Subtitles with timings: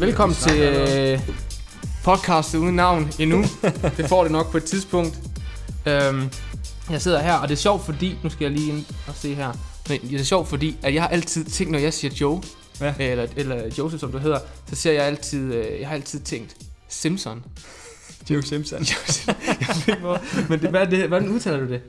[0.00, 0.06] Ja, ja.
[0.06, 1.20] Velkommen vi til øh,
[2.04, 3.44] podcastet uden navn endnu.
[3.96, 5.18] det får det nok på et tidspunkt.
[5.86, 6.28] Øhm,
[6.90, 9.34] jeg sidder her, og det er sjovt fordi, nu skal jeg lige ind og se
[9.34, 9.52] her.
[9.88, 12.42] Men det er sjovt fordi, at jeg har altid tænkt, når jeg siger Joe,
[12.80, 12.94] Ja.
[12.98, 16.56] eller, eller Joseph som du hedder, så ser jeg altid, øh, jeg har altid tænkt
[16.88, 17.44] Simpson.
[18.30, 18.78] Joe Simpson.
[19.46, 21.80] jeg ved ikke hvor, men det, hvad det, hvordan udtaler du det?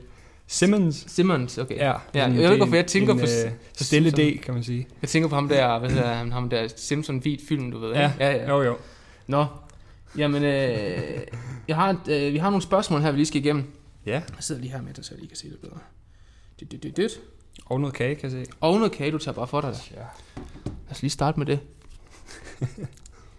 [0.46, 1.04] Simmons.
[1.08, 1.76] Simmons, okay.
[1.76, 4.10] Ja, Ja, en- jeg ved ikke, hvorfor jeg en- tænker en, på s- øh, stille.
[4.10, 4.86] D, kan man sige.
[5.02, 7.92] Jeg tænker på ham der, hvad hedder han, ham der Simpson hvid film, du ved.
[7.92, 8.24] Ja, ikke?
[8.24, 8.48] ja, ja.
[8.48, 8.76] jo jo.
[9.26, 9.46] Nå,
[10.18, 11.20] jamen, øh,
[11.68, 13.64] jeg har, et, øh, vi har nogle spørgsmål her, vi lige skal igennem.
[14.06, 15.78] Ja, Jeg sidder lige her med dig, så jeg lige kan se det bedre.
[16.60, 17.20] Dyt, dyt, dyt, dyt.
[17.66, 18.52] og noget kage, kan jeg se.
[18.60, 19.74] Og noget kage, du tager bare for dig.
[19.90, 19.96] Ja.
[20.66, 21.58] Lad os lige starte med det.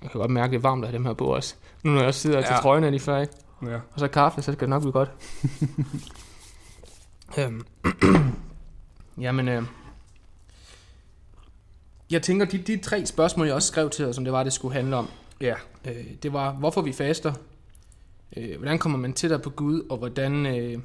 [0.01, 1.55] Jeg kan godt mærke, det er varmt at have dem her på os.
[1.83, 2.45] Nu når jeg også sidder ja.
[2.45, 3.33] til trøjen lige før, ikke?
[3.65, 3.75] ja.
[3.75, 5.09] Og så kaffe, så skal det nok blive godt.
[7.37, 7.65] øhm.
[9.21, 9.63] Jamen, øh.
[12.11, 14.53] Jeg tænker, de, de tre spørgsmål, jeg også skrev til dig, som det var, det
[14.53, 15.09] skulle handle om.
[15.41, 15.53] Ja.
[15.87, 17.33] Øh, det var, hvorfor vi faster,
[18.37, 20.79] øh, hvordan kommer man tættere på Gud, og hvordan øh,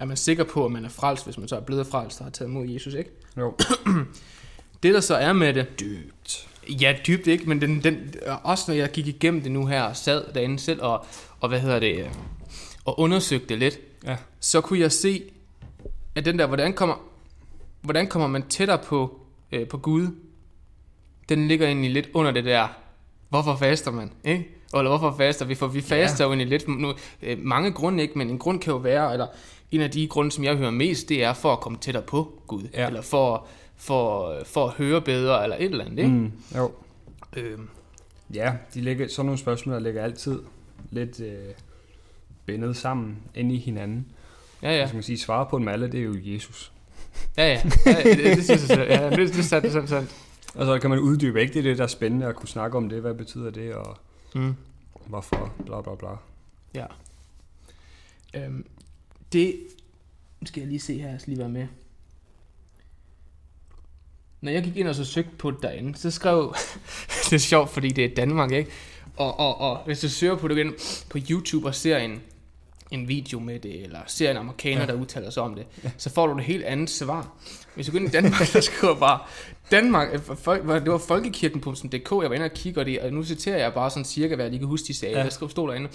[0.00, 2.26] er man sikker på, at man er frelst, hvis man så er blevet frelst og
[2.26, 3.10] har taget imod Jesus, ikke?
[3.38, 3.56] Jo.
[4.82, 5.80] Det der så er med det...
[5.80, 6.48] Dybt.
[6.68, 9.96] Ja, dybt ikke, men den, den, også når jeg gik igennem det nu her, og
[9.96, 11.06] sad derinde selv og,
[11.40, 12.08] og hvad hedder det, øh,
[12.84, 14.16] og undersøgte det lidt, Ja.
[14.40, 15.22] så kunne jeg se,
[16.14, 16.94] at den der, hvordan kommer,
[17.80, 19.20] hvordan kommer man tættere på,
[19.52, 20.06] øh, på Gud,
[21.28, 22.68] den ligger egentlig lidt under det der,
[23.28, 24.48] hvorfor faster man, ikke?
[24.74, 25.54] Eller hvorfor faster vi?
[25.54, 28.70] For vi faster jo egentlig lidt, nu, øh, mange grunde ikke, men en grund kan
[28.72, 29.26] jo være, eller
[29.70, 32.42] en af de grunde, som jeg hører mest, det er for at komme tættere på
[32.46, 32.86] Gud, Ja.
[32.86, 36.10] eller for, for, for at høre bedre, eller et eller andet, ikke?
[36.10, 36.72] Mm, jo.
[37.36, 37.58] Øh,
[38.34, 40.42] Ja, de ligger, sådan nogle spørgsmål, der ligger altid
[40.90, 41.34] lidt øh,
[42.46, 44.06] bindet sammen ind i hinanden.
[44.62, 44.88] Ja, Ja.
[44.88, 46.72] Så man sige, svare på dem alle, det er jo Jesus.
[47.36, 49.86] ja, ja, ja det, det siger sig selv, ja, det, det er sandt, det er
[49.86, 50.14] sandt.
[50.54, 51.52] Og så kan man uddybe, ikke?
[51.54, 53.00] Det er det, der er spændende at kunne snakke om det.
[53.00, 53.98] Hvad betyder det, og
[54.34, 54.54] Mm.
[55.06, 56.08] hvorfor, bla bla bla.
[56.74, 56.86] Ja.
[58.34, 58.66] Øhm,
[59.32, 59.56] det
[60.44, 61.66] skal jeg lige se her, jeg skal lige være med.
[64.40, 66.54] Når jeg gik ind og så søgte på det derinde, så skrev...
[67.24, 68.70] det er sjovt, fordi det er Danmark, ikke?
[69.16, 70.74] Og, og, og hvis du søger på det igen
[71.10, 72.22] på YouTube og ser en,
[72.90, 74.86] en video med det, eller ser en amerikaner, ja.
[74.86, 75.90] Der udtaler sig om det, ja.
[75.98, 77.28] så får du et helt andet svar.
[77.74, 79.18] Hvis du går ind i Danmark, der skriver bare,
[79.70, 83.24] Danmark, øh, folk, det var folkekirken.dk, jeg var inde og kigge, og, det, og nu
[83.24, 85.24] citerer jeg bare sådan cirka, hvad jeg lige kan huske, de sagde, ja.
[85.24, 85.88] Der skrev, stod derinde,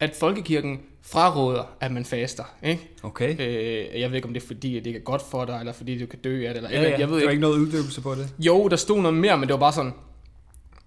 [0.00, 2.88] at folkekirken fraråder, at man faster, ikke?
[3.02, 3.36] Okay.
[3.40, 5.56] Øh, jeg ved ikke, om det er fordi, at det ikke er godt for dig,
[5.60, 6.98] eller fordi du kan dø af det, eller, Ja, ja.
[6.98, 7.26] jeg ved der ikke.
[7.26, 8.28] er ikke noget uddybelse på det.
[8.38, 9.92] Jo, der stod noget mere, men det var bare sådan,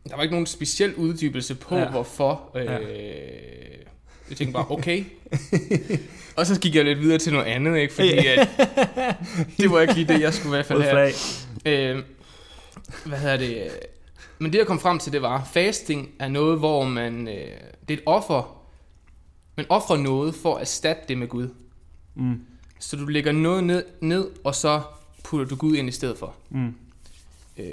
[0.09, 1.75] der var ikke nogen speciel uddybelse på.
[1.77, 1.89] Ja.
[1.89, 2.51] hvorfor.
[2.55, 2.77] Øh, Ja.
[4.29, 5.03] Jeg tænkte bare, okay.
[6.35, 7.93] og så gik jeg lidt videre til noget andet, ikke?
[7.93, 8.49] Fordi at,
[9.57, 11.11] det var ikke lige det, jeg skulle i hvert fald have.
[11.63, 11.93] flag.
[11.95, 12.03] Øh,
[13.05, 13.69] hvad hedder det?
[14.39, 17.33] Men det jeg kom frem til, det var, fasting er noget, hvor man, øh,
[17.87, 18.63] det er et offer.
[19.55, 21.49] Man offrer noget for at erstatte det med Gud.
[22.15, 22.41] Mm.
[22.79, 24.81] Så du lægger noget ned, ned og så
[25.23, 26.35] putter du Gud ind i stedet for.
[26.49, 26.73] Mm.
[27.57, 27.65] Øh,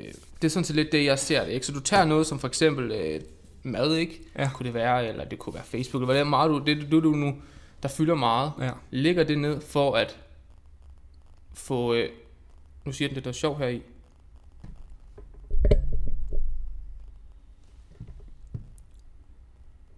[0.43, 1.53] det er sådan set lidt det, jeg ser det.
[1.53, 1.67] Ikke?
[1.67, 3.21] Så du tager noget som for eksempel øh,
[3.65, 4.21] mad, ikke?
[4.39, 4.51] Ja.
[4.55, 6.91] Kunne det være, eller det kunne være Facebook, eller hvad det er meget, du, det,
[6.91, 7.35] du, du nu,
[7.83, 8.53] der fylder meget.
[8.61, 8.71] Ja.
[8.91, 10.21] Lægger det ned for at
[11.53, 12.11] få, øh,
[12.85, 13.83] nu siger den det, der er sjov her i.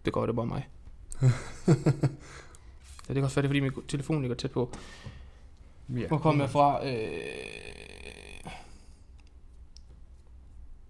[0.04, 0.68] Det går det bare mig.
[1.22, 1.28] ja,
[3.08, 4.72] det kan også være, det fordi min telefon ligger tæt på.
[5.88, 6.08] ja.
[6.08, 6.86] Hvor kom jeg fra?
[6.86, 7.46] Øh...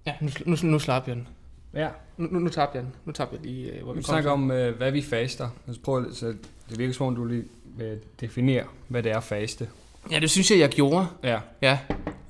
[0.06, 1.28] Ja, nu, nu, nu slap jeg den.
[1.76, 1.88] Ja.
[2.16, 2.92] Nu, nu, nu tabte jeg den.
[3.04, 5.48] Nu tabte jeg lige, øh, hvor vi Vi kom snakker om, øh, hvad vi faster.
[5.66, 6.26] Altså, prøv, så
[6.70, 7.44] det virker som om, du lige
[7.78, 9.69] vil definere, hvad det er faste.
[10.10, 11.06] Ja, det synes jeg, jeg gjorde.
[11.22, 11.41] Ja.
[11.62, 11.78] Ja.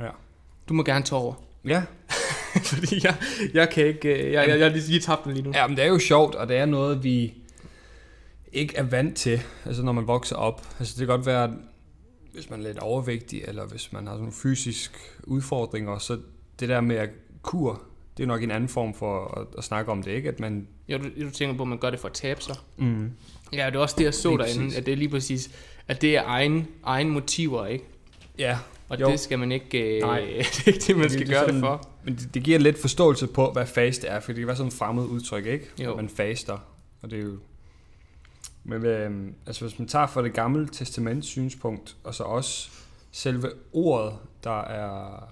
[0.00, 0.08] Ja.
[0.68, 1.34] Du må gerne tage over.
[1.64, 1.82] Ja.
[2.72, 3.16] Fordi jeg,
[3.54, 4.26] jeg kan ikke...
[4.26, 5.52] øh, Jeg, jeg, jeg lige, lige tabt den lige nu.
[5.54, 7.34] Ja, men det er jo sjovt, og det er noget, vi
[8.52, 10.66] ikke er vant til, altså når man vokser op.
[10.78, 11.54] Altså det kan godt være,
[12.32, 16.18] hvis man er lidt overvægtig, eller hvis man har sådan nogle fysisk udfordringer, så
[16.60, 17.10] det der med at
[17.42, 17.82] kur,
[18.16, 20.28] det er nok en anden form for at, at snakke om det, ikke?
[20.28, 20.68] At man...
[20.88, 22.56] Ja, du, du tænker på, at man gør det for at tabe sig.
[22.76, 23.10] Mm.
[23.52, 24.64] Ja, det er også det, jeg så Lige derinde.
[24.64, 24.78] præcis.
[24.78, 25.50] At det er lige præcis...
[25.88, 27.84] At det er egen, egen motiver, ikke?
[28.38, 28.58] Ja,
[28.88, 29.10] Og Jo.
[29.10, 29.96] det skal man ikke...
[29.96, 30.20] Øh, Nej.
[30.54, 31.88] det er ikke det, man Det- skal det gøre det sådan- for.
[32.04, 34.68] men det, det giver lidt forståelse på, hvad faste er, for det kan være sådan
[34.68, 35.66] et fremmed udtryk, ikke?
[35.84, 35.96] Jo.
[35.96, 36.58] Man faster,
[37.02, 37.38] og det er jo...
[38.64, 39.10] Men øh,
[39.46, 42.68] altså hvis man tager fra det gamle testaments synspunkt, og så også
[43.12, 44.12] selve ordet,
[44.44, 45.28] der er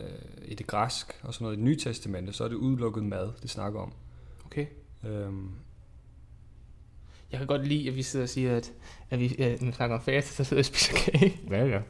[0.00, 0.06] øh,
[0.44, 3.28] i det græsk og sådan noget i det nye testamente, så er det udelukket mad,
[3.42, 3.92] det snakker om.
[4.46, 4.66] Okay.
[5.06, 5.50] Øhm,
[7.32, 8.72] Jeg kan godt lide, at vi sidder og siger, at,
[9.10, 11.40] at vi øh, når vi snakker om faste, så sidder jeg og spiser kage.
[11.50, 11.80] ja, ja.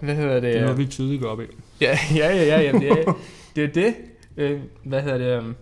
[0.00, 0.42] Hvad hedder det?
[0.42, 1.44] Det er noget, vi tydeligt går op i.
[1.80, 3.12] Ja, ja, ja, ja, jamen, det, er,
[3.56, 3.94] det er det.
[4.36, 5.38] Øh, hvad hedder det?
[5.38, 5.56] Um,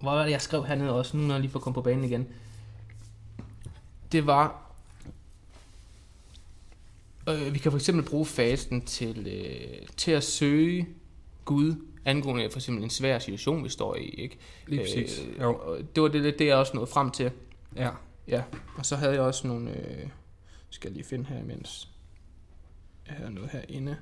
[0.00, 2.04] hvor var det, jeg skrev hernede også, nu når jeg lige får kommet på banen
[2.04, 2.26] igen.
[4.12, 4.61] Det var...
[7.28, 10.88] Øh, vi kan for eksempel bruge fasten til, øh, til at søge
[11.44, 11.74] Gud
[12.04, 14.04] angående for eksempel en svær situation, vi står i.
[14.04, 14.38] Ikke?
[14.66, 15.22] Lige præcis.
[15.28, 15.54] Øh, Jo.
[15.54, 17.30] og det var det, det, jeg også nåede frem til.
[17.76, 17.90] Ja.
[18.28, 18.42] Ja,
[18.76, 19.70] og så havde jeg også nogle...
[19.70, 20.08] Øh,
[20.70, 21.88] skal jeg lige finde her, imens
[23.06, 23.96] jeg havde noget herinde.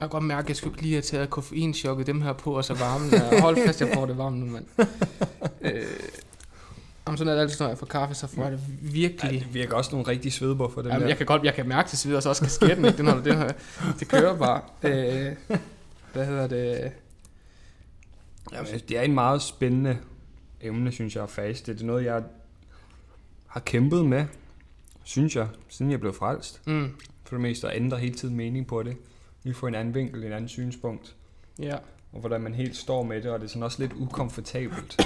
[0.00, 2.74] kan godt mærke, at jeg skulle lige have taget koffeinchokket dem her på, og så
[2.74, 3.40] varmen.
[3.40, 4.66] Hold fast, jeg får det varmt nu, mand.
[5.60, 5.82] øh,
[7.08, 8.90] om sådan er det altid, når jeg får kaffe, så får jeg det ja.
[8.92, 9.40] virkelig...
[9.40, 11.08] Det virker også nogle rigtige svedbuffer, den Jamen, der.
[11.08, 12.98] jeg kan godt, jeg kan mærke til side, og så også kasketten, ikke?
[12.98, 13.52] Den holder det her.
[14.00, 14.60] Det kører bare.
[14.82, 15.36] Øh,
[16.12, 16.92] hvad hedder det?
[18.52, 19.98] Jamen, det er en meget spændende
[20.60, 21.72] emne, synes jeg, at faste.
[21.74, 22.22] Det er noget, jeg
[23.46, 24.24] har kæmpet med,
[25.04, 26.60] synes jeg, siden jeg blev frelst.
[26.66, 26.90] Mm,
[27.24, 28.96] For det meste, og ændrer hele tiden mening på det.
[29.42, 31.14] Lige få en anden vinkel, en anden synspunkt.
[31.58, 31.76] ja.
[32.12, 35.00] Og hvordan man helt står med det, og det er sådan også lidt ukomfortabelt.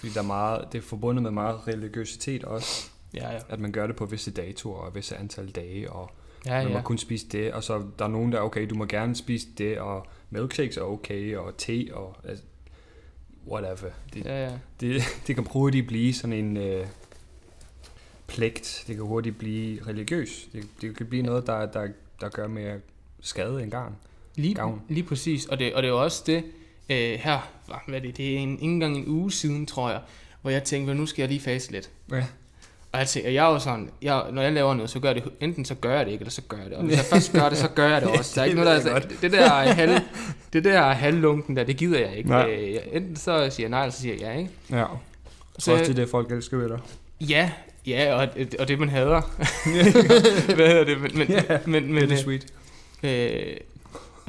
[0.00, 2.90] Fordi der er meget, det er forbundet med meget religiøsitet også.
[3.14, 3.38] Ja, ja.
[3.48, 6.10] At man gør det på visse datoer og visse antal dage, og
[6.46, 6.82] Ja, man må ja.
[6.82, 7.52] kun spise det.
[7.52, 10.76] Og så der er nogen, der er okay, du må gerne spise det, og milkshakes
[10.76, 12.44] er okay, og te, og altså,
[13.48, 13.90] whatever.
[14.14, 14.52] Det, Ja, ja.
[14.80, 16.86] det, det kan hurtigt blive sådan en øh,
[18.26, 18.84] pligt.
[18.86, 20.48] Det kan hurtigt blive religiøs.
[20.52, 21.88] Det, det kan blive noget, der, der,
[22.20, 22.76] der gør mere
[23.20, 23.96] skade end gavn.
[24.36, 24.82] Lige, Gavn.
[24.88, 26.44] lige præcis, og det, og det er jo også det,
[26.90, 27.48] øh, her,
[27.86, 30.00] hvad er det, det er en, ikke engang en uge siden, tror jeg,
[30.42, 31.90] hvor jeg tænkte, "Vel, nu skal jeg lige faste lidt.
[32.12, 32.24] Ja.
[32.92, 35.14] Og jeg tænker, jeg er jo sådan, jeg, når jeg laver noget, så gør jeg
[35.24, 36.74] det, enten så gør jeg det ikke, eller så gør jeg det.
[36.74, 38.32] Og hvis jeg først gør det, så gør jeg det også.
[38.34, 40.00] Der er Det ikke noget, der, jeg det, det der halv,
[40.52, 42.28] det der halvlunken der, det gider jeg ikke.
[42.28, 42.50] Nej.
[42.50, 44.50] Øh, jeg- enten så siger jeg nej, eller så siger jeg ja, ikke?
[44.70, 44.84] Ja.
[45.58, 46.78] Så Så- også det, er det folk elsker ved dig.
[47.20, 47.50] Ja,
[47.86, 48.28] ja, og,
[48.58, 49.20] og det man hader.
[50.54, 51.00] Hvad hedder det?
[51.00, 52.46] Men, men, Ja, men, men, det er øh, sweet.
[53.02, 53.56] øh,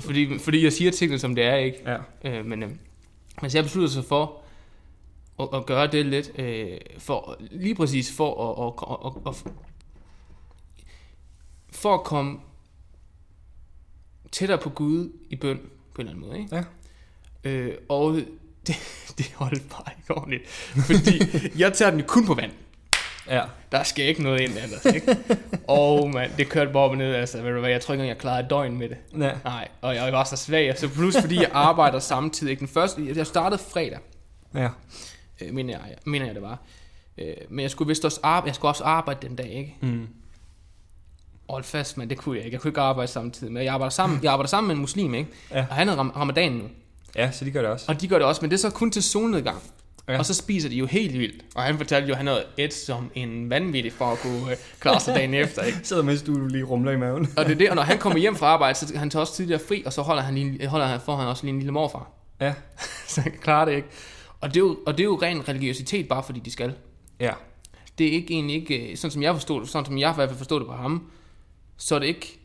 [0.01, 1.77] fordi, fordi jeg siger tingene, som det er, ikke?
[1.85, 1.97] Ja.
[2.25, 2.69] Øh, men øh,
[3.41, 4.41] hvis jeg beslutter sig for
[5.39, 9.53] at, at gøre det lidt, øh, for lige præcis for at, at, at, at,
[11.71, 12.39] for at komme
[14.31, 15.57] tættere på Gud i bøn,
[15.95, 16.55] på en eller anden måde, ikke?
[16.55, 16.63] Ja.
[17.49, 18.13] Øh, og
[18.67, 18.75] det,
[19.17, 21.21] det holdt bare ikke ordentligt, fordi
[21.57, 22.51] jeg tager den kun på vand.
[23.31, 23.41] Ja.
[23.71, 25.17] Der skal ikke noget ind ellers, ikke?
[25.67, 28.01] Og man, det kørte bare op og ned, altså, ved du hvad, jeg tror ikke
[28.01, 28.97] engang, jeg klarede et døgn med det.
[29.19, 29.31] ja.
[29.43, 32.51] Nej, og jeg var så svag, så plus fordi jeg arbejder samtidig.
[32.51, 32.59] Ikke?
[32.59, 33.99] Den første, jeg startede fredag,
[34.55, 34.67] Ja.
[35.41, 36.57] øh, mener, jeg, mener jeg det var.
[37.17, 39.75] Øh, men jeg skulle vist også arbejde, jeg skulle også arbejde den dag, ikke?
[39.81, 40.07] Mm.
[41.49, 42.55] Hold fast, men det kunne jeg ikke.
[42.55, 43.53] Jeg kunne ikke arbejde samtidig.
[43.53, 45.29] Men jeg arbejder sammen, jeg arbejder sammen med en muslim, ikke?
[45.51, 45.65] Ja.
[45.69, 46.63] Og han er ram- ramadan nu.
[47.15, 47.85] Ja, så de gør det også.
[47.89, 49.61] Og de gør det også, men det er så kun til solnedgang.
[50.07, 50.17] Ja.
[50.17, 51.45] Og så spiser de jo helt vildt.
[51.55, 54.57] Og han fortalte jo, at han havde et som en vanvittig for at kunne øh,
[54.79, 55.79] klare sig dagen efter, ikke?
[55.83, 57.27] Sidder mens du lige rumler i maven.
[57.37, 59.35] Og det er det, og når han kommer hjem fra arbejde, så han tager også
[59.35, 61.71] tidligere fri, og så holder han, lige, holder han, får han også lige en lille
[61.71, 62.11] morfar.
[62.41, 62.53] Ja.
[63.07, 63.87] så han kan klare det ikke.
[64.41, 66.73] Og det, er jo, og det er jo ren religiøsitet, bare fordi de skal.
[67.19, 67.31] Ja.
[67.97, 70.15] Det er ikke egentlig ikke, øh, sådan som jeg forstod det, sådan som jeg i
[70.15, 71.11] hvert fald forstod det på ham,
[71.77, 72.39] så er det ikke,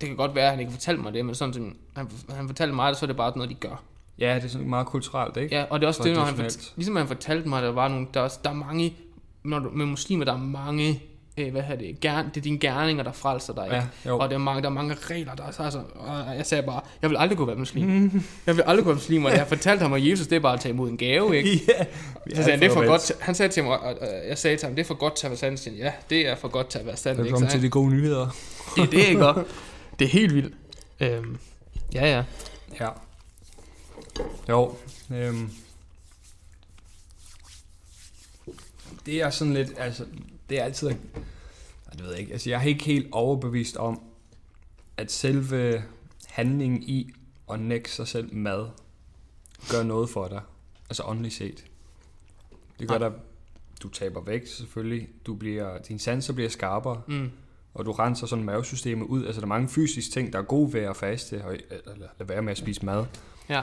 [0.00, 2.46] det kan godt være, at han ikke fortalte mig det, men sådan som han, han
[2.46, 3.82] fortalte mig det, så er det bare noget, de gør.
[4.20, 5.56] Ja, det er sådan meget kulturelt, ikke?
[5.56, 7.88] Ja, og det er også det, når han, fort- ligesom han fortalte mig, der var
[7.88, 8.94] nogle, der, er- der er mange,
[9.44, 11.02] når du, med muslimer, der er mange,
[11.38, 13.76] øh, hvad hedder det, gern, det er dine gerninger, der frelser dig, ikke?
[13.76, 14.18] Ja, jo.
[14.18, 15.82] Og der er, mange, der er mange regler, der er så, altså,
[16.36, 18.02] jeg sagde bare, jeg vil aldrig kunne være muslim.
[18.46, 20.54] jeg vil aldrig kunne være muslim, og jeg fortalte ham, at Jesus, det er bare
[20.54, 21.50] at tage imod en gave, ikke?
[21.68, 21.84] ja.
[22.36, 23.98] Så sagde han, det er for godt han sagde til mig, og
[24.28, 25.78] jeg sagde til ham, det er for godt til at være sandt.
[25.78, 27.18] Ja, det er for godt til at være sandt.
[27.20, 27.28] Ikke?
[27.28, 28.28] Så Velkommen til de gode nyheder.
[28.76, 29.26] det er det, ikke?
[29.26, 29.44] Og
[29.98, 30.54] Det er helt vildt.
[31.00, 31.36] Øhm,
[31.94, 32.22] ja, ja.
[32.80, 32.88] Ja.
[34.48, 34.76] Jo.
[35.10, 35.50] Øhm.
[39.06, 40.06] Det er sådan lidt, altså,
[40.50, 40.88] det er altid,
[41.92, 44.02] det ved jeg ikke, altså jeg er ikke helt overbevist om,
[44.96, 45.82] at selve
[46.26, 47.10] handlingen i
[47.52, 48.68] at nægte sig selv mad,
[49.70, 50.40] gør noget for dig,
[50.90, 51.64] altså åndeligt set.
[52.78, 53.12] Det gør dig,
[53.82, 57.30] du taber vægt selvfølgelig, du bliver, din sanser bliver skarpere, Mm.
[57.74, 59.26] og du renser sådan mavesystemet ud.
[59.26, 62.28] Altså der er mange fysiske ting, der er gode ved at faste, og eller lade
[62.28, 63.04] være med at spise mad.
[63.48, 63.62] Ja.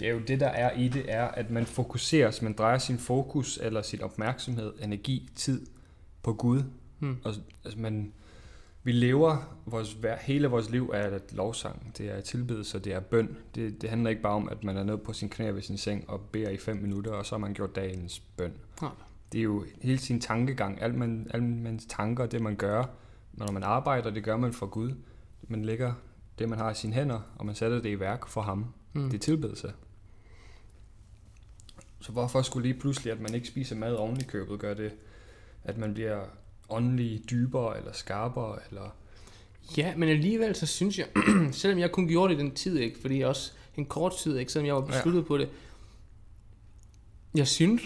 [0.00, 2.78] Det er jo det, der er i det, er, at man fokuserer, så man drejer
[2.78, 5.66] sin fokus eller sin opmærksomhed, energi, tid
[6.22, 6.62] på Gud.
[7.00, 7.16] Mm.
[7.24, 7.34] Og,
[7.64, 8.12] altså man,
[8.82, 13.36] vi lever, vores, hele vores liv er et lovsang, det er tilbedelse, det er bøn.
[13.54, 15.78] Det, det handler ikke bare om, at man er nede på sin knæ ved sin
[15.78, 18.52] seng og beder i fem minutter, og så har man gjort dagens bøn.
[18.82, 18.90] Nej.
[19.32, 22.84] Det er jo hele sin tankegang, alt man, alle mans tanker, det man gør,
[23.32, 24.92] når man arbejder, det gør man for Gud.
[25.48, 25.92] Man lægger
[26.38, 28.66] det, man har i sine hænder, og man sætter det i værk for ham.
[28.92, 29.10] Mm.
[29.10, 29.72] Det er tilbedelse.
[32.04, 34.92] Så hvorfor skulle lige pludselig, at man ikke spiser mad oven i købet, gør det,
[35.64, 36.20] at man bliver
[36.68, 38.58] åndelig dybere eller skarpere?
[38.70, 38.96] Eller...
[39.76, 41.06] Ja, men alligevel så synes jeg,
[41.52, 44.52] selvom jeg kun gjorde det den tid, ikke, fordi jeg også en kort tid, ikke,
[44.52, 45.26] selvom jeg var besluttet ja.
[45.26, 45.48] på det,
[47.34, 47.82] jeg synes,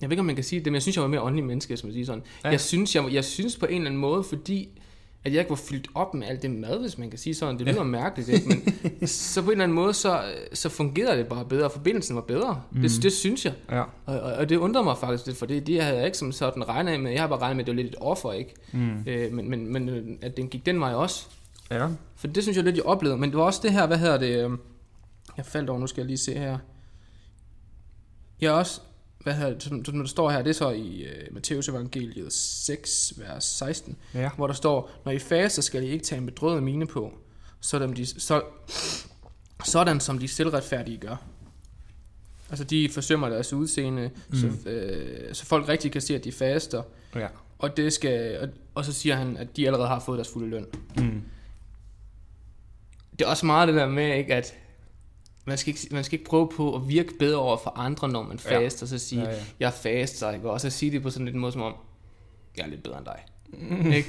[0.00, 1.44] jeg ved ikke, om man kan sige det, men jeg synes, jeg var mere åndelig
[1.44, 2.24] menneske, som man siger sådan.
[2.44, 2.48] Ja.
[2.48, 4.80] Jeg, synes, jeg, jeg synes på en eller anden måde, fordi
[5.24, 7.58] at jeg ikke var fyldt op med alt det mad, hvis man kan sige sådan.
[7.58, 7.82] Det lyder ja.
[7.84, 8.48] mærkeligt, ikke?
[8.48, 12.16] men så på en eller anden måde, så, så fungerede det bare bedre, og forbindelsen
[12.16, 12.62] var bedre.
[12.72, 12.82] Mm.
[12.82, 13.54] Det, det synes jeg.
[13.70, 13.82] Ja.
[14.06, 16.32] Og, og, og det undrer mig faktisk lidt, for det, det havde jeg ikke som
[16.32, 17.10] sådan regnet med.
[17.12, 18.54] Jeg har bare regnet med, at det var lidt et offer, ikke?
[18.72, 19.04] Mm.
[19.06, 21.26] Øh, men, men, men øh, at den gik den vej også.
[21.70, 21.88] Ja.
[22.16, 23.18] For det synes jeg lidt, jeg oplevede.
[23.18, 24.44] Men det var også det her, hvad hedder det?
[24.44, 24.58] øhm,
[25.36, 26.58] Jeg faldt over, nu skal jeg lige se her.
[28.40, 28.80] Jeg er også,
[29.26, 32.32] hvad hedder det, som, som der står her, det er så i uh, Matteus evangeliet
[32.32, 34.30] 6, vers 16, Ja.
[34.36, 37.12] hvor der står, når I faster, skal I ikke tage en bedrøvet mine på,
[37.60, 38.42] sådan, de, så,
[39.64, 41.16] sådan som de selvretfærdige gør.
[42.50, 44.36] Altså de forsømmer deres udseende, mm.
[44.36, 46.82] så, øh, så folk rigtig kan se, at de faster,
[47.14, 47.26] Ja.
[47.58, 50.48] og, det skal, og, og så siger han, at de allerede har fået deres fulde
[50.50, 50.66] løn.
[50.96, 51.22] Mm.
[53.18, 54.54] det er også meget det der med, ikke, at
[55.46, 58.22] man skal, ikke, man skal ikke prøve på at virke bedre over for andre, når
[58.22, 58.58] man Ja.
[58.58, 59.38] faster, og så sige, Ja, ja, ja.
[59.40, 59.44] ja.
[59.60, 60.50] jeg faster, ikke?
[60.50, 61.74] og så sige det på sådan lidt en måde som om,
[62.56, 63.18] jeg er lidt bedre end dig.
[63.70, 63.92] Mm.
[63.92, 64.08] Ikke?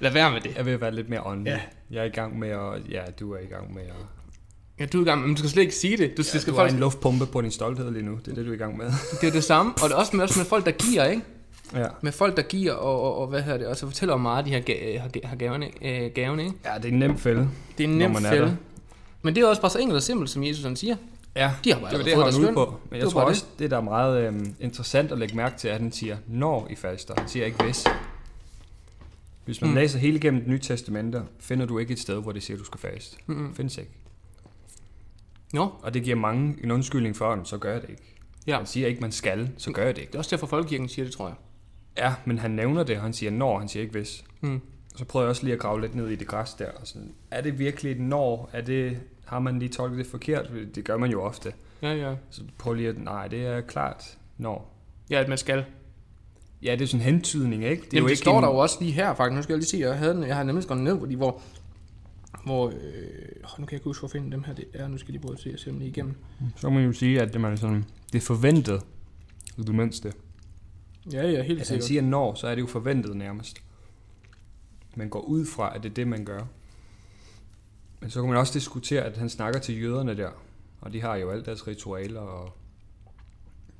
[0.00, 0.56] Lad være med det.
[0.56, 1.50] Jeg vil være lidt mere åndelig.
[1.50, 1.60] Ja.
[1.96, 2.90] Jeg er i gang med at...
[2.90, 3.88] Ja, du er i gang med at...
[4.80, 6.16] Ja, du er i gang, men du skal slet ikke sige det.
[6.16, 8.18] Du, ja, Ja, skal du har faktisk, en luftpumpe på din stolthed lige nu.
[8.24, 8.86] Det er det, du er i gang med.
[9.20, 11.22] det er det samme, og det er også med, også med folk, der giver, ikke?
[11.74, 11.86] ja.
[12.02, 14.44] Med folk, der giver, og, og, og hvad hedder det, og så fortæller om meget,
[14.46, 16.56] de her, ga- har, har gaverne, øh, gaverne, ikke?
[16.64, 17.48] Ja, det er en nem fælde.
[17.78, 18.56] Det er en nem fælde.
[19.22, 20.96] Men det er også bare så enkelt og simpelt, som Jesus han siger.
[21.36, 22.54] Ja, De har bare det var det, var ude løn.
[22.54, 22.80] på.
[22.90, 25.68] Men Det jeg tror også, det der er meget øhm, interessant at lægge mærke til,
[25.68, 27.14] at han siger, når I faster.
[27.18, 27.84] Han siger ikke hvis.
[29.44, 29.76] Hvis man Mm.
[29.76, 32.60] læser hele igennem det nye testamente, finder du ikke et sted, hvor det siger, at
[32.60, 33.16] du skal faste.
[33.26, 33.54] Mm-hmm.
[33.54, 33.90] Findes ikke.
[35.52, 38.14] Nå, Og det giver mange en undskyldning for, at så gør jeg det ikke.
[38.46, 38.56] ja.
[38.56, 40.10] Han siger ikke, man skal, så gør jeg det ikke.
[40.10, 41.36] Det er også derfor, Folkekirken siger det, tror jeg.
[41.98, 44.24] Ja, men han nævner det, og han siger når, han siger ikke hvis.
[44.40, 44.60] Mm.
[44.98, 46.70] Så prøver jeg også lige at grave lidt ned i det græs der.
[46.70, 48.50] Og sådan, er det virkelig et når?
[48.52, 50.50] Er det, har man lige tolket det forkert?
[50.74, 51.52] Det gør man jo ofte.
[51.82, 52.14] Ja, ja.
[52.30, 54.74] Så prøv lige at, nej, det er klart når.
[55.10, 55.64] Ja, at man skal.
[56.62, 57.82] Ja, det er sådan en hentydning, ikke?
[57.82, 59.36] Det, Jamen, det ikke står en, der jo også lige her, faktisk.
[59.36, 61.40] Nu skal jeg lige se, jeg, havde den, jeg har nemlig skrevet ned, fordi hvor,
[62.44, 62.74] hvor øh,
[63.58, 64.88] nu kan jeg ikke huske, hvor finde dem her det er.
[64.88, 66.14] Nu skal jeg lige prøve at se, at se dem lige igennem.
[66.56, 68.82] Så kan man jo sige, at det, man er sådan, det er forventet,
[69.58, 70.12] i det mindste.
[71.12, 71.84] Ja, ja, helt Altså han sikkert.
[71.84, 73.58] siger når, så er det jo forventet nærmest.
[74.98, 76.40] Man går ud fra, at det er det, man gør.
[78.00, 80.30] Men så kan man også diskutere, at han snakker til jøderne der.
[80.80, 82.56] Og de har jo alt deres ritualer, og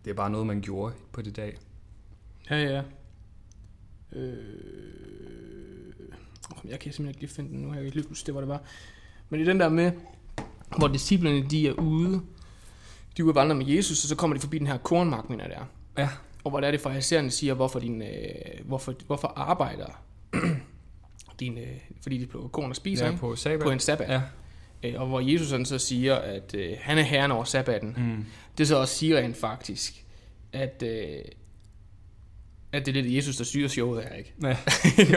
[0.05, 1.57] det er bare noget, man gjorde på det dag.
[2.51, 2.83] Ja, ja.
[4.13, 4.39] Øh,
[6.65, 7.69] jeg kan simpelthen ikke lige finde den nu.
[7.69, 8.63] Jeg kan ikke lige huske det, hvor det var.
[9.29, 9.93] Men det er den der med,
[10.79, 12.13] hvor disciplerne de er ude.
[13.17, 15.45] De er ude vandre med Jesus, og så kommer de forbi den her kornmark, mener
[15.45, 16.03] jeg, det er.
[16.03, 16.09] Ja.
[16.45, 18.09] Og hvor der er det farisæerne siger, hvorfor, din, øh,
[18.65, 20.03] hvorfor, hvorfor arbejder
[21.41, 21.67] din, øh,
[22.03, 23.61] fordi de plukker korn og spiser Ja, på sabbat.
[23.61, 24.09] på en sabbat.
[24.11, 24.21] Ja.
[24.83, 27.95] Øh, og hvor Jesus sådan så siger, at øh, han er herren over sabbaten.
[27.99, 28.25] Mm.
[28.59, 30.05] Det så også siger rent faktisk,
[30.53, 31.19] at, øh,
[32.73, 34.35] at det er lidt Jesus, der styrer showet her, ikke?
[34.43, 34.49] ja.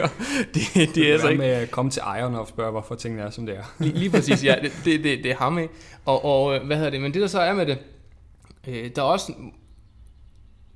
[0.00, 0.08] Ja,
[0.54, 1.38] det, det er altså Hvad ikke...
[1.42, 3.74] med at komme til ejeren og spørge, hvorfor tingene er, som det er.
[3.78, 4.54] Lige, lige præcis, ja.
[4.62, 5.74] Det, det, det, det er ham, ikke?
[6.04, 7.00] Og, og øh, hvad hedder det?
[7.00, 7.78] Men det der så er med det,
[8.68, 9.32] øh, der er også...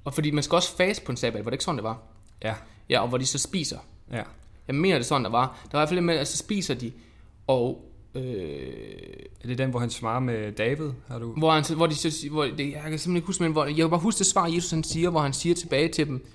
[0.04, 2.02] Og fordi man skal også fast på en sabbat, var det ikke sådan, det var?
[2.42, 2.54] Ja.
[2.90, 3.78] Ja, og hvor de så spiser.
[4.12, 4.22] Ja.
[4.68, 5.60] Jeg mener, det sådan, der var.
[5.64, 6.92] Der var i hvert fald med, at så spiser de,
[7.46, 7.82] og...
[8.14, 8.22] Øh,
[9.42, 10.90] Er det den, hvor han svarer med David?
[11.08, 11.32] Har du?
[11.32, 11.94] hvor, han, hvor de
[12.30, 14.46] hvor, det, jeg kan simpelthen ikke huske, men hvor, jeg kan bare huske det svar,
[14.46, 16.26] Jesus han siger, hvor han siger tilbage til dem,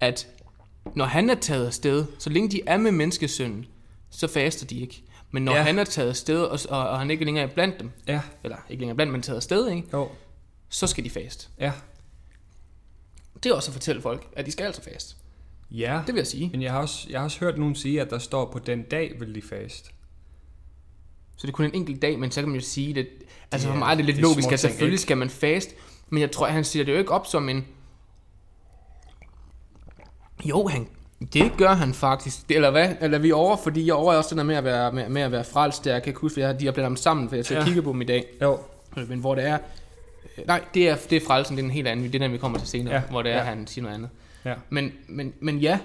[0.00, 0.28] at
[0.94, 3.66] når han er taget afsted, så længe de er med menneskesønnen,
[4.10, 5.02] så faster de ikke.
[5.30, 5.62] Men når ja.
[5.62, 8.20] han er taget afsted, og, og, og han ikke længere er blandt dem, Ja.
[8.44, 9.88] eller ikke længere blandt, men taget afsted, ikke?
[9.92, 10.08] Jo.
[10.68, 11.48] så skal de faste.
[11.60, 11.72] Ja.
[13.42, 15.16] Det er også at fortælle folk, at de skal altså faste.
[15.70, 16.00] Ja.
[16.06, 16.48] Det vil jeg sige.
[16.52, 18.82] Men jeg har, også, jeg har også hørt nogen sige, at der står på den
[18.82, 19.86] dag vil de fast.
[21.36, 23.08] Så det er kun en enkelt dag, men så kan man jo sige det.
[23.52, 25.02] Altså Det for mig er det lidt det logisk, at selvfølgelig ikke?
[25.02, 25.74] skal man faste.
[26.10, 27.66] Men jeg tror, han siger det jo ikke op som en...
[30.44, 30.88] Jo, han,
[31.32, 32.48] det gør han faktisk.
[32.48, 32.94] Det- Eller hvad?
[33.00, 33.56] Eller er vi over?
[33.56, 35.84] Fordi jeg over er også den der med at være, med, med at være frelst.
[35.84, 35.92] Der.
[35.92, 37.64] Jeg kan ikke huske, for jeg de har blandet dem sammen, for jeg skal Ja.
[37.64, 38.24] kigge på dem i dag.
[38.42, 38.58] Jo.
[39.08, 39.58] Men hvor det er...
[40.46, 42.06] Nej, det er, det er frelsen, det er en helt anden.
[42.06, 43.42] Det er den, vi kommer til senere, Ja, hvor det er, ja.
[43.42, 44.10] han siger noget andet.
[44.44, 44.54] Ja.
[44.70, 45.78] Men, men, men ja,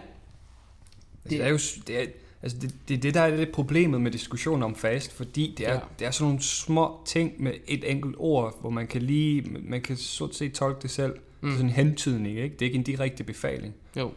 [1.23, 1.57] Det, det er jo
[1.87, 2.05] det er,
[2.41, 5.67] altså det, det, er det, der er det problemet med diskussionen om fast, fordi det
[5.69, 5.79] er, ja.
[5.99, 9.81] Det er sådan nogle små ting med et enkelt ord, hvor man kan lige, man
[9.81, 11.13] kan så set tolke det selv.
[11.13, 11.19] Mm.
[11.41, 11.51] Det er Mm.
[11.51, 12.53] sådan en hentydning, ikke?
[12.55, 13.73] Det er ikke en direkte befaling.
[13.97, 14.11] jo.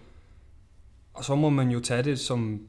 [1.14, 2.60] Og så må man jo tage det, som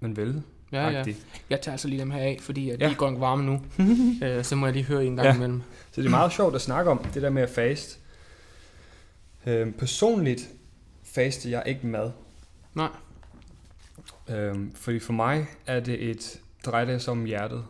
[0.00, 0.42] man vil.
[0.72, 1.04] Ja, ja.
[1.50, 2.88] Jeg tager altså lige dem her af, fordi at Ja.
[2.88, 3.60] de godt nok varme nu.
[4.26, 5.34] øh, så må jeg lige høre en gang Ja.
[5.34, 5.62] imellem.
[5.92, 7.98] Så det er meget sjovt at snakke om, det der med at faste.
[9.46, 10.48] Øhm, personligt
[11.14, 12.10] faste jeg ikke mad.
[12.74, 12.88] Nej.
[14.30, 17.64] Øhm, fordi for mig er det et dreje det sig om hjertet.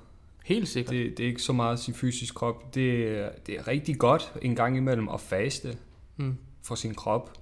[0.44, 0.92] Helt sikkert.
[0.94, 2.74] Det, det er ikke så meget sin fysiske krop.
[2.74, 5.76] Det, er- det er rigtig godt en gang imellem at faste
[6.16, 6.36] Mm.
[6.62, 7.32] for sin krop.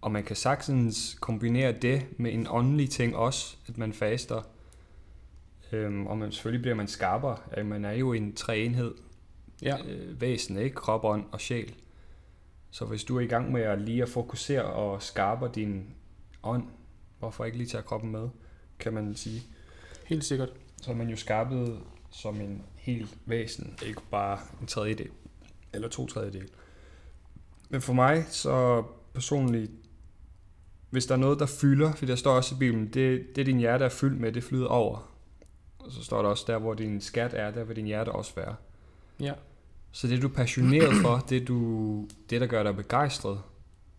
[0.00, 4.42] Og man kan sagtens kombinere det med en åndelig ting også, at man faster.
[5.72, 7.64] Øhm, og man, selvfølgelig bliver man skarpere.
[7.64, 8.94] Man er jo en treenhed
[9.62, 9.76] Ja.
[9.88, 10.74] øh, væsen, ikke?
[10.76, 11.74] Krop, ånd og sjæl.
[12.70, 15.94] Så hvis du er i gang med at lige at fokusere og skarpe din
[16.42, 16.64] ånd,
[17.18, 18.28] hvorfor ikke lige tage kroppen med,
[18.78, 19.42] kan man sige.
[20.06, 20.50] Helt sikkert.
[20.82, 25.10] Så er man jo skarpet som en hel væsen, ikke bare en tredjedel
[25.72, 26.48] eller to tredjedel.
[27.68, 28.84] Men for mig så
[29.14, 29.70] personligt,
[30.90, 33.58] hvis der er noget, der fylder, for der står også i Bibelen, det, det din
[33.58, 35.12] hjerte er fyldt med, det flyder over.
[35.78, 38.34] Og så står der også, der hvor din skat er, der vil din hjerte også
[38.34, 38.54] være.
[39.20, 39.32] Ja.
[39.92, 43.40] Så det du er passioneret for, det, du, det der gør dig begejstret,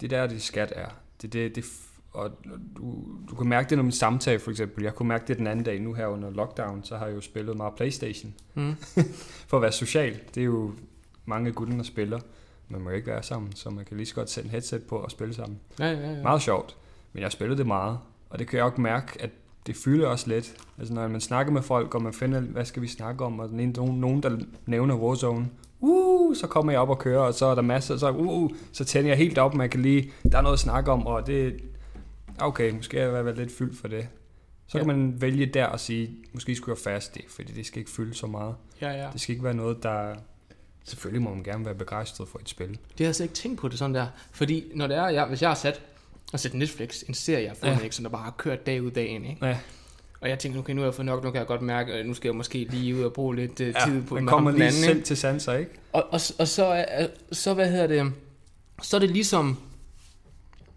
[0.01, 0.87] det er der, dit skat er.
[1.21, 1.65] Det, det, det,
[2.11, 2.31] og
[2.77, 4.83] du, du kan mærke det, når min samtale for eksempel.
[4.83, 7.21] Jeg kunne mærke det den anden dag, nu her under lockdown, så har jeg jo
[7.21, 8.33] spillet meget Playstation.
[8.53, 8.75] Mm.
[9.47, 10.73] For at være social, det er jo
[11.25, 12.19] mange af gutterne, der spiller.
[12.67, 14.83] Man må jo ikke være sammen, så man kan lige så godt sætte en headset
[14.83, 15.59] på og spille sammen.
[15.79, 16.21] Ja, ja, ja.
[16.21, 16.77] Meget sjovt,
[17.13, 17.99] men jeg spillede det meget.
[18.29, 19.29] Og det kan jeg også mærke, at
[19.67, 20.55] det fylder også lidt.
[20.77, 23.49] Altså når man snakker med folk, og man finder, hvad skal vi snakke om, og
[23.49, 27.33] den ene, nogen, nogen, der nævner Warzone, uh, så kommer jeg op og kører, og
[27.33, 30.11] så er der masser, så, uh, uh, så tænder jeg helt op, man kan lige,
[30.31, 31.59] der er noget at snakke om, og det,
[32.39, 34.07] okay, måske er jeg været lidt fyldt for det.
[34.67, 34.83] Så Ja.
[34.83, 37.91] kan man vælge der og sige, måske skulle jeg faste det, fordi det skal ikke
[37.91, 38.55] fylde så meget.
[38.81, 39.07] ja, ja.
[39.13, 40.15] Det skal ikke være noget, der...
[40.83, 42.67] Selvfølgelig må man gerne være begejstret for et spil.
[42.69, 44.07] Det har jeg slet ikke tænkt på det sådan der.
[44.31, 45.81] Fordi når det er, jeg, hvis jeg har sat
[46.33, 47.77] og set Netflix, en serie, jeg har fundet, Ja.
[47.77, 47.83] ja.
[47.83, 49.45] ikke, som der bare har kørt dag ud dag ind, ikke?
[49.45, 49.57] Ja,
[50.21, 52.05] Og jeg tænker, okay, nu har jeg fået nok, nu kan jeg godt mærke, at
[52.05, 54.63] nu skal jeg måske lige ud og bruge lidt uh, tid på man kommer lige
[54.63, 55.05] anden, selv ikke?
[55.05, 55.71] til sanser, ikke?
[55.93, 58.11] Og, og, og så, er, så, hvad hedder det,
[58.81, 59.57] så er det ligesom,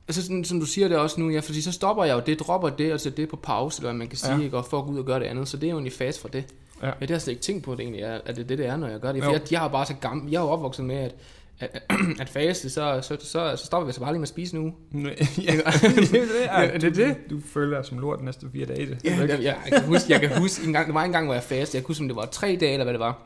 [0.09, 2.40] altså sådan, som du siger det også nu, ja, fordi så stopper jeg jo det,
[2.40, 4.38] dropper det og sætter det på pause, eller hvad man kan sige, Ja.
[4.38, 4.44] ja.
[4.44, 5.92] ikke, og for at gå ud og gøre det andet, så det er jo egentlig
[5.92, 6.44] fast for det.
[6.83, 6.87] Ja.
[6.87, 8.59] Ja, det har jeg slet ikke tænkt på det egentlig, er, at det er det,
[8.59, 9.22] det er, når jeg gør det.
[9.22, 9.37] For Jo.
[9.37, 11.14] jeg, jeg har bare så gammel, jeg er jo opvokset med, at,
[12.20, 14.64] at, faste, så, så, så, så stopper vi så bare lige med at spise nu.
[14.92, 15.03] ja,
[15.42, 17.16] det er det er det.
[17.31, 18.87] Du, du føler dig som lort de næste fire dage.
[18.87, 18.98] Det.
[19.05, 21.25] Ja, jeg, jeg, jeg, kan huske, jeg kan huske, en gang, der var en gang,
[21.27, 21.77] hvor jeg fastede.
[21.77, 23.22] Jeg kan huske, om det var tre dage, eller hvad det var.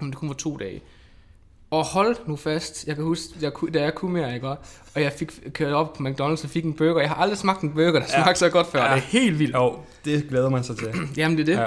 [0.00, 0.80] Om det kun var to dage.
[1.70, 2.86] Og hold nu fast.
[2.86, 4.48] Jeg kan huske, jeg, kunne- da jeg kunne mere, ikke?
[4.48, 4.58] Og
[4.96, 7.00] jeg fik kørt op på McDonald's og fik en burger.
[7.00, 8.22] Jeg har aldrig smagt en burger, der Ja.
[8.22, 8.82] smagte så godt før.
[8.84, 8.88] Ja.
[8.94, 9.54] Det er helt vildt.
[9.54, 10.88] Jo, det glæder man sig til.
[11.16, 11.62] Jamen, det er det.
[11.62, 11.66] Ja.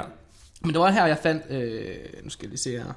[0.60, 1.42] Men det var her, jeg fandt...
[1.50, 1.84] Øh,
[2.24, 2.92] nu skal jeg lige se her.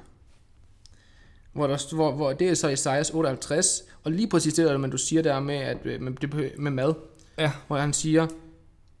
[1.56, 3.82] Hvor, der, hvor, hvor det er så Isaias 58.
[4.04, 6.70] Og lige præcis det, der, men du siger der med, at, øh, med, det, med
[6.70, 6.94] mad.
[7.38, 7.52] Ja.
[7.66, 8.26] hvor han siger,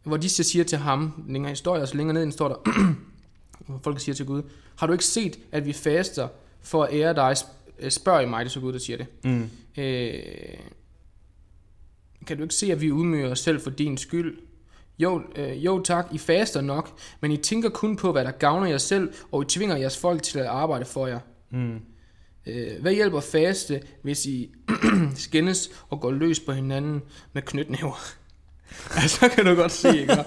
[0.02, 2.72] hvor de siger til ham, længere historie, og så længere ned i står der,
[3.66, 4.42] hvor folk siger til Gud,
[4.76, 6.28] har du ikke set, at vi faster
[6.62, 9.06] for at ære dig, Sp- spørg i mig, det er så Gud, der siger det.
[9.24, 9.50] Mm.
[9.82, 10.22] Øh,
[12.26, 14.38] kan du ikke se, at vi udmøger os selv for din skyld?
[14.98, 18.66] Jo, øh, jo tak, I faster nok, men I tænker kun på, hvad der gavner
[18.66, 21.20] jer selv, og I tvinger jeres folk til at arbejde for jer.
[21.50, 21.80] Mm.
[22.46, 24.54] Øh, hvad hjælper faste, hvis I
[25.14, 27.98] skændes og går løs på hinanden med knytnæver?
[28.96, 30.24] ja, så kan du godt se, ikke?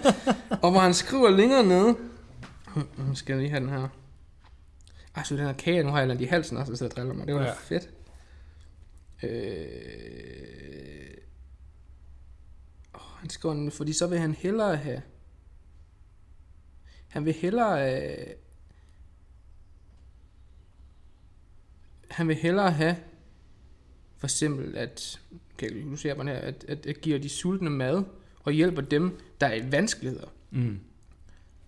[0.62, 1.98] og hvor han skriver længere nede,
[2.98, 3.88] nu skal jeg lige have den her.
[5.16, 7.14] Ej, så den her kage, nu har jeg landet i halsen også, så jeg driller
[7.14, 7.28] mig.
[7.28, 7.54] Det var Ja.
[7.54, 7.90] fedt.
[9.24, 11.18] Øh...
[12.94, 15.02] Oh, han skriver, fordi så vil han hellere have...
[17.08, 18.02] Han vil hellere...
[18.04, 18.28] Øh...
[22.20, 22.96] Han vil hellere have,
[24.18, 25.20] for eksempel, at,
[25.58, 28.04] kan jeg, nu ser bare her, at, at, at giver de sultne mad,
[28.44, 30.28] og hjælper dem, der er i vanskeligheder.
[30.52, 30.80] Mm.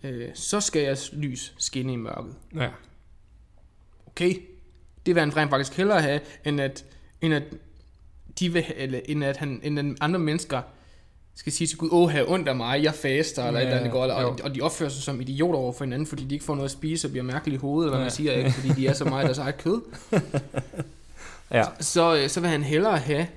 [0.04, 2.36] Øh, så skal jeres lys skinne i mørket.
[2.56, 2.70] Ja.
[4.06, 4.36] Okay,
[5.06, 6.86] det vil han rent faktisk hellere have, end at,
[7.22, 7.44] end at,
[8.40, 10.62] de vil, eller, end at, han, end at andre mennesker
[11.42, 14.08] skal sige til Gud, åh, have ondt af mig, jeg faster, eller Ja, et eller
[14.08, 14.28] andet jo.
[14.30, 16.66] og, og de opfører sig som idioter over for hinanden, fordi de ikke får noget
[16.70, 18.04] at spise og bliver mærkelige i hovedet, eller hvad Ja.
[18.06, 18.52] man siger, ikke?
[18.52, 19.82] fordi de er så meget deres eget kød.
[21.52, 21.64] Ja.
[21.80, 23.28] Så, øh, så vil han hellere have,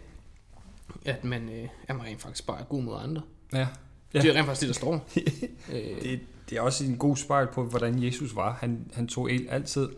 [1.04, 3.22] at man, øh, at man rent faktisk bare er god mod andre.
[3.52, 3.66] ja.
[4.14, 4.20] Ja.
[4.20, 5.08] Det er rent faktisk det, der står.
[5.72, 8.56] øh, Det, det er også en god spejl på, hvordan Jesus var.
[8.60, 9.88] Han, han tog altid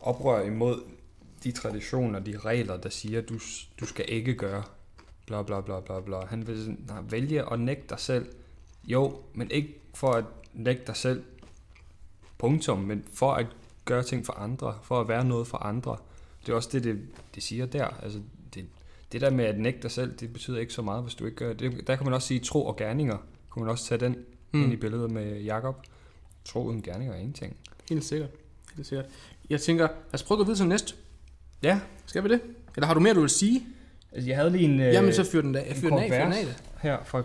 [0.00, 0.80] oprør imod
[1.44, 3.34] de traditioner, de regler, der siger, du,
[3.80, 4.62] du skal ikke gøre
[5.28, 6.26] bla bla bla bla bla.
[6.26, 8.26] Han vil sådan, nej, vælge at nægte dig selv.
[8.84, 11.22] Jo, men ikke for at nægte dig selv,
[12.38, 13.46] punktum, men for at
[13.84, 15.96] gøre ting for andre, for at være noget for andre.
[16.46, 17.00] Det er også det, det,
[17.34, 17.84] det siger der.
[17.84, 18.20] Altså,
[18.54, 18.64] det,
[19.12, 21.36] det der med at nægte dig selv, det betyder ikke så meget, hvis du ikke
[21.36, 21.86] gør det.
[21.86, 23.18] Der kan man også sige tro og gerninger.
[23.48, 24.16] Kunne man også tage den
[24.52, 24.62] mm.
[24.62, 25.86] ind i billedet med Jakob.
[26.44, 27.56] Tro uden gerninger er ingenting.
[27.88, 28.30] helt sikkert.
[28.76, 29.06] Helt sikkert.
[29.50, 30.94] Jeg tænker, lad os prøve at gå videre til næste.
[31.62, 32.40] Ja, Skal vi det?
[32.76, 33.66] Eller har du mere, du vil sige?
[34.12, 36.08] Altså jeg havde lige en, Øh, Jamen, så fyr den, af, en fyr den af,
[36.10, 36.44] fyr den af.
[36.82, 37.22] her fra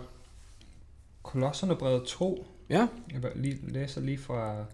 [1.22, 2.88] Kolosserne brevet 2, Ja.
[3.12, 4.64] Jeg lige, læser lige fra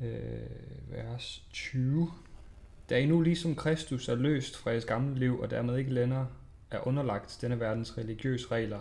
[0.00, 0.08] øh,
[0.90, 2.10] vers 20.
[2.90, 6.26] Da I nu ligesom Kristus er løst fra jeres gamle liv, og dermed ikke længere
[6.70, 8.78] er underlagt denne verdens religiøse regler,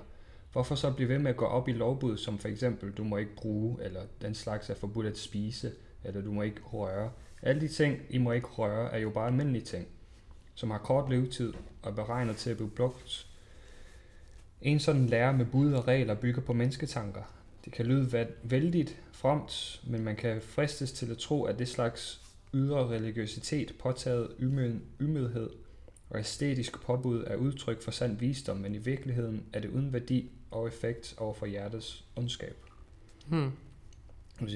[0.51, 3.17] hvorfor så blive ved med at gå op i lovbud, som for eksempel, du må
[3.17, 5.71] ikke bruge, eller den slags er forbudt at spise,
[6.03, 7.11] eller du må ikke røre.
[7.41, 9.87] Alle de ting, I må ikke røre, er jo bare almindelige ting,
[10.55, 11.53] som har kort levetid
[11.87, 13.27] og er beregnet til at blive brugt.
[14.61, 17.21] En sådan lære med bud og regler bygger på mennesketanker.
[17.65, 22.21] Det kan lyde vældigt fromt, men man kan fristes til at tro, at det slags
[22.53, 25.49] ydre religiøsitet, påtaget ymød- ymødhed
[26.09, 30.31] og æstetisk påbud er udtryk for sand visdom, men i virkeligheden er det uden værdi
[30.51, 32.55] og effekt over for hjertets ondskab.
[33.27, 33.51] Hmm.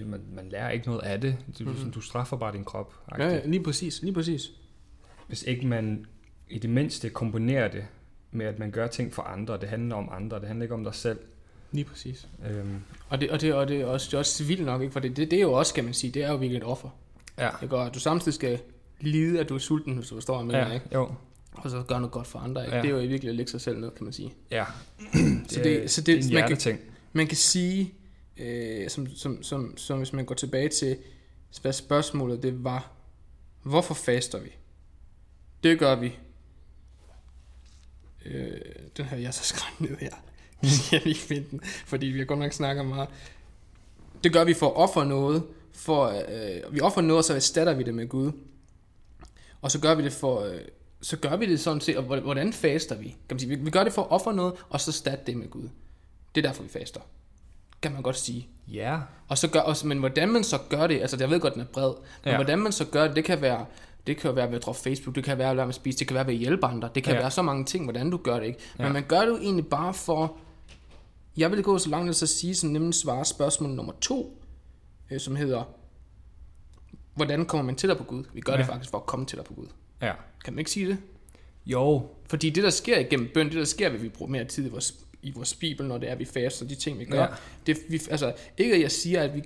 [0.06, 1.38] Man, man lærer ikke noget af det.
[1.60, 1.74] Du, Mhm.
[1.74, 1.92] mm-hmm.
[1.92, 2.94] du straffer bare din krop.
[3.18, 4.52] Ja, ja, lige præcis, lige præcis.
[5.28, 6.06] Hvis ikke man
[6.52, 7.84] i det mindste kombinerer det
[8.32, 9.58] med, at man gør ting for andre.
[9.62, 11.20] Det handler om andre, det handler ikke om dig selv.
[11.72, 12.28] Lige præcis.
[12.50, 14.92] Øhm, Og det, og det, og det er også, det er også vildt nok, ikke?
[14.94, 16.64] For det, det, det er jo også, skal man sige, det er jo virkelig et
[16.64, 16.90] offer.
[17.38, 17.50] ja.
[17.62, 18.60] Det gør, at du samtidig skal
[19.00, 20.96] lide, at du er sulten, hvis du forstår, hvad jeg mener, ja, ikke?
[20.96, 21.12] jo.
[21.54, 22.76] Og så gøre noget godt for andre, ikke?
[22.76, 22.82] Ja.
[22.82, 24.34] Det er jo virkelig at lægge sig selv ned, kan man sige.
[24.52, 24.66] Ja.
[25.50, 26.78] Så det- så det- det er en man kan-.
[27.14, 27.94] Man kan sige,
[28.38, 30.98] øh, som, som, som, som hvis man går tilbage til,
[31.62, 32.92] hvad spørgsmålet det var,
[33.64, 34.50] hvorfor faster vi?
[35.64, 36.14] Det gør vi.
[38.26, 38.52] Øh,
[38.98, 40.10] den her, jeg så skrevet ned her.
[40.64, 43.10] Jeg skal lige finde den, fordi vi har godt nok snakket meget.
[44.24, 47.74] Det gør vi for at ofre noget, for, øh, vi offrer noget, og så erstatter
[47.74, 48.32] vi det med Gud.
[49.62, 50.60] Og så gør vi det for, øh,
[51.02, 53.08] så gør vi det sådan set, og hvor- hvordan faster vi?
[53.08, 55.38] Kan man sige, vi, vi gør det for at ofre noget, og så erstatte det
[55.38, 55.70] med Gud.
[56.36, 57.00] Det er derfor, vi faster.
[57.82, 58.48] Kan man godt sige.
[58.68, 59.00] Ja.
[59.28, 61.62] Og så gør, også, men hvordan man så gør det, altså jeg ved godt, den
[61.62, 62.36] er bred, men ja.
[62.36, 63.66] hvordan man så gør det, det kan være,
[64.08, 66.16] det kan være ved at droppe Facebook, det kan være ved at spise, det kan
[66.16, 67.20] være ved at hjælpe andre, det kan Ja.
[67.20, 68.60] være så mange ting, hvordan du gør det, ikke?
[68.78, 68.94] Men Ja.
[68.94, 70.38] man gør det jo egentlig bare for,
[71.38, 74.38] jeg vil gå så langt at sige, som nemlig svare spørgsmål nummer to,
[75.12, 75.64] øh, som hedder,
[77.16, 78.24] hvordan kommer man tættere på Gud?
[78.34, 78.58] Vi gør ja.
[78.60, 79.68] Det faktisk for at komme tættere på Gud.
[80.02, 80.14] Ja.
[80.46, 80.98] Kan man ikke sige det?
[81.66, 82.06] Jo.
[82.30, 84.66] Fordi det, der sker igennem bøn, det, der sker, ved at vi bruger mere tid
[84.66, 87.22] i vores, i vores bibel, når det er, vi faster, de ting, vi gør.
[87.22, 87.28] Ja.
[87.66, 89.42] Det, vi, altså, ikke at jeg siger, at vi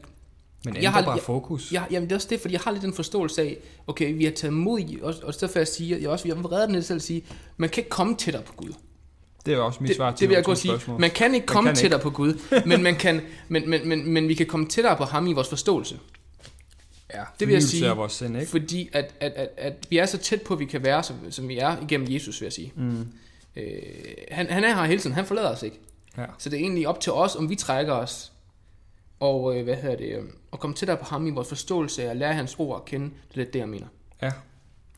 [0.65, 1.71] Men Jeg har- bare jeg- fokus.
[1.71, 4.23] Ja, jamen det er også det, fordi jeg har lidt den forståelse af, okay, vi
[4.23, 6.75] har taget mod i, og, og derfor jeg siger, jeg også, jeg vil redde den
[6.75, 7.23] lidt selv at sige,
[7.57, 8.73] man kan ikke komme tættere på Gud.
[9.45, 10.73] Det er også mit Det, svar til det vil jeg godt sige.
[10.99, 11.79] Man kan ikke Man komme kan ikke.
[11.81, 15.03] tættere på Gud, men, man kan, men, men, men, men vi kan komme tættere på
[15.03, 15.99] ham i vores forståelse.
[17.13, 17.89] Ja, det vil jeg sige.
[17.89, 18.51] af vores sind, ikke?
[18.51, 21.47] Fordi at, at, at, at vi er så tæt på, vi kan være, som, som
[21.47, 22.73] vi er igennem Jesus, vil jeg sige.
[22.75, 23.07] Mm.
[23.55, 23.63] Øh,
[24.31, 25.79] han, han er her hele tiden, han forlader os ikke.
[26.17, 26.25] Ja.
[26.37, 28.31] Så det er egentlig op til os, om vi trækker os,
[29.19, 32.09] og øh, hvad hedder det, øh, og komme tættere på ham i vores forståelse af
[32.09, 33.05] at lære hans ord at kende.
[33.05, 33.87] Det er lidt det, jeg mener.
[34.21, 34.31] Ja.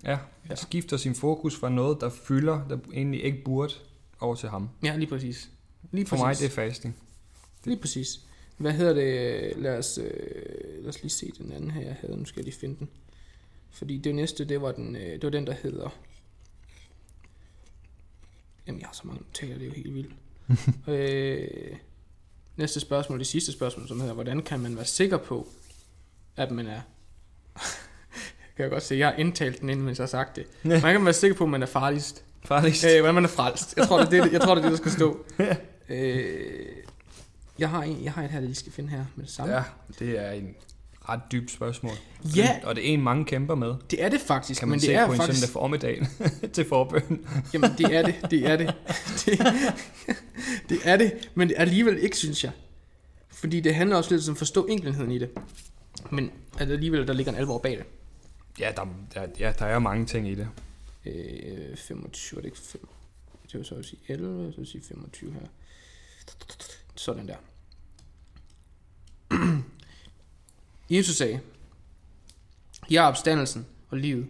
[0.03, 0.17] Ja.
[0.49, 0.55] Ja.
[0.55, 3.73] Skifter sin fokus fra noget, der fylder, der egentlig ikke burde,
[4.19, 4.69] over til ham.
[4.83, 5.49] Ja, lige præcis.
[5.91, 6.23] Lige For præcis.
[6.23, 6.95] mig, det er fasting.
[7.65, 8.19] Lige præcis.
[8.57, 9.57] Hvad hedder det?
[9.57, 12.17] Lad os, øh, lad os lige se den anden her, jeg havde.
[12.17, 12.89] Nu skal jeg lige finde den.
[13.71, 15.89] Fordi det næste, det var, den, øh, det var den, der hedder...
[18.67, 20.13] Jamen, jeg har så mange notater, det er jo helt vildt.
[20.87, 21.77] øh,
[22.57, 25.47] næste spørgsmål, det sidste spørgsmål, som hedder, hvordan kan man være sikker på,
[26.35, 26.81] at man er...
[28.55, 30.45] kan jeg godt se, jeg har indtalt den, inden mens jeg har sagt det.
[30.63, 32.23] Man kan være sikker på, at man er farligst.
[32.43, 32.85] Farligst.
[32.85, 33.77] Øh, hvordan man er frelst.
[33.77, 35.25] Jeg tror, det er det, jeg tror, det, er det der skal stå.
[35.89, 36.65] øh,
[37.59, 39.53] jeg, har en, jeg har et her, der lige skal finde her med det samme.
[39.53, 39.63] Ja,
[39.99, 40.55] det er en
[41.09, 41.93] ret dybt spørgsmål.
[42.35, 42.59] Ja.
[42.63, 43.75] Og det er en, mange kæmper med.
[43.91, 45.39] Det er det faktisk, Kan man men se det er på en faktisk...
[45.39, 46.07] søndag formiddag
[46.53, 47.25] til forbøn.
[47.53, 48.67] Jamen, det er det, det er det.
[49.25, 49.39] det.
[50.69, 52.51] Det er det, men alligevel ikke, synes jeg.
[53.29, 55.29] Fordi det handler også lidt om at forstå enkelheden i det.
[56.11, 57.85] Men at alligevel, der ligger en alvor bag det.
[58.59, 60.47] Ja, der, der, ja, der er mange ting i det.
[61.05, 62.87] Øh, 25, er det ikke 5?
[63.43, 65.39] Det vil så sige 11, så vil sige 25 her.
[66.95, 67.35] Sådan der.
[70.89, 71.39] Jesus sagde,
[72.89, 74.27] Jeg er opstandelsen og livet.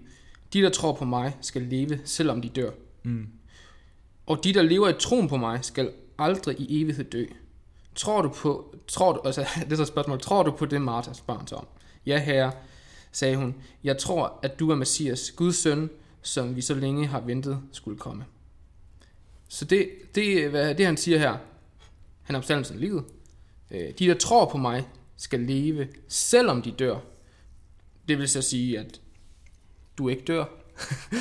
[0.54, 2.72] De, der tror på mig, skal leve, selvom de dør.
[3.04, 3.28] Mm.
[4.26, 7.26] Og de, der lever i troen på mig, skal aldrig i evighed dø.
[7.96, 10.82] Tror du på, tror du, altså, det er så et spørgsmål, tror du på det,
[10.82, 11.68] Martha spørger om?
[12.06, 12.52] Ja, herre,
[13.12, 13.56] sagde hun.
[13.84, 15.90] Jeg tror, at du er Messias, Guds søn,
[16.22, 18.26] som vi så længe har ventet skulle komme.
[19.48, 21.38] Så det, det, hvad, det han siger her,
[22.24, 23.04] han er opstandelsen af livet.
[23.72, 24.88] Øh, De, der tror på mig,
[25.18, 27.00] skal leve, selvom de dør.
[28.08, 29.02] Det vil så sige, at
[29.98, 30.46] du ikke dør.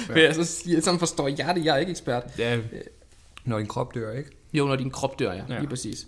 [0.09, 0.23] Ja.
[0.23, 0.45] jeg så
[0.81, 2.25] sådan forstår jeg det, jeg er ikke ekspert.
[2.39, 2.61] Ja,
[3.45, 4.31] når din krop dør, ikke?
[4.53, 5.45] Jo, når din krop dør, ja.
[5.49, 5.55] Ja.
[5.55, 5.59] ja.
[5.59, 6.07] Lige præcis.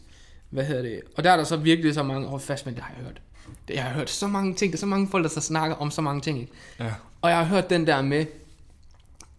[0.50, 1.00] Hvad hedder det?
[1.16, 2.26] Og der er der så virkelig så mange...
[2.26, 3.22] Åh, oh, fast, men det har jeg hørt.
[3.68, 4.72] Det, jeg har hørt så mange ting.
[4.72, 6.40] Der er så mange folk, der så snakker om så mange ting.
[6.40, 6.52] Ikke?
[6.80, 6.94] Ja.
[7.20, 8.26] Og jeg har hørt den der med,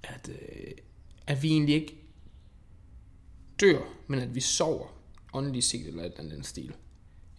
[0.03, 0.71] at, øh,
[1.27, 1.95] at vi egentlig ikke
[3.61, 4.87] dør, men at vi sover.
[5.33, 6.73] Åndeligt set eller et eller andet stil.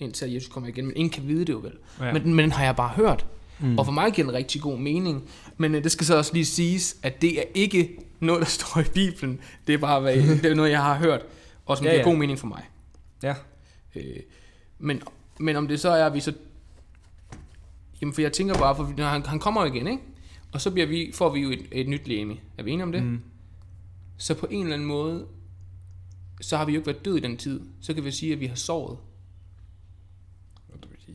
[0.00, 0.86] Indtil Jesus kommer igen.
[0.86, 1.72] Men ingen kan vide det jo vel.
[2.00, 2.12] Ja.
[2.12, 3.26] Men, men den har jeg bare hørt.
[3.60, 3.78] Mm.
[3.78, 5.28] Og for mig giver den rigtig god mening.
[5.56, 8.80] Men øh, det skal så også lige siges, at det er ikke noget, der står
[8.80, 9.40] i Bibelen.
[9.66, 11.20] Det er bare hvad, det er noget, jeg har hørt,
[11.66, 12.10] og som Ja, giver ja.
[12.10, 12.62] god mening for mig.
[13.22, 13.34] Ja.
[13.94, 14.02] Øh,
[14.78, 15.02] men,
[15.38, 16.32] men om det så er, at vi så...
[18.00, 20.02] Jamen, for jeg tænker bare, for når han, han kommer igen, ikke?
[20.52, 22.36] Og så bliver vi, får vi jo et, et nyt læme.
[22.58, 23.02] Er vi enige om det?
[23.02, 23.20] Mm.
[24.16, 25.26] Så på en eller anden måde,
[26.40, 27.60] så har vi jo ikke været død i den tid.
[27.80, 28.98] Så kan vi sige, at vi har sovet.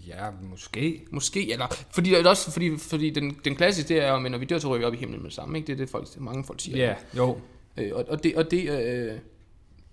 [0.08, 1.06] Ja, måske.
[1.12, 1.68] Måske, eller...
[1.92, 4.60] Fordi, det er også, fordi, fordi den, den klassiske, det er at når vi dør,
[4.60, 5.58] så ryger vi op i himlen med det samme.
[5.58, 5.68] Ikke?
[5.68, 6.78] Det er det, folk, mange folk siger.
[6.78, 7.38] Ja, jo.
[7.78, 9.18] Øh, og, og, det, og det, øh,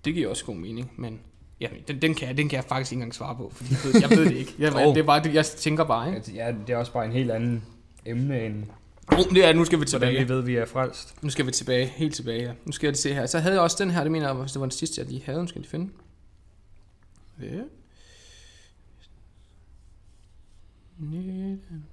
[0.05, 1.21] det giver også god mening, men
[1.61, 3.79] ja, den, den, kan jeg, den kan jeg faktisk ikke engang svare på, fordi jeg
[3.85, 4.55] ved, jeg ved det ikke.
[4.59, 4.95] Jeg, Oh.
[4.95, 6.33] det er bare det, jeg tænker bare, ikke?
[6.35, 7.65] Ja, det er også bare en helt anden
[8.07, 8.65] emne, end
[9.07, 10.25] Oh, det er, nu skal vi hvordan tilbage.
[10.25, 11.15] vi ved, vi er frelst.
[11.23, 12.53] Nu skal vi tilbage, helt tilbage, ja.
[12.65, 13.27] Nu skal jeg lige se her.
[13.27, 15.23] Så havde jeg også den her, det mener jeg, det var den sidste, jeg lige
[15.25, 15.41] havde.
[15.41, 15.91] Nu skal jeg lige finde.
[17.43, 17.63] Ja.
[21.03, 21.85] Nitten.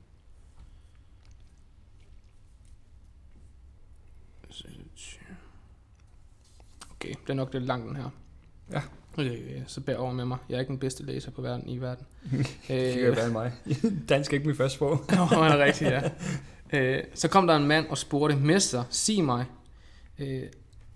[6.92, 8.10] Okay, det er nok lidt lang den her.
[8.72, 8.82] Ja.
[9.14, 10.38] Okay, så bær over med mig.
[10.50, 12.06] Jeg er ikke den bedste læser på verden i verden.
[12.68, 13.54] Det kan jo være mig.
[14.10, 15.06] Dansk er ikke min første sprog.
[15.16, 16.02] Nå, er rigtigt, ja.
[16.74, 19.46] Øh, så kom der en mand og spurgte, Mester, sig mig,
[20.20, 20.44] øh,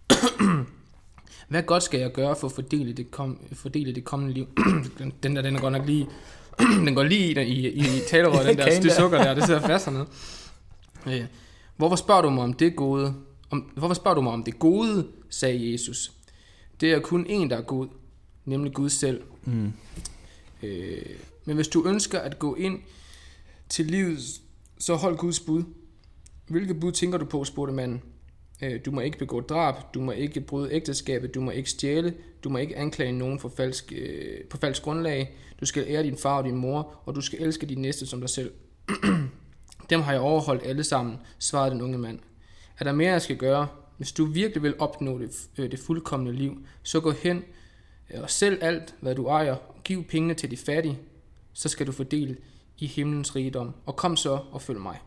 [1.50, 4.48] hvad godt skal jeg gøre for at fordele det, kom, fordele det kommende liv?
[5.00, 6.08] den, den der, den er godt nok lige,
[6.86, 8.94] den går lige i, i, i, i talerøret, den der.
[8.94, 10.06] sukker der, det sidder fast hernede.
[11.08, 11.26] Øh,
[11.78, 13.14] hvorfor spørger du mig om det gode?
[13.50, 16.12] Om, hvorfor spørger du mig om det gode, sagde Jesus.
[16.82, 17.88] Det er kun en, der er god,
[18.46, 19.22] nemlig Gud selv.
[19.46, 19.74] Mm.
[20.64, 21.06] Øh,
[21.46, 22.80] men hvis du ønsker at gå ind
[23.70, 24.20] til livet,
[24.80, 25.64] så hold Guds bud.
[26.48, 28.02] Hvilke bud tænker du på, spurgte manden.
[28.64, 32.14] Øh, du må ikke begå drab, du må ikke bryde ægteskabet, du må ikke stjæle,
[32.44, 36.18] du må ikke anklage nogen for falsk, øh, på falsk grundlag, du skal ære din
[36.18, 38.52] far og din mor, og du skal elske din næste som dig selv.
[39.90, 42.20] Dem har jeg overholdt alle sammen, svarede den unge mand.
[42.80, 43.68] Er der mere, jeg skal gøre?
[43.98, 47.44] Hvis du virkelig vil opnå det, øh, det fuldkommende liv, så gå hen
[48.14, 51.00] øh, og sælg alt, hvad du ejer, og giv pengene til de fattige,
[51.54, 52.38] så skal du fordele
[52.78, 55.00] i himlens rigdom, og kom så og følg mig.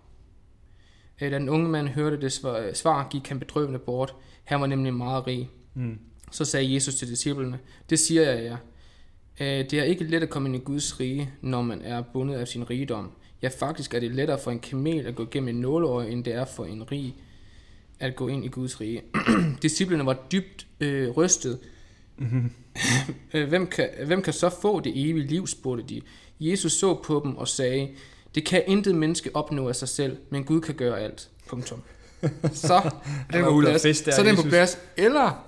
[1.21, 4.15] Øh, Da den unge mand hørte det svar, svar, gik han bedrøvende bort.
[4.45, 5.51] Han var nemlig meget rig.
[5.75, 5.99] Mm.
[6.31, 7.59] Så sagde Jesus til disciplene,
[7.91, 8.57] det siger jeg jer.
[9.41, 12.35] Øh, Det er ikke let at komme ind i Guds rige, når man er bundet
[12.35, 13.11] af sin rigdom.
[13.43, 16.35] Ja, faktisk er det lettere for en kamel at gå gennem en nåleøje, end det
[16.35, 17.15] er for en rig
[18.01, 19.03] at gå ind i Guds rige.
[19.63, 21.59] Disciplene var dybt øh, rystet.
[23.35, 26.01] Øh, hvem, kan, hvem kan så få det evige liv, spurgte de.
[26.41, 27.89] Jesus så på dem og sagde,
[28.37, 31.29] det kan intet menneske opnå af sig selv, men Gud kan gøre alt.
[31.49, 31.83] Punktum.
[32.53, 32.81] Så er
[33.33, 33.83] Det var på plads.
[33.83, 34.79] Fest der, Så er den på plads.
[34.97, 35.45] Eller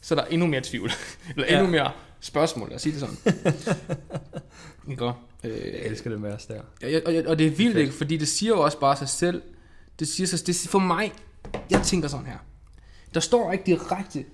[0.00, 0.90] så er der endnu mere tvivl.
[1.36, 1.58] Eller Ja.
[1.58, 3.16] endnu mere spørgsmål, lad os sige det sådan.
[4.88, 5.16] Ikke godt?
[5.42, 6.60] Jeg Øh, elsker det vers der.
[6.82, 9.42] og, og, og det er vildt ikke, fordi det siger jo også bare sig selv.
[9.98, 11.12] Det siger sig, det for mig,
[11.70, 12.36] jeg tænker sådan her.
[13.14, 14.24] Der står ikke direkte,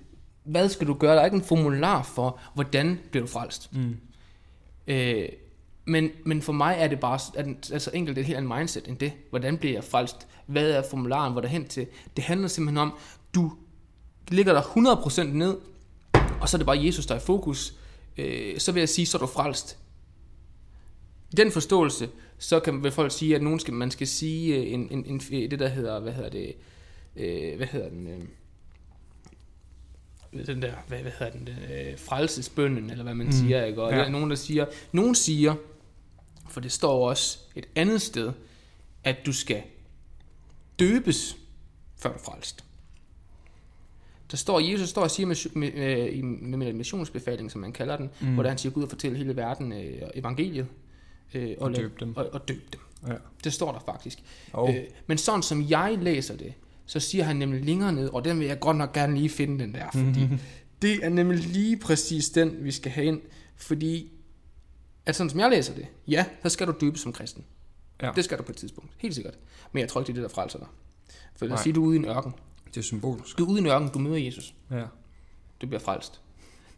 [0.43, 1.15] hvad skal du gøre?
[1.15, 3.73] Der er ikke en formular for, hvordan bliver du frelst.
[3.73, 3.97] Mm.
[4.87, 5.29] Øh,
[5.85, 7.19] men, men for mig er det bare
[7.73, 9.11] altså enkelt et helt andet mindset end det.
[9.29, 10.27] Hvordan bliver jeg frelst?
[10.45, 11.31] Hvad er formularen?
[11.31, 11.87] Hvor er der hen til?
[12.15, 12.93] Det handler simpelthen om,
[13.35, 13.51] du
[14.27, 15.57] ligger der 100% ned,
[16.41, 17.73] og så er det bare Jesus, der er i fokus.
[18.17, 19.77] Øh, så vil jeg sige, så er du frelst.
[21.31, 24.73] I den forståelse, så kan vil folk sige, at nogen skal, man skal sige øh,
[24.73, 25.19] en, en, en,
[25.51, 26.53] det, der hedder, hvad hedder det,
[27.15, 28.21] øh, hvad hedder den, øh,
[30.45, 33.31] den der, hvad, hvad hedder den, øh, frelsesbønnen, eller hvad man Mm.
[33.31, 33.81] siger, ikke?
[33.81, 33.97] Og ja.
[33.97, 35.55] der er nogen, der siger, nogen siger,
[36.49, 38.31] for det står også et andet sted,
[39.03, 39.63] at du skal
[40.79, 41.37] døbes,
[41.97, 42.63] før du frelst.
[44.31, 45.71] Der står, Jesus står og siger med, med,
[46.57, 48.27] med, i- med, som man kalder den, Mm.
[48.27, 48.33] mm.
[48.33, 50.67] hvor han siger, Gud og fortælle hele verden øh, evangeliet.
[51.33, 52.15] Øh, Og lad- døb dem.
[52.17, 52.81] Og, og døb dem.
[53.07, 53.13] Ja.
[53.43, 54.19] Det står der faktisk.
[54.53, 56.53] Og Øh, men sådan som jeg læser det,
[56.85, 59.59] så siger han nemlig længere ned, og den vil jeg godt nok gerne lige finde
[59.63, 60.39] den der, fordi Mhm.
[60.81, 63.21] det er nemlig lige præcis den, vi skal have ind,
[63.55, 64.11] fordi
[65.05, 67.45] at sådan som jeg læser det, ja, så skal du døbes som kristen.
[68.01, 68.11] Ja.
[68.15, 69.33] Det skal du på et tidspunkt, helt sikkert.
[69.71, 70.67] Men jeg tror ikke, det er det, der frelser dig.
[71.35, 71.63] For lad os Nej.
[71.63, 72.33] sige, du er ude i en ørken.
[72.67, 73.37] det er symbolisk.
[73.37, 74.53] Du er ude i en ørken, du møder Jesus.
[74.71, 74.83] Ja.
[75.61, 76.21] Du bliver frelst.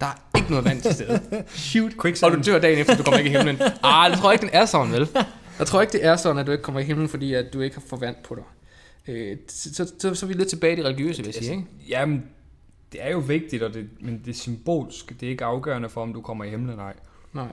[0.01, 1.21] Der er ikke noget vand til stede.
[1.47, 1.91] Shoot.
[2.01, 2.31] Quicksand.
[2.31, 3.55] Og du dør dagen efter, du kommer ikke i himlen.
[3.83, 5.09] Ah, jeg tror ikke, den er sådan, vel?
[5.59, 7.61] Jeg tror ikke, det er sådan, at du ikke kommer i himlen, fordi at du
[7.61, 8.43] ikke har fået vand på dig.
[9.07, 11.51] Øh, så, så, så, så er vi lidt tilbage i det religiøse, vil jeg sige,
[11.51, 11.65] ikke?
[11.89, 12.23] Jamen,
[12.91, 15.19] det er jo vigtigt, og det, men det er symbolsk.
[15.19, 16.93] Det er ikke afgørende for, om du kommer i himlen eller ej.
[17.33, 17.47] Nej.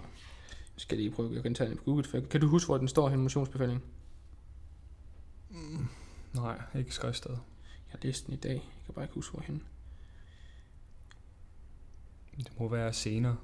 [0.77, 2.05] Skal lige prøve, jeg kan tage den på Google.
[2.05, 3.83] for- Kan du huske, hvor den står her i motionsbefalingen?
[6.35, 7.31] Nej, ikke skriftsted.
[7.31, 7.39] Jeg
[7.89, 8.53] har læst den i dag.
[8.53, 9.63] Jeg kan bare ikke huske, hvorhen.
[12.39, 13.37] Det må være senere.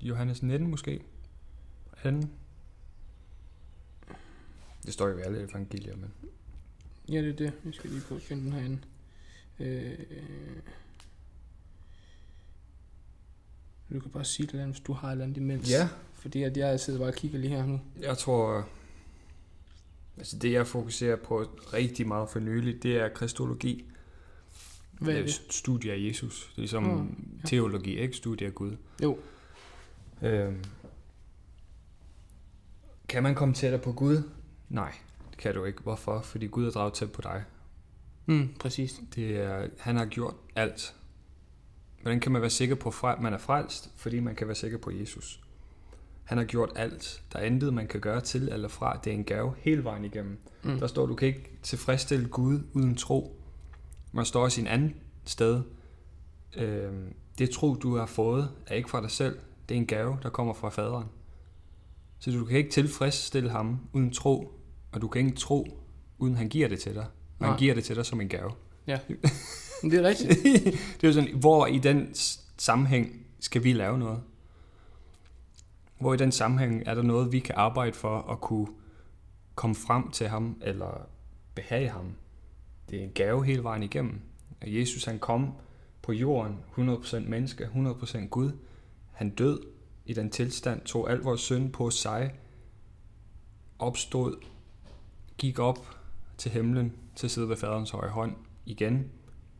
[0.00, 1.02] Johannes 19 måske.
[1.96, 2.28] henne?
[4.84, 6.12] Det står jo i alle evangelier, men...
[7.08, 7.52] Ja, det er det.
[7.64, 8.80] Jeg skal lige prøve at finde den herinde.
[9.58, 9.98] Øh,
[13.92, 15.70] du kan bare sige det, hvis du har et eller andet imens.
[15.70, 17.80] Ja, Fordi at jeg sidder bare og kigger lige her nu.
[18.00, 18.68] jeg tror...
[20.18, 23.84] Altså det, jeg fokuserer på rigtig meget for nylig, det er kristologi.
[25.00, 25.26] Hvad er det?
[25.26, 25.38] det?
[25.48, 26.52] er studie af Jesus.
[26.56, 27.46] Det er som Nå, ja.
[27.48, 28.16] teologi, ikke?
[28.16, 28.76] Studie af Gud.
[29.02, 29.18] Jo.
[30.22, 30.64] Øhm.
[33.08, 34.22] Kan man komme tættere på Gud?
[34.68, 34.94] Nej,
[35.30, 35.82] det kan du ikke.
[35.82, 36.20] Hvorfor?
[36.20, 37.44] Fordi Gud er draget tæt på dig.
[38.26, 39.00] Mm, præcis.
[39.14, 40.94] Det er, han har gjort alt.
[42.02, 43.90] Hvordan kan man være sikker på, at man er frelst?
[43.96, 45.40] Fordi man kan være sikker på Jesus.
[46.26, 47.22] Han har gjort alt.
[47.32, 49.00] Der er intet, man kan gøre til eller fra.
[49.04, 50.38] Det er en gave hele vejen igennem.
[50.62, 50.78] Mm.
[50.78, 53.40] Der står, du kan ikke tilfredsstille Gud uden tro.
[54.12, 55.62] Man står også i en anden sted.
[56.56, 59.38] Øhm, det tro, du har fået, er ikke fra dig selv.
[59.68, 61.06] Det er en gave, der kommer fra faderen.
[62.18, 64.52] Så du kan ikke tilfredsstille ham uden tro,
[64.92, 65.78] og du kan ikke tro,
[66.18, 67.04] uden han giver det til dig.
[67.04, 67.50] Og Nej.
[67.50, 68.50] han giver det til dig som en gave.
[69.82, 70.44] Men det er rigtigt.
[71.00, 72.14] det er jo sådan, hvor i den
[72.58, 74.20] sammenhæng skal vi lave noget?
[75.98, 78.66] Hvor i den sammenhæng er der noget, vi kan arbejde for at kunne
[79.54, 81.08] komme frem til ham, eller
[81.54, 82.14] behage ham?
[82.90, 84.20] Det er en gave hele vejen igennem.
[84.60, 85.52] At Jesus han kom
[86.02, 88.50] på jorden, 100% menneske, 100% Gud.
[89.12, 89.60] Han død
[90.06, 92.34] i den tilstand, tog al vores synd på sig,
[93.78, 94.36] opstod,
[95.38, 95.98] gik op
[96.38, 98.34] til himlen, til at sidde ved faderens højre hånd
[98.66, 99.10] igen,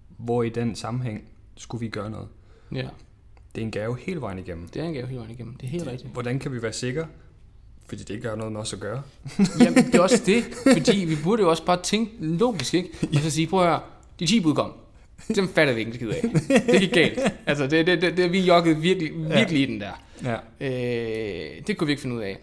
[0.09, 2.29] hvor i den sammenhæng skulle vi gøre noget.
[2.73, 2.89] Ja,
[3.57, 4.69] det er en gave hele vejen igennem.
[4.69, 5.55] det er en gave hele vejen igennem.
[5.55, 6.13] Det er helt rigtigt.
[6.13, 7.07] Hvordan kan vi være sikre?
[7.87, 9.03] Fordi det ikke har noget med os at gøre.
[9.61, 10.45] Jamen, det er også det.
[10.73, 12.89] Fordi vi burde jo også bare tænke logisk, ikke?
[13.15, 13.81] Og så sige, prøv at høre,
[14.21, 14.73] de 10 bud kom.
[15.35, 16.23] Dem fatter vi ikke en skid af.
[16.67, 17.21] Det gik galt.
[17.47, 20.03] Altså, det, det, det, det vi joggede virkelig, virkelig i den der.
[20.25, 20.37] Ja.
[20.61, 22.39] Øh, det kunne vi ikke finde ud af.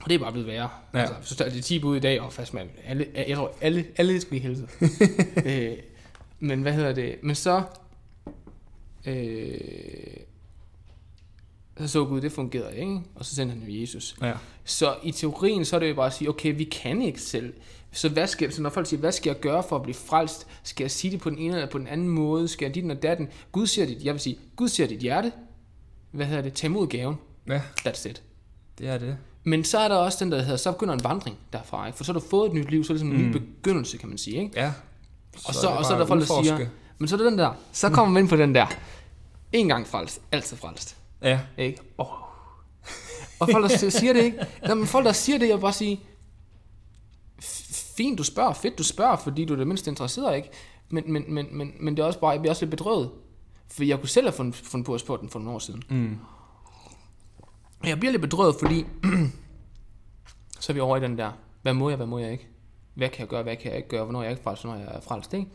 [0.00, 0.68] Og det er bare blevet værre.
[0.94, 0.98] Ja.
[0.98, 1.14] Ja.
[1.16, 3.84] Altså, så er det 10 bud i dag, og fast mand, alle, jeg tror, alle,
[3.96, 4.68] alle skal blive helset.
[5.46, 5.72] øh,
[6.40, 7.16] men hvad hedder det?
[7.22, 7.62] Men så...
[9.06, 9.54] Øh,
[11.78, 13.00] så så Gud, det fungerede ikke?
[13.14, 14.16] Og så sendte han jo Jesus.
[14.22, 14.32] Ja.
[14.64, 17.54] Så i teorien, så er det jo bare at sige, okay, vi kan ikke selv.
[17.92, 20.46] Så, hvad skal, så når folk siger, hvad skal jeg gøre for at blive frelst?
[20.62, 22.48] Skal jeg sige det på den ene eller på den anden måde?
[22.48, 23.28] Skal jeg dit og datten?
[23.52, 25.32] Gud ser dit, jeg vil sige, Gud ser dit hjerte.
[26.10, 26.52] Hvad hedder det?
[26.52, 27.16] Tag imod gaven.
[27.48, 28.22] ja, That's it.
[28.78, 29.16] det er det.
[29.44, 31.96] Men så er der også den, der hedder, så begynder en vandring derfra, ikke?
[31.96, 33.28] For så har du fået et nyt liv, så er det sådan en mm.
[33.28, 34.60] ny begyndelse, kan man sige, ikke?
[34.60, 34.72] Ja.
[35.44, 36.66] Og så, og så er der folk, der siger,
[36.98, 38.66] men så er det den der, så kommer man ind på den der,
[39.52, 41.78] en gang frelst, altid frelst, Ja, ikke?
[41.98, 42.06] Oh.
[43.40, 44.46] Og folk, der siger det, ikke?
[44.68, 46.00] Nå, men folk, der siger det, jeg vil bare sige,
[47.42, 50.50] "F- fint, du spørger, fedt, du spørger, fordi du er det mindste interesseret, ikke?
[50.88, 53.10] Men, men, men, men, men det er også bare, jeg bliver også lidt bedrøvet.
[53.68, 55.82] For jeg kunne selv have fundet, fundet på at spørge den for nogle år siden.
[55.90, 56.18] Mm.
[57.84, 58.86] Jeg bliver lidt bedrøvet, fordi
[60.60, 61.32] så er vi over i den der,
[61.62, 62.48] hvad må jeg, hvad må jeg ikke?
[62.94, 64.04] Hvad kan jeg gøre, hvad kan jeg ikke gøre?
[64.04, 65.46] Hvornår er jeg ikke frelst, hvornår er jeg frelst, ikke?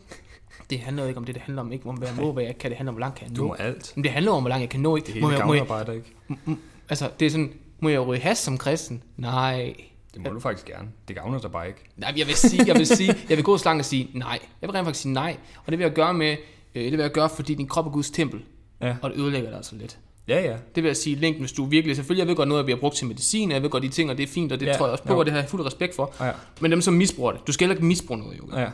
[0.70, 2.44] Det handler jo ikke om det, det handler om ikke om, hvad jeg må, hvad
[2.44, 2.70] jeg kan.
[2.70, 3.48] Det handler om, hvor langt kan jeg du nå.
[3.48, 3.92] må alt.
[3.96, 5.12] Men det handler om, hvor langt jeg kan nå, ikke?
[5.12, 6.60] Det må hele jeg, må jeg, gavnarbejder, ikke?
[6.88, 9.02] altså, det er sådan, må jeg ryge has som kristen?
[9.16, 9.74] Nej.
[10.14, 10.88] Det må du faktisk gerne.
[11.08, 11.80] Det gavner dig bare ikke.
[11.96, 14.38] Nej, jeg vil sige, jeg vil sige, jeg vil gå så langt og sige nej.
[14.62, 15.36] Jeg vil rent faktisk sige nej.
[15.66, 16.36] Og det vil jeg gøre med,
[16.74, 18.40] øh, det vil jeg gøre, fordi din krop er Guds tempel.
[18.80, 18.96] Ja.
[19.02, 19.98] Og det ødelægger dig altså lidt.
[20.28, 20.56] Ja, ja.
[20.74, 22.72] Det vil jeg sige, Link, hvis du virkelig, selvfølgelig, jeg ved godt noget, at vi
[22.72, 24.60] har brugt til medicin, og jeg ved godt de ting, og det er fint, og
[24.60, 25.18] det Ja, tror jeg også på, jo.
[25.18, 26.14] og det har jeg fuld respekt for.
[26.20, 28.60] Ja, Men dem, som misbruger det, du skal heller ikke misbruge noget, yoga.
[28.60, 28.68] ja.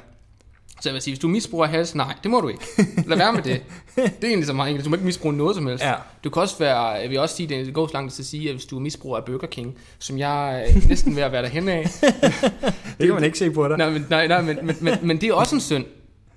[0.81, 2.65] Så jeg vil sige, hvis du misbruger has, nej, det må du ikke.
[3.07, 3.63] Lad være med det.
[3.97, 4.85] Det er egentlig så meget enkelt.
[4.85, 5.85] Du må ikke misbruge noget som helst.
[5.85, 5.95] Ja.
[6.25, 8.49] Du kan også være, jeg vil også sige, det går så langt til at sige,
[8.49, 11.69] at hvis du misbruger af Burger King, som jeg er næsten ved at være derhen
[11.69, 11.83] af.
[12.99, 13.79] Det kan man ikke se på dig.
[13.79, 15.85] nej, men, nej, nej, men, men, men, men, det er også en synd.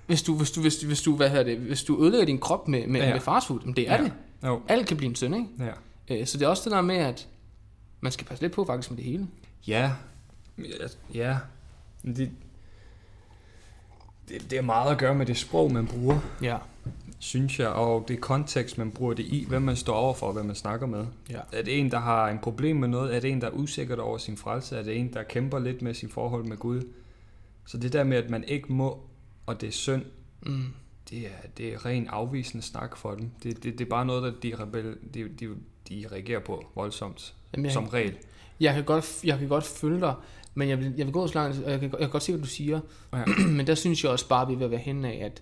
[0.07, 2.37] Hvis du, hvis du, hvis du, hvis du, hvad hedder det, hvis du ødelægger din
[2.39, 3.13] krop med, med, Ja.
[3.13, 4.03] med fastfood, men det er Ja.
[4.03, 4.11] det.
[4.45, 4.61] Jo.
[4.67, 5.47] Alt kan blive en synd, ikke?
[6.09, 6.15] Ja.
[6.21, 7.27] Øh, Så det er også det der med, at
[8.01, 9.27] man skal passe lidt på faktisk med det hele.
[9.67, 9.91] Ja.
[10.57, 10.63] Ja.
[11.13, 11.37] ja.
[12.03, 12.29] Men Det,
[14.29, 16.57] det, det er meget at gøre med det sprog, man bruger, Ja.
[17.19, 20.55] synes jeg, og det kontekst, man bruger det i, hvem man står overfor, hvem man
[20.55, 21.05] snakker med.
[21.29, 21.39] Ja.
[21.53, 23.15] Er det en, der har en problem med noget?
[23.15, 24.77] Er det en, der er usikker over sin frelse?
[24.77, 26.81] Er det en, der kæmper lidt med sin forhold med Gud?
[27.65, 28.99] Så det der med, at man ikke må,
[29.45, 30.03] og det er synd,
[30.41, 30.63] Mm.
[31.09, 33.29] det er, det er ren afvisende snak for dem.
[33.43, 35.47] Det, det, det er bare noget, der de, rebel, de, de,
[35.89, 38.17] de reagerer på voldsomt, Jamen, jeg, som regel.
[38.59, 40.13] jeg, kan godt, jeg kan godt følge dig,
[40.53, 42.31] men jeg vil, jeg vil gå så langt, og jeg kan, jeg kan godt se,
[42.31, 42.79] hvad du siger.
[43.13, 43.25] Ja.
[43.57, 45.41] men der synes jeg også bare, at vi at være hen af, at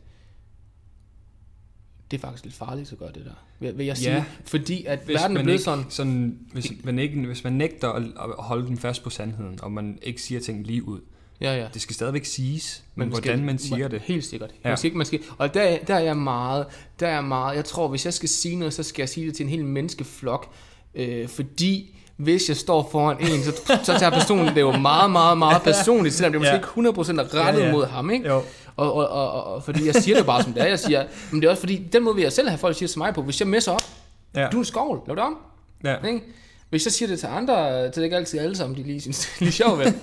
[2.12, 3.32] det er faktisk lidt farligt at gøre det der.
[3.60, 4.12] Vil, vil jeg sige.
[4.16, 4.24] Ja.
[4.46, 5.86] Fordi at Hvis verden er man blevet ikke, sådan...
[5.90, 9.72] sådan hvis, man ikke, hvis man nægter at, at holde den fast på sandheden, og
[9.72, 11.00] man ikke siger ting lige ud,
[11.42, 11.68] Ja, ja.
[11.74, 14.02] det skal stadigvæk siges, men Man hvordan skal- man siger det.
[14.02, 14.52] Helt sikkert.
[14.64, 14.70] Ja.
[14.70, 16.66] Man skal, ikke- man skal, og der, der er jeg meget,
[17.00, 19.36] der er meget, jeg tror, hvis jeg skal sige noget, så skal jeg sige det
[19.36, 20.54] til en hel menneskeflok,
[20.96, 23.52] øh, fordi hvis jeg står foran en, så,
[23.84, 26.90] så tager personen det jo meget, meget, meget personligt, selvom det er måske Ja.
[26.92, 27.72] ikke 100% er rettet Ja, ja.
[27.72, 28.28] mod ham, ikke?
[28.30, 28.42] Jo.
[28.76, 31.42] Og, og, og, og, fordi jeg siger det bare som det er, jeg siger, men
[31.42, 33.22] det er også fordi, den måde vil jeg selv have folk siger til mig på,
[33.22, 33.82] hvis jeg messer op,
[34.36, 34.48] Ja.
[34.52, 35.38] du er en skovl, lav det om,
[35.84, 35.96] ja.
[36.08, 36.22] ikke?
[36.70, 39.02] Hvis jeg siger det til andre, så er det ikke altid alle sammen, de lige
[39.02, 39.94] synes, det er lige sjovt, vel?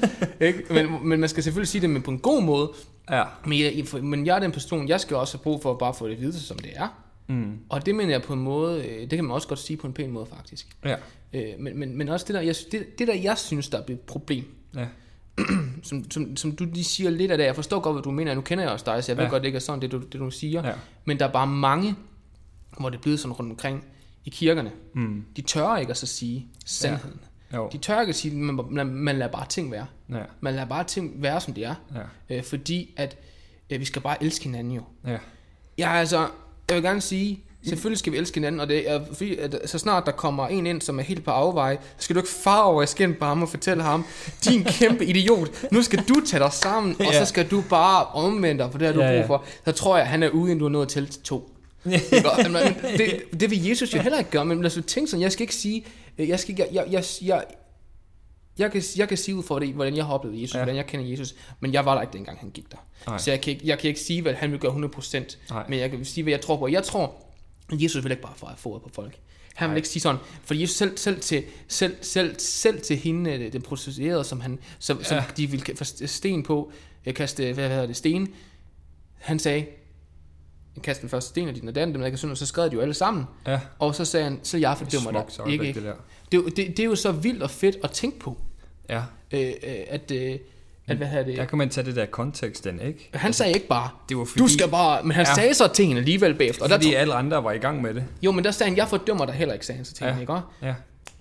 [0.41, 0.65] ikke?
[0.71, 2.71] Men, men man skal selvfølgelig sige det men på en god måde,
[3.11, 3.23] Ja.
[3.47, 5.95] men jeg, men jeg er den person, jeg skal også have brug for at bare
[5.95, 6.89] få det at vide, som det er.
[7.27, 7.59] Mm.
[7.68, 9.87] Og det mener jeg på en måde, øh, det kan man også godt sige på
[9.87, 10.77] en pæn måde faktisk.
[10.85, 10.97] Ja.
[11.33, 13.83] Øh, men, men, men også det der, jeg, det, det der, jeg synes, der er
[13.89, 14.45] et problem,
[14.77, 14.87] Ja.
[15.83, 18.35] som, som, som du lige siger lidt af det, jeg forstår godt, hvad du mener,
[18.35, 19.31] nu kender jeg også dig, så jeg ved Ja.
[19.31, 20.72] godt, det ikke er sådan, det du, det du siger, Ja.
[21.05, 21.95] men der er bare mange,
[22.81, 23.85] hvor det er blevet sådan rundt omkring
[24.25, 25.25] i kirkerne, Mm.
[25.37, 27.20] de tør ikke at så sige sandheden.
[27.55, 27.68] Jo.
[27.72, 29.87] De tør ikke at sige, man, man, man lader bare ting være.
[30.11, 30.22] Ja.
[30.41, 31.75] Man lader bare ting være, som de er.
[32.29, 32.37] Ja.
[32.37, 33.16] Øh, fordi at
[33.70, 34.83] øh, vi skal bare elske hinanden jo.
[35.07, 35.18] Ja.
[35.79, 36.29] Ja, altså,
[36.69, 39.79] jeg vil gerne sige, selvfølgelig skal vi elske hinanden, og det er fordi, at så
[39.79, 42.62] snart der kommer en ind, som er helt på afveje, så skal du ikke far
[42.62, 44.05] over i skin på ham og fortælle ham,
[44.45, 48.62] din kæmpe idiot, nu skal du tage dig sammen, og så skal du bare omvende
[48.65, 49.45] dig, for det har du Ja, brug for.
[49.65, 51.51] Så tror jeg, han er ude, inden du er nået til to.
[52.99, 55.43] Det, det vil Jesus jo heller ikke gøre, men lad os tænke sådan, jeg skal
[55.43, 55.85] ikke sige,
[56.19, 57.45] jeg, skal, jeg, jeg, jeg,
[58.59, 60.59] jeg, kan, jeg kan sige ud for det, hvordan jeg har oplevet Jesus, Ja.
[60.59, 62.77] hvordan jeg kender Jesus, men jeg var der ikke dengang, han gik der.
[63.07, 63.19] Nej.
[63.19, 65.65] Så jeg kan, ikke, jeg kan ikke sige, hvad han vil gøre 100%, Nej.
[65.69, 66.69] men jeg kan sige, hvad jeg tror på.
[66.69, 67.15] Jeg tror,
[67.73, 69.19] at Jesus vil ikke bare få foret på folk.
[69.55, 73.33] Han vil ikke sige sådan, for Jesus selv, selv, til, selv, selv, selv til hende,
[73.33, 75.05] øh, den prostituerede, som, han, som, ja.
[75.05, 76.73] som de ville kaste sten på,
[77.07, 78.29] øh, kaste, hvad hedder det, sten,
[79.19, 79.67] han sagde,
[80.83, 82.70] kast den første sten, og din og den, dem der ikke synd, og så skred
[82.70, 83.25] de jo alle sammen.
[83.47, 83.61] Ja.
[83.79, 85.53] Og så sagde han, så jeg fordømmer dig.
[85.53, 85.81] Ikke, ikke?
[85.81, 85.95] det der.
[86.33, 88.37] Det, er jo- det, det, er jo så vildt og fedt at tænke på,
[88.91, 89.03] Ja.
[89.33, 90.39] øh, øh, at, øh,
[90.87, 93.11] at hvad hedder det, Der kan man tage det der kontekst den, ikke?
[93.14, 95.35] han sagde ikke bare, Det var fordi, du skal bare, men han Ja.
[95.35, 96.62] sagde så til hende alligevel bagefter.
[96.62, 98.05] Og der, fordi tro, alle andre var i gang med det.
[98.22, 100.18] jo, men der sagde han, jeg fordømmer dig heller ikke, sagde han så til Ja.
[100.20, 100.33] ikke?
[100.33, 100.47] også?
[100.62, 100.75] Ja.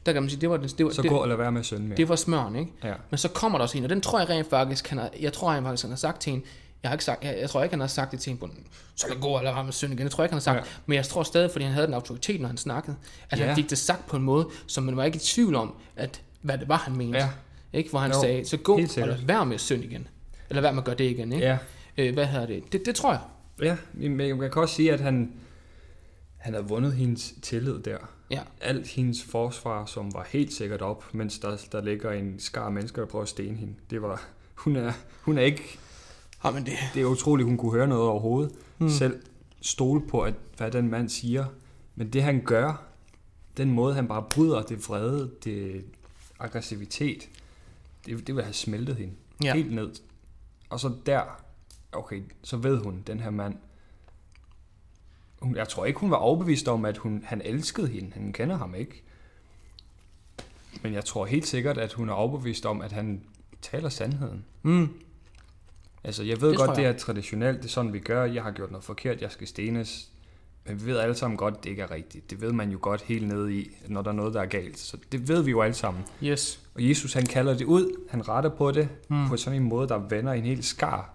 [0.06, 1.52] Der kan man sige, det var, det, det var, Så det, gå og lad være
[1.52, 1.98] med at synde mere.
[1.98, 2.72] det var smøren, ikke?
[2.84, 2.94] Ja.
[3.10, 5.34] Men så kommer der også en, og den tror jeg rent faktisk, han har, jeg
[5.34, 6.46] tror rent faktisk, han har sagt til hende,
[6.84, 8.50] jeg har ikke sagt, jeg, jeg tror ikke, han har sagt det til hende på
[8.96, 10.04] så kan gå eller ramme synd igen.
[10.04, 10.58] Det tror jeg ikke, han har sagt.
[10.58, 10.64] Ja.
[10.86, 12.96] Men jeg tror stadig, fordi han havde den autoritet, når han snakkede,
[13.30, 13.46] at Ja.
[13.46, 16.22] han fik det sagt på en måde, som man var ikke i tvivl om, at
[16.42, 17.18] hvad det var, han mente.
[17.20, 17.30] Ja.
[17.74, 17.90] Ikke?
[17.90, 20.08] Hvor han Jo, sagde, så gå og lad være med synd igen.
[20.50, 21.34] Eller med at gøre det igen.
[21.34, 21.46] Ikke?
[21.46, 21.58] Ja.
[21.98, 22.64] Øh, hvad hedder det?
[22.74, 22.86] det?
[22.86, 23.22] Det tror jeg.
[23.62, 25.32] Ja, men man kan også sige, at han,
[26.38, 27.98] han havde vundet hendes tillid der.
[28.32, 28.40] Ja.
[28.62, 33.02] Alt hendes forsvar, som var helt sikkert op, mens der, der ligger en skar mennesker,
[33.02, 33.74] der prøver at stene hende.
[33.90, 34.24] Det var,
[34.56, 35.78] hun er, hun er ikke,
[36.44, 38.56] Ja, men det, det er utroligt, hun kunne høre noget overhovedet.
[38.78, 38.90] Mm.
[38.90, 39.22] Selv
[39.62, 41.46] stole på, at, hvad den mand siger.
[41.96, 42.84] Men det han gør,
[43.58, 45.86] den måde han bare bryder det vrede, det
[46.40, 47.30] aggressivitet,
[48.06, 49.14] det, det vil have smeltet hende.
[49.44, 49.54] Ja.
[49.54, 49.92] Helt ned.
[50.70, 51.22] Og så der,
[51.92, 53.56] okay, så ved hun, den her mand,
[55.40, 58.12] hun, jeg tror ikke, hun var overbevist om, at hun, han elskede hende.
[58.14, 59.04] Han kender ham ikke.
[60.82, 63.22] Men jeg tror helt sikkert, at hun er overbevist om, at han
[63.62, 64.46] taler sandheden.
[64.62, 64.90] mm,
[66.04, 66.90] Altså, jeg ved Det godt, tror det jeg.
[66.92, 68.24] er traditionelt, det er sådan, vi gør.
[68.26, 70.10] Jeg har gjort noget forkert, jeg skal stenes.
[70.66, 72.30] Men vi ved alle sammen godt, det ikke er rigtigt.
[72.30, 74.80] Det ved man jo godt helt nede i, når der er noget, der er galt.
[74.80, 76.04] Så det ved vi jo alle sammen.
[76.24, 76.60] yes.
[76.76, 77.98] Og Jesus, han kalder det ud.
[78.10, 79.16] Han retter på det Mm.
[79.18, 79.28] mm.
[79.28, 81.14] på sådan en måde, der vender en hel skar.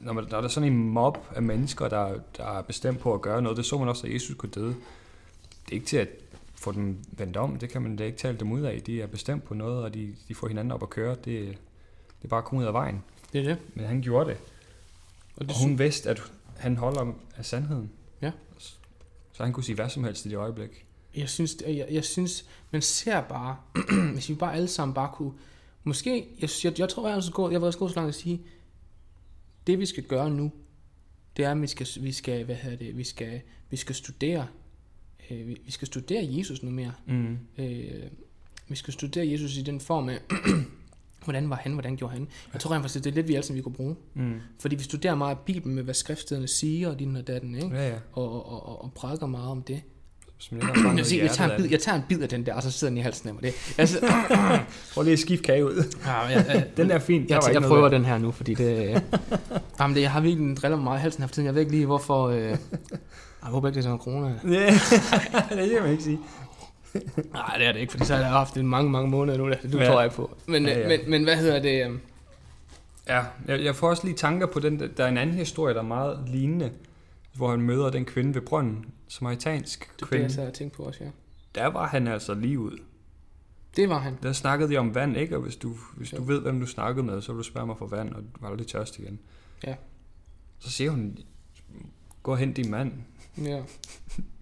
[0.00, 3.14] Når, man, når der er sådan en mob af mennesker, der, der er bestemt på
[3.14, 4.68] at gøre noget, det så man også, da Jesus kunne døde.
[5.64, 6.08] Det er ikke til at
[6.54, 8.80] få dem vendt om, det kan man da ikke tale dem ud af.
[8.86, 11.10] De er bestemt på noget, og de, de får hinanden op at køre.
[11.10, 13.02] Det, det er bare at komme ud af vejen.
[13.32, 13.58] Det er det.
[13.74, 14.38] Men han gjorde det.
[15.36, 16.22] Og det Og hun vidste, at
[16.56, 17.90] han holder af sandheden.
[18.22, 18.30] Ja.
[19.32, 20.84] Så han kunne sige hvad som helst i det øjeblik.
[21.16, 23.56] jeg synes, jeg, jeg synes, man ser bare,
[24.14, 25.32] hvis vi bare alle sammen bare kunne,
[25.84, 28.08] måske, jeg, jeg, jeg tror, jeg er så god, jeg var også god så langt
[28.08, 28.42] at sige,
[29.66, 30.52] det vi skal gøre nu,
[31.36, 34.46] det er, at vi skal, vi skal, hvad hedder det, vi skal, vi skal studere,
[35.30, 36.92] øh, vi, vi skal studere Jesus nu mere.
[37.06, 37.38] Mm.
[37.58, 38.02] Øh,
[38.68, 40.20] vi skal studere Jesus i den form af,
[41.30, 42.28] hvordan var han, hvordan gjorde han.
[42.52, 43.96] Jeg tror rent faktisk, det er lidt, vi alle sammen vi kunne bruge.
[44.14, 44.32] Mm.
[44.60, 47.76] Fordi vi studerer meget af Bibelen med, hvad skriftstederne siger, og din og datten, ikke?
[47.76, 47.94] Ja, ja.
[48.12, 49.82] Og, og, og, og prædiker meget om det.
[50.40, 52.46] Som Jeg, i siger, jeg, tager en bid, af jeg tager en bid af den
[52.46, 53.42] der, og så sidder den i halsen af mig.
[53.42, 53.54] Det.
[53.78, 53.98] Altså.
[54.94, 55.84] Prøv lige at skifte kage ud.
[56.06, 57.28] ja, jeg, jeg, Den er fin.
[57.28, 57.88] Der jeg, jeg, jeg prøver der.
[57.88, 59.02] den her nu, fordi det...
[59.80, 61.46] Jamen, det, jeg har virkelig driller mig meget i halsen for tiden.
[61.46, 62.28] Jeg ved ikke lige, hvorfor...
[62.28, 62.42] Øh,
[63.42, 64.26] jeg håber ikke, det er sådan corona.
[64.54, 64.66] Ja,
[65.62, 66.18] det kan man ikke sige.
[67.32, 69.48] Nej, det er det ikke, fordi så har jeg haft det mange, mange måneder nu.
[69.50, 69.86] Det, du Ja.
[69.86, 70.36] tror jeg på.
[70.46, 70.88] Men, Ja, ja.
[70.88, 71.84] Men, men hvad hedder det?
[71.86, 72.00] øhm,
[73.08, 74.80] Ja, jeg, jeg får også lige tanker på den.
[74.96, 76.70] Der er en anden historie, der er meget lignende,
[77.34, 79.58] hvor han møder den kvinde ved brønden, Det er
[80.00, 80.22] det, kvinde.
[80.24, 81.10] jeg sad og tænkte på også, ja.
[81.54, 82.78] Der var han altså lige ud.
[83.76, 84.14] Det var han.
[84.22, 85.36] Der snakkede de om vand, ikke?
[85.36, 86.22] Og hvis du, hvis du Jo.
[86.26, 88.48] ved, hvem du snakkede med, så vil du spørge mig for vand, og du var
[88.50, 89.18] aldrig tørst igen.
[89.66, 89.74] Ja.
[90.58, 91.18] Så siger hun,
[92.22, 92.92] gå hen din mand.
[93.44, 93.62] Ja.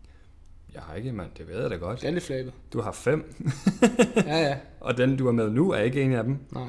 [0.77, 1.29] Jeg har ikke, mand.
[1.39, 2.01] Det ved jeg da godt.
[2.01, 2.53] Det er lidt flabet.
[2.73, 3.35] Du har fem,
[4.27, 4.55] Ja, ja.
[4.81, 6.37] og den, du er med nu, er ikke en af dem.
[6.53, 6.63] Nej.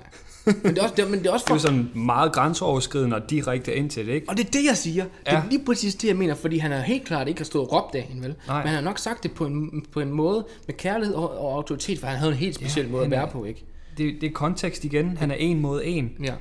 [0.46, 1.62] Men det er også, det, er- men det er også Det er for...
[1.62, 4.30] sådan meget grænseoverskridende og direkte ind til det, ikke?
[4.30, 5.04] Og det er det, jeg siger.
[5.04, 5.44] Det er Ja.
[5.50, 7.96] lige præcis det, jeg mener, fordi han har helt klart ikke har stået og råbt
[7.96, 8.36] af hende, vel?
[8.48, 8.58] Nej.
[8.58, 11.54] Men han har nok sagt det på en, på en måde med kærlighed og, og
[11.56, 13.66] autoritet, for han havde en helt speciel Ja, måde at han er- være på, ikke?
[13.98, 15.18] Det, det er kontekst igen.
[15.18, 16.12] Han er en mod en.
[16.24, 16.34] Ja.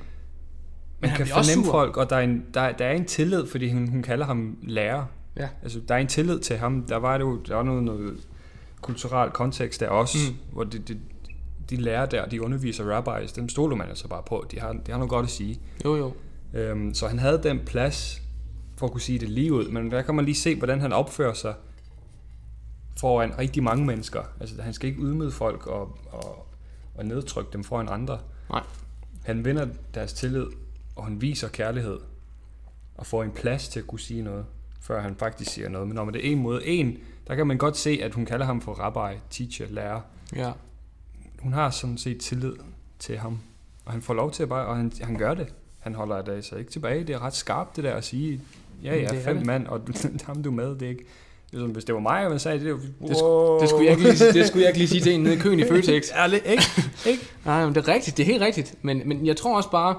[1.00, 3.88] Man kan fornemme folk, og der er, en, der, der er en tillid, fordi hun,
[3.88, 5.04] hun kalder ham lærer.
[5.36, 5.48] Ja.
[5.62, 6.82] Altså, der er en tillid til ham.
[6.86, 8.26] Der var det jo der var noget, noget
[8.80, 10.36] kulturel kontekst der også, Mm.
[10.52, 11.00] hvor de, de,
[11.70, 14.46] de lærer der, de underviser rabbis, dem stoler man altså bare på.
[14.50, 15.60] De har, de har noget godt at sige.
[15.84, 16.12] Jo, jo.
[16.54, 18.22] Øhm, så han havde den plads
[18.76, 19.68] for at kunne sige det lige ud.
[19.68, 21.54] Men der kan man lige se, hvordan han opfører sig
[23.00, 24.22] foran rigtig mange mennesker.
[24.40, 26.46] Altså, han skal ikke ydmyge folk og, og,
[26.94, 28.18] og nedtrykke dem foran andre.
[28.50, 28.62] Nej.
[29.24, 30.46] Han vinder deres tillid,
[30.96, 31.98] og han viser kærlighed,
[32.94, 34.44] og får en plads til at kunne sige noget,
[34.86, 35.88] før han faktisk siger noget.
[35.88, 38.24] Men når man det er en mod en, der kan man godt se, at hun
[38.26, 40.00] kalder ham for rabbi, teacher, lærer.
[40.36, 40.52] Ja.
[41.38, 42.52] Hun har sådan set tillid
[42.98, 43.38] til ham,
[43.84, 45.54] og han får lov til at bare, og han, han gør det.
[45.80, 47.04] Han holder det altså ikke tilbage.
[47.04, 48.40] Det er ret skarpt det der at sige,
[48.84, 49.46] ja ja, er fem det.
[49.46, 49.80] mand, og
[50.26, 51.04] ham du med, det er ikke...
[51.52, 53.90] Sådan, hvis det var mig, og man sagde det, det, Det, sk- det, skulle jeg
[53.98, 56.04] ikke lige, det skulle jeg ikke lige sige til en nede i køen i Føtex.
[56.16, 56.62] Ærligt, ikke?
[57.06, 57.22] ikke?
[57.44, 58.16] Nej, men det er rigtigt.
[58.16, 58.74] Det er helt rigtigt.
[58.82, 59.98] Men, men jeg tror også bare,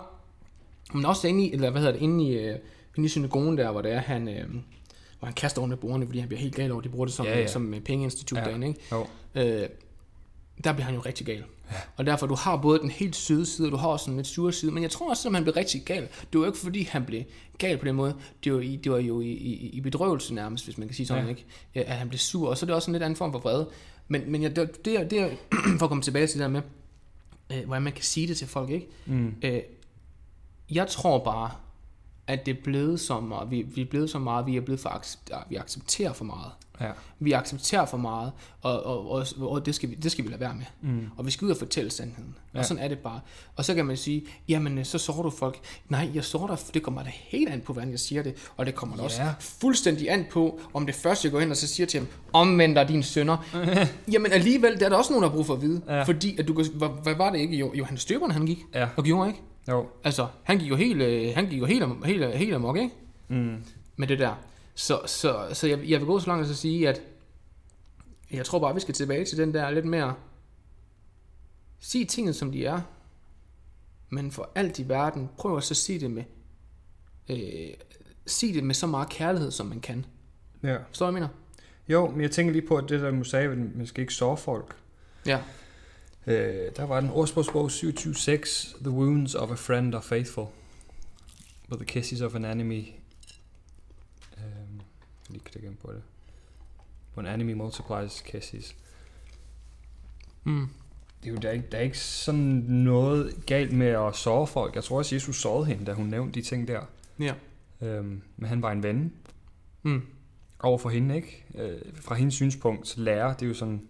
[0.93, 2.55] men også inde i, eller hvad hedder det, inde i, øh,
[2.97, 4.43] inde i synagogen der, hvor det er, han, øh,
[5.19, 7.25] hvor han kaster under bordene, fordi han bliver helt gal over, de bruger det som,
[7.25, 8.43] Ja, ja, som øh, pengeinstitut Ja.
[8.43, 8.79] derinde, ikke?
[8.91, 9.07] Jo.
[9.35, 9.69] Øh,
[10.63, 11.43] der bliver han jo rigtig gal.
[11.71, 11.75] Ja.
[11.97, 14.27] Og derfor, du har både den helt søde side, og du har også en lidt
[14.27, 16.01] sure side, men jeg tror også, at han blev rigtig gal.
[16.01, 17.23] Det var jo ikke, fordi han blev
[17.57, 18.15] gal på den måde.
[18.43, 21.07] Det var, i, det var jo i, i, i bedrøvelse nærmest, hvis man kan sige
[21.07, 21.29] sådan, Ja.
[21.29, 21.45] ikke?
[21.75, 23.69] At han blev sur, og så er det også en lidt anden form for vrede.
[24.07, 25.37] Men, men jeg, det, det, det
[25.79, 26.61] for at komme tilbage til det der med,
[27.53, 28.87] øh, hvordan man kan sige det til folk, ikke?
[29.05, 29.33] Mm.
[29.41, 29.61] Øh,
[30.71, 31.51] jeg tror bare,
[32.27, 34.79] at det er blevet så meget, vi, vi er blevet så meget, vi er blevet
[34.79, 35.03] for
[35.49, 36.51] vi accepterer for meget.
[36.81, 36.91] Ja.
[37.19, 40.39] Vi accepterer for meget, og, og, og, og det, skal vi, det skal vi lade
[40.41, 40.91] være med.
[40.91, 41.07] Mm.
[41.17, 42.35] Og vi skal ud og fortælle sandheden.
[42.53, 42.59] Ja.
[42.59, 43.19] Og sådan er det bare.
[43.55, 45.59] Og så kan man sige, jamen øh, så sår du folk.
[45.89, 48.49] Nej, jeg sår dig, det kommer da helt an på, hvordan jeg siger det.
[48.57, 49.05] Og det kommer da Ja.
[49.05, 52.07] også fuldstændig an på, om det første jeg går hen og så siger til ham,
[52.33, 53.37] omvend dig dine sønner.
[54.13, 55.81] jamen alligevel, der er der også nogen, der har brug for at vide.
[55.87, 56.03] Ja.
[56.03, 57.57] Fordi, at du hvad, hvad var det ikke?
[57.57, 58.87] Jo, Johannes Støberen, han gik Ja.
[58.97, 59.41] og gjorde, ikke?
[59.67, 59.89] Jo.
[60.03, 62.95] Altså, han gik jo helt, øh, han gik jo helt, helt, helt amok, ikke?
[63.27, 63.63] Mm.
[63.95, 64.35] Med det der.
[64.75, 67.01] Så, så, så jeg, jeg vil gå så langt at sige, at
[68.31, 70.13] jeg tror bare, vi skal tilbage til den der lidt mere...
[71.79, 72.81] Sig tingene, som de er.
[74.09, 76.23] Men for alt i verden, prøv at så sige det med...
[77.29, 77.73] Øh,
[78.25, 80.05] sig det med så meget kærlighed, som man kan.
[80.63, 80.77] Ja.
[80.87, 81.27] Forstår du, jeg mener?
[81.87, 84.13] Jo, men jeg tænker lige på, at det der, du sagde, at man skal ikke
[84.13, 84.75] såre folk.
[85.25, 85.41] Ja.
[86.27, 90.45] Øh, der var den ordsprogsbog 27.6, The wounds of a friend are faithful,
[91.69, 92.87] but the kisses of an enemy...
[94.37, 94.43] Øh,
[95.29, 96.01] lige klikke ind på det.
[97.17, 98.75] When enemy multiplies kisses.
[100.43, 100.67] Mm.
[101.23, 104.47] Det er jo, der, er ikke, der er ikke sådan noget galt med at såre
[104.47, 104.75] folk.
[104.75, 106.81] Jeg tror også, Jesus sårede hende, da hun nævnte de ting der.
[107.19, 107.33] Ja.
[107.81, 109.13] Øhm, men han var en ven
[109.83, 110.01] Mm.
[110.59, 111.45] over for hende, ikke?
[111.55, 113.81] Øh, fra hendes synspunkt, lærer, det er jo sådan,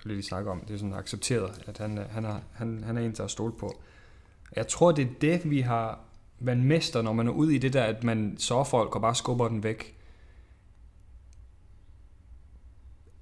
[0.00, 2.40] det vil jeg lige snakke om, det er sådan accepteret, at han, er- han, er,
[2.52, 3.80] han, han er en, der er stolt på.
[4.56, 6.00] Jeg tror, det er det, vi har,
[6.38, 9.14] man mister, når man er ude i det der, at man så folk og bare
[9.14, 9.96] skubber den væk.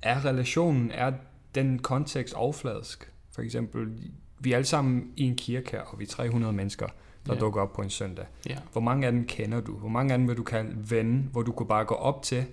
[0.02, 1.12] Er relationen, er
[1.54, 3.12] den kontekst overfladisk?
[3.30, 3.88] For eksempel,
[4.38, 6.86] vi er alle sammen i en kirke her, og vi er 300 mennesker,
[7.26, 7.40] der Ja.
[7.40, 8.26] dukker op på en søndag.
[8.48, 8.58] Ja.
[8.72, 9.72] Hvor mange af dem kender du?
[9.76, 12.44] Hvor mange af dem vil du kalde ven, hvor du kunne bare gå op til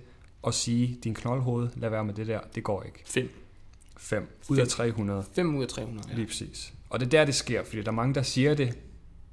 [0.42, 3.02] og sige, din knoldhoved, lad være med det der, det går ikke.
[3.06, 3.30] Fem.
[3.96, 4.68] 5 ud af Fem.
[4.68, 6.08] 300, 5 ud af 300.
[6.10, 6.14] ja.
[6.16, 6.72] Lige præcis.
[6.90, 8.78] Og det er der, det sker, fordi der er mange, der siger det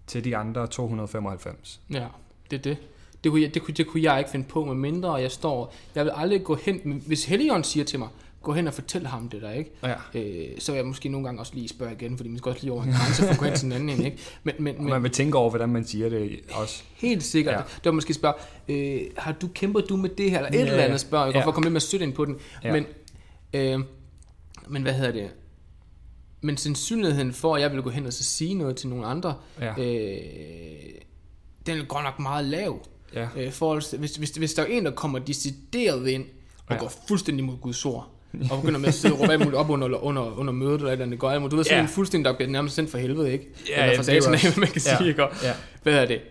[0.07, 1.82] til de andre 295.
[1.93, 2.05] Ja,
[2.51, 2.78] det er det.
[3.24, 5.74] Det kunne, jeg, det, kunne, det kunne jeg ikke finde på, med mindre jeg står...
[5.95, 7.03] Jeg vil aldrig gå hen...
[7.07, 8.07] Hvis Helligånden siger til mig,
[8.41, 9.72] gå hen og fortæl ham det der, ikke?
[9.84, 10.20] Ja.
[10.20, 12.61] Øh, så vil jeg måske nogle gange også lige spørge igen, fordi man skal også
[12.61, 14.18] lige over en grænse for at gå hen til den anden en, ikke?
[14.43, 16.84] Men, men, Og men man vil tænke over, hvordan man siger det også.
[16.95, 17.59] helt sikkert, Ja.
[17.59, 18.34] det var måske spørge,
[18.68, 21.38] øh, har du kæmpet du med det her, eller et Ja, eller andet spørg, ja.
[21.39, 21.43] ja.
[21.45, 22.36] for at komme lidt mere sødt ind på den.
[22.64, 22.72] Ja.
[22.74, 22.86] Men,
[23.53, 23.80] øh,
[24.70, 25.30] men hvad hedder det?
[26.41, 29.36] Men sandsynligheden for, at jeg vil gå hen og så sige noget til nogle andre,
[29.61, 29.70] Ja.
[29.70, 30.18] øh,
[31.66, 32.86] den er godt nok meget lav.
[33.16, 33.28] Ja.
[33.38, 36.26] Øh, forhold hvis, hvis, hvis der er en, der kommer decideret ind
[36.68, 36.80] og Ja.
[36.80, 38.09] går fuldstændig mod Guds ord,
[38.51, 40.91] og begynder med at sidde og råbe muligt op under, under, under mødet, eller et
[40.91, 41.51] eller andet, går alt.
[41.51, 41.82] Du ved, sådan Ja.
[41.84, 43.45] en fuldstændig, der bliver nærmest sendt for helvede, ikke?
[43.70, 44.97] Ja, eller det er jo satan af, man kan Ja.
[44.97, 45.24] sige, ikke?
[45.24, 45.32] Og.
[45.84, 46.22] Hvad er det?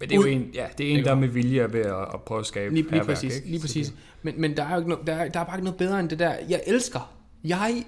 [0.00, 1.08] Men det er jo en, ja, det er en Ikke?
[1.08, 3.48] der med vilje ved at, at prøve at skabe Lige, lige præcis, ikke?
[3.48, 3.86] lige præcis.
[3.86, 5.78] det- Men, men der er jo ikke noget, der, er, der er bare ikke noget
[5.78, 6.34] bedre end det der.
[6.48, 7.12] Jeg elsker,
[7.44, 7.84] jeg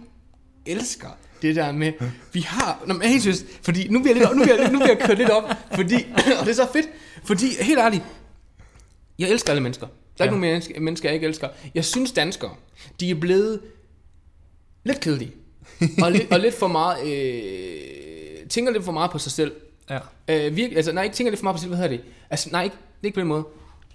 [0.67, 1.09] elsker
[1.43, 1.93] det der med,
[2.33, 4.79] vi har, nå, men helt seriøst, fordi nu bliver jeg, lidt, nu bliver jeg, nu
[4.79, 5.45] bliver jeg kørt lidt op,
[5.75, 5.95] fordi,
[6.41, 6.87] og det er så fedt,
[7.25, 8.03] fordi helt ærligt,
[9.19, 9.87] jeg elsker alle mennesker.
[9.87, 10.25] Der er Ja.
[10.25, 11.49] ikke nogen mennesker, mennesker, jeg ikke elsker.
[11.75, 12.55] Jeg synes danskere,
[13.01, 13.61] de er blevet
[14.85, 15.33] lidt kedelige.
[16.03, 19.53] og, lidt, og lidt for meget, øh, tænker lidt for meget på sig selv.
[19.91, 19.99] Ja.
[20.29, 22.05] Øh, virkelig, altså, nej, ikke tænker lidt for meget på sig selv, hvad hedder det?
[22.31, 23.45] Altså, nej, ikke, ikke på den måde.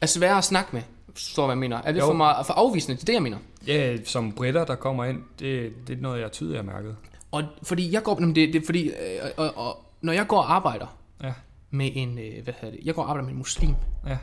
[0.02, 0.82] Er svære at snakke med,
[1.18, 1.78] så hvad jeg mener.
[1.78, 2.08] Er lidt Jo.
[2.08, 3.38] for, meget, for afvisende, det er det, jeg mener.
[3.68, 6.96] Ja, som britter, der kommer ind, det, det er noget, jeg tydeligt har mærket.
[7.32, 8.94] Og fordi jeg går, det, det fordi, øh,
[9.38, 11.34] og, og, når jeg går og arbejder Ja,
[11.72, 13.76] med en, øh, hvad hedder det, jeg går og arbejder med en muslim,
[14.08, 14.18] ja,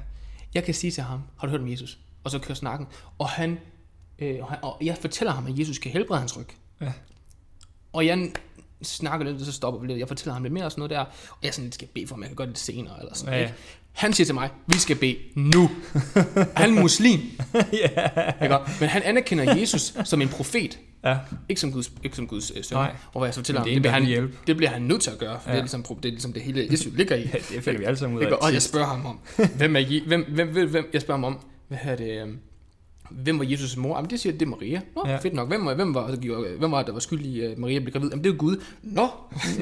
[0.54, 1.98] jeg kan sige til ham, har du hørt om Jesus?
[2.24, 2.86] Og så kører snakken,
[3.18, 3.58] og han,
[4.18, 6.46] øh, og, han og jeg fortæller ham, at Jesus kan helbrede hans ryg.
[6.80, 6.92] ja.
[7.92, 8.30] Og jeg
[8.82, 9.98] snakker lidt, og så stopper vi lidt.
[9.98, 11.00] Jeg fortæller ham lidt mere og sådan noget der.
[11.30, 12.98] Og jeg sådan lidt skal bede for ham, jeg kan gøre det senere.
[13.00, 13.46] Eller sådan, ja, ja.
[13.46, 13.58] Ikke?
[13.94, 15.70] Han siger til mig, vi skal bede nu.
[16.56, 17.20] han er muslim.
[18.42, 18.56] Ikke?
[18.80, 20.78] Men han anerkender Jesus som en profet.
[21.04, 21.16] ja.
[21.48, 22.76] Ikke som Guds, ikke som Guds øh, søn.
[22.78, 22.92] Nej.
[23.12, 24.36] Og hvad jeg så fortæller ham, det er bliver han, vil hjælpe.
[24.46, 25.40] det bliver han nødt til at gøre.
[25.42, 25.52] For Ja.
[25.52, 27.20] det, er ligesom, det er ligesom det hele Jesus ligger i.
[27.34, 28.32] Ja, det finder vi alle sammen ud af.
[28.32, 29.18] Og jeg spørger ham om,
[29.56, 31.38] hvem er, Je- hvem, hvem, hvem, hvem, jeg spørger ham om,
[31.68, 32.38] hvad her det, øhm,
[33.22, 33.96] hvem var Jesus' mor?
[33.96, 34.80] Jamen det siger, det er Maria.
[34.96, 35.16] Nå, Ja.
[35.16, 35.48] fedt nok.
[35.48, 36.06] Hvem var, hvem var,
[36.58, 38.08] hvem var det, der var skyldig at Maria blev gravid?
[38.10, 38.56] Jamen det er Gud.
[38.82, 39.08] Nå,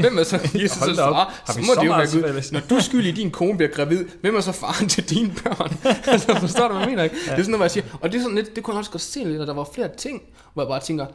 [0.01, 1.43] hvem er så Jesus' far?
[1.47, 2.23] Har Så må så det jo være meget Gud.
[2.23, 2.53] fælles?
[2.53, 5.79] Når du er skyldig din kone bliver gravid, hvem er så faren til dine børn?
[6.13, 7.03] altså forstår du, hvad jeg mener?
[7.03, 7.17] Ikke?
[7.27, 7.33] Ja.
[7.33, 7.85] Det er sådan noget, hvor jeg siger.
[8.01, 9.69] Og det er sådan lidt, det kunne jeg også godt se lidt, at der var
[9.75, 10.23] flere ting,
[10.55, 11.07] hvor jeg bare tænker,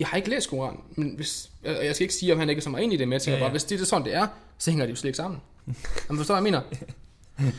[0.00, 2.62] jeg har ikke læst Koranen, men hvis, jeg, skal ikke sige, om han ikke er
[2.62, 4.04] så meget enig i det, men jeg tænker Ja, ja, bare, hvis det er sådan,
[4.04, 4.26] det er,
[4.58, 5.40] så hænger de jo slet ikke sammen.
[6.08, 6.62] Jamen, forstår du, hvad jeg
[7.38, 7.52] mener?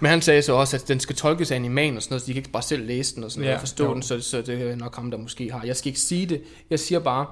[0.00, 2.22] Men han sagde så også, at den skal tolkes af en imam og sådan noget,
[2.22, 3.94] så de kan ikke bare selv læse den og sådan Ja, noget, og forstå jo.
[3.94, 5.62] den, så, så det er nok ham, der måske har.
[5.64, 6.42] Jeg skal ikke sige det.
[6.70, 7.26] Jeg siger bare,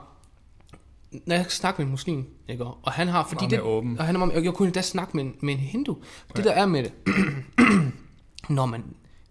[1.26, 2.64] når jeg snakker med en muslim, ikke?
[2.64, 3.98] og han har, fordi det, åben.
[3.98, 5.96] og han er, jeg, jeg kunne endda snakke med en, med en hindu.
[6.36, 6.92] Det der er med det,
[8.48, 8.84] når man,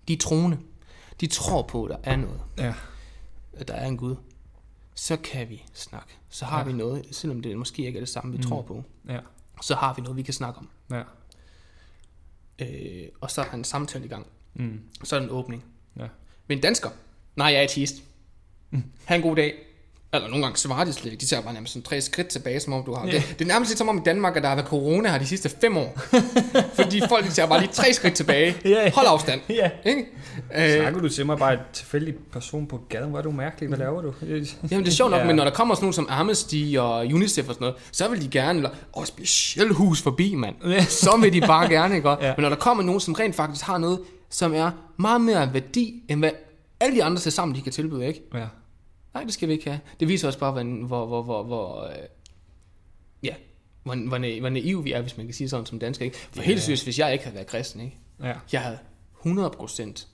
[0.07, 0.57] de er troende,
[1.21, 2.73] de tror på, at der er noget, Ja,
[3.53, 4.15] at der er en Gud,
[4.95, 6.13] så kan vi snakke.
[6.29, 6.65] Så har Ja.
[6.65, 8.43] vi noget, selvom det måske ikke er det samme, vi Mm.
[8.43, 9.19] tror på, ja,
[9.61, 10.69] så har vi noget, vi kan snakke om.
[10.91, 11.01] ja.
[12.59, 14.27] Øh, og så er der en samtale i gang.
[14.53, 14.79] Mm.
[15.03, 15.65] Så er der en åbning.
[15.99, 16.07] Ja.
[16.47, 16.89] Men en dansker,
[17.35, 17.95] nej, jeg er ateist.
[19.05, 19.55] Ha' en god dag.
[20.15, 21.21] Eller nogle gange svarer de slet ikke.
[21.21, 23.05] De tager bare nærmest sådan tre skridt tilbage, som om du har.
[23.05, 23.11] Ja.
[23.11, 25.17] Det, det, er nærmest lidt som om i Danmark, at der har været corona her
[25.19, 25.99] de sidste fem år.
[26.81, 28.55] Fordi folk de tager bare lige tre skridt tilbage.
[28.65, 28.91] Ja, ja.
[28.95, 29.41] Hold afstand.
[29.49, 29.69] Ja.
[29.85, 30.05] Ikke?
[30.57, 33.09] Øh, Snakker du til mig bare et tilfældig person på gaden?
[33.09, 33.67] Hvor er du mærkelig?
[33.69, 34.13] Hvad laver du?
[34.21, 35.21] Jamen det er sjovt nok, Ja.
[35.21, 35.27] ja.
[35.27, 38.21] men når der kommer sådan nogen som Amnesty og UNICEF og sådan noget, så vil
[38.21, 40.55] de gerne, eller og specielt hus forbi, mand.
[40.65, 40.85] Ja.
[40.85, 42.09] Så vil de bare gerne, ikke?
[42.09, 42.15] Ja.
[42.37, 43.99] Men når der kommer nogen, som rent faktisk har noget,
[44.29, 46.29] som er meget mere værdi, end hvad
[46.79, 48.21] alle de andre til sammen, de kan tilbyde, ikke?
[48.33, 48.39] Ja.
[49.15, 49.79] Nej, det skal vi ikke have.
[49.99, 51.95] Det viser også bare, hvor, hvor, hvor, hvor, hvor øh,
[53.23, 53.35] ja,
[53.83, 56.17] hvor, hvor, hvor naiv vi er, hvis man kan sige sådan som dansker, ikke?
[56.17, 56.45] For Ja.
[56.45, 57.97] helt seriøst, hvis jeg ikke havde været kristen, ikke?
[58.23, 58.33] Ja.
[58.51, 58.77] Jeg havde
[59.25, 60.07] 100%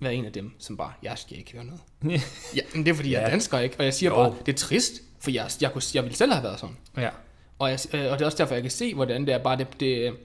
[0.00, 1.80] været en af dem, som bare, jeg skal ikke høre noget.
[2.56, 3.76] Ja, men det er fordi, jeg er dansker, ikke?
[3.78, 4.16] Og jeg siger Jo.
[4.16, 6.76] bare, det er trist, for jeg, jeg, kunne, jeg ville selv have været sådan.
[6.96, 7.10] Ja.
[7.58, 9.58] Og, jeg, øh, og det er også derfor, jeg kan se, hvordan det er bare,
[9.58, 10.16] det, det,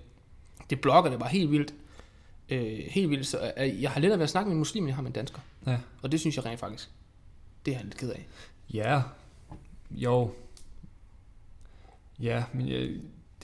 [0.70, 1.74] det blokker det bare helt vildt.
[2.50, 4.88] Øh, helt vildt, så øh, jeg har lettere ved at snakke med en muslim, end
[4.90, 5.40] jeg har med en dansker.
[5.68, 5.78] Ja.
[6.02, 6.90] Og det synes jeg rent faktisk,
[7.66, 8.28] det er jeg lidt ked af.
[8.74, 9.02] Ja.
[9.92, 10.32] Jo.
[12.20, 12.90] Ja, men jeg,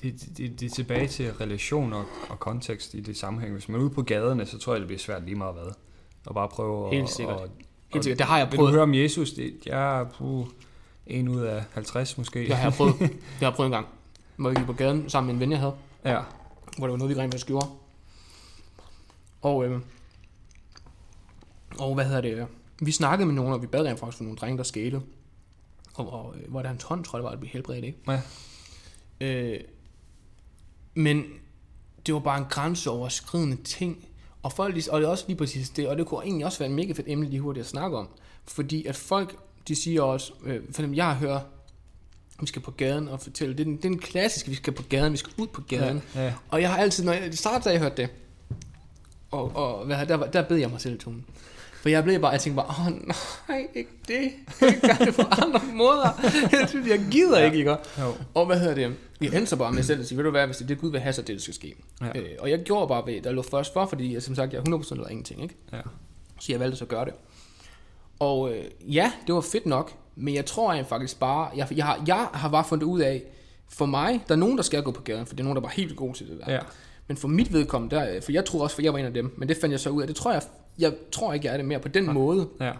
[0.01, 3.53] det, det, det er tilbage til relation og, og kontekst i det sammenhæng.
[3.53, 5.71] Hvis man er ude på gaderne, så tror jeg, det bliver svært lige meget hvad.
[6.25, 7.09] Og bare prøve Helt at...
[7.09, 7.37] sikkert.
[7.37, 7.49] Og,
[7.93, 8.71] Helt sikkert, det har jeg Vil du prøvet.
[8.73, 9.31] høre om Jesus?
[9.33, 10.47] Det, jeg er på
[11.07, 12.49] en ud af 50 måske.
[12.49, 12.99] Jeg har prøvet,
[13.41, 13.87] jeg har prøvet en gang,
[14.35, 15.73] hvor vi gik på gaden sammen med en ven, jeg havde,
[16.05, 16.21] Ja.
[16.77, 17.67] hvor det var noget, vi rent faktisk gjorde.
[19.41, 19.81] Og, øh,
[21.79, 22.47] og hvad hedder det?
[22.85, 25.01] Vi snakkede med nogen, og vi bad rent faktisk for nogle drenge, der skete.
[25.93, 27.97] Og, og øh, hvor der hans hånd, tror jeg, det var, at blive helbredt, ikke?
[28.07, 28.21] Ja.
[29.21, 29.59] Øh,
[30.93, 31.23] men
[32.05, 34.05] det var bare en grænseoverskridende ting.
[34.43, 36.69] Og, folk, og det er også lige præcis det, og det kunne egentlig også være
[36.69, 38.07] en mega fedt emne lige hurtigt at snakke om.
[38.47, 39.35] Fordi at folk,
[39.67, 41.39] de siger også, øh, for dem jeg hører,
[42.39, 44.73] vi skal på gaden og fortælle, det er den, det er den klassiske, vi skal
[44.73, 46.03] på gaden, vi skal ud på gaden.
[46.15, 46.25] Ja.
[46.25, 46.33] ja.
[46.49, 48.09] Og jeg har altid, når jeg, det startede, da jeg hørte det,
[49.31, 51.25] og, og hvad, der, der bed jeg mig selv i tonen.
[51.85, 53.07] For jeg blev bare, jeg tænkte bare, åh
[53.47, 54.31] nej, ikke det.
[54.61, 56.21] Jeg gøre det på andre måder.
[56.51, 57.45] Jeg, synes, jeg gider Ja.
[57.45, 57.71] ikke, ikke?
[57.71, 58.13] Jo.
[58.33, 58.95] Og hvad hedder det?
[59.21, 60.79] Jeg endte så bare med selv at sige, ved du hvad, hvis det er det
[60.79, 61.75] Gud vil have, så det, det skal ske.
[62.01, 62.19] Ja.
[62.19, 64.59] Øh, og jeg gjorde bare ved, der lå først for, fordi jeg, som sagt, jeg
[64.59, 65.55] er 100% eller ingenting, ikke?
[65.73, 65.81] Ja.
[66.39, 67.13] Så jeg valgte så at gøre det.
[68.19, 71.85] Og øh, ja, det var fedt nok, men jeg tror jeg faktisk bare, jeg, jeg,
[71.85, 73.23] har, jeg har bare fundet ud af,
[73.69, 75.61] for mig, der er nogen, der skal gå på gaden, for det er nogen, der
[75.61, 76.53] er bare helt gode til det der.
[76.53, 76.59] Ja.
[77.07, 79.33] Men for mit vedkommende, der, for jeg tror også, for jeg var en af dem,
[79.37, 80.41] men det fandt jeg så ud af, det tror jeg,
[80.79, 82.47] jeg tror ikke, jeg er det mere på den måde.
[82.59, 82.71] Ja.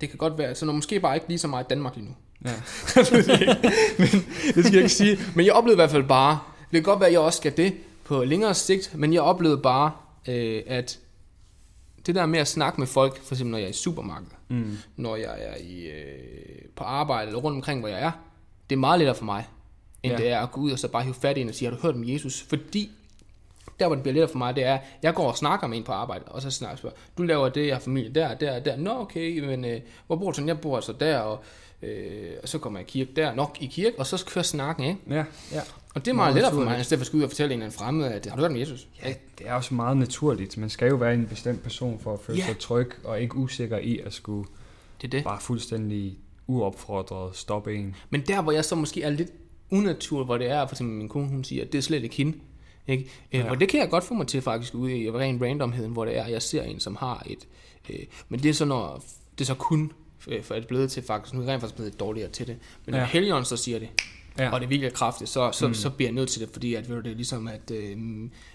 [0.00, 2.06] Det kan godt være, så når måske bare ikke lige så meget i Danmark lige
[2.06, 2.14] nu.
[2.44, 2.50] Ja.
[3.98, 4.08] men
[4.54, 5.18] det skal jeg ikke sige.
[5.34, 7.56] Men jeg oplevede i hvert fald bare, det kan godt være, at jeg også skal
[7.56, 7.74] det
[8.04, 9.90] på længere sigt, men jeg oplevede bare,
[10.28, 10.98] øh, at
[12.06, 14.78] det der med at snakke med folk, for eksempel når jeg er i supermarkedet, Mm.
[14.96, 18.10] når jeg er i, øh, på arbejde eller rundt omkring, hvor jeg er,
[18.70, 19.46] det er meget lettere for mig,
[20.02, 20.18] end Ja.
[20.18, 20.24] ja.
[20.24, 21.76] det er at gå ud og så bare hive fat i en og sige, har
[21.76, 22.44] du hørt om Jesus?
[22.48, 22.90] Fordi
[23.80, 25.84] Der, hvor det bliver lettere for mig, det er, jeg går og snakker med en
[25.84, 28.76] på arbejde, og så snakker jeg du laver det, jeg har familie der, der, der.
[28.76, 30.48] Nå, okay, men øh, hvor bor du sådan?
[30.48, 31.38] Jeg bor altså der, og,
[31.82, 34.84] øh, og så kommer jeg i kirke der, nok i kirke, og så kører snakken,
[34.84, 35.00] ikke?
[35.10, 35.60] Ja, ja.
[35.94, 37.30] Og det er meget Meget lettere for mig, i stedet for at skulle ud og
[37.30, 38.88] fortælle en eller anden fremmed, at har du hørt om Jesus?
[39.04, 40.58] Ja, det er også meget naturligt.
[40.58, 42.46] Man skal jo være en bestemt person for at føle Ja.
[42.46, 44.48] sig tryg, og ikke usikker i at skulle
[45.02, 45.24] Det er det.
[45.24, 47.96] bare fuldstændig uopfordret stoppe en.
[48.10, 49.30] Men der, hvor jeg så måske er lidt
[49.70, 52.16] unaturlig, hvor det er, for eksempel min kone, hun siger, at det er slet ikke
[52.16, 52.38] hende.
[52.88, 53.10] Ikke?
[53.32, 53.50] Øh, Ja.
[53.50, 56.16] Og det kan jeg godt få mig til faktisk ude i ren randomheden, hvor det
[56.18, 57.38] er, at jeg ser en, som har et...
[57.90, 59.04] Øh, men det er så, når
[59.38, 59.92] det er så kun
[60.28, 62.56] øh, for at blevet til faktisk, nu er jeg rent faktisk blevet dårligere til det.
[62.86, 63.04] Men når Ja.
[63.06, 63.88] Helion så siger det,
[64.38, 65.74] Ja, og det er virkelig kraftigt, så, så, Mm.
[65.74, 67.96] så bliver jeg nødt til det, fordi at, ved du, det er ligesom, at øh,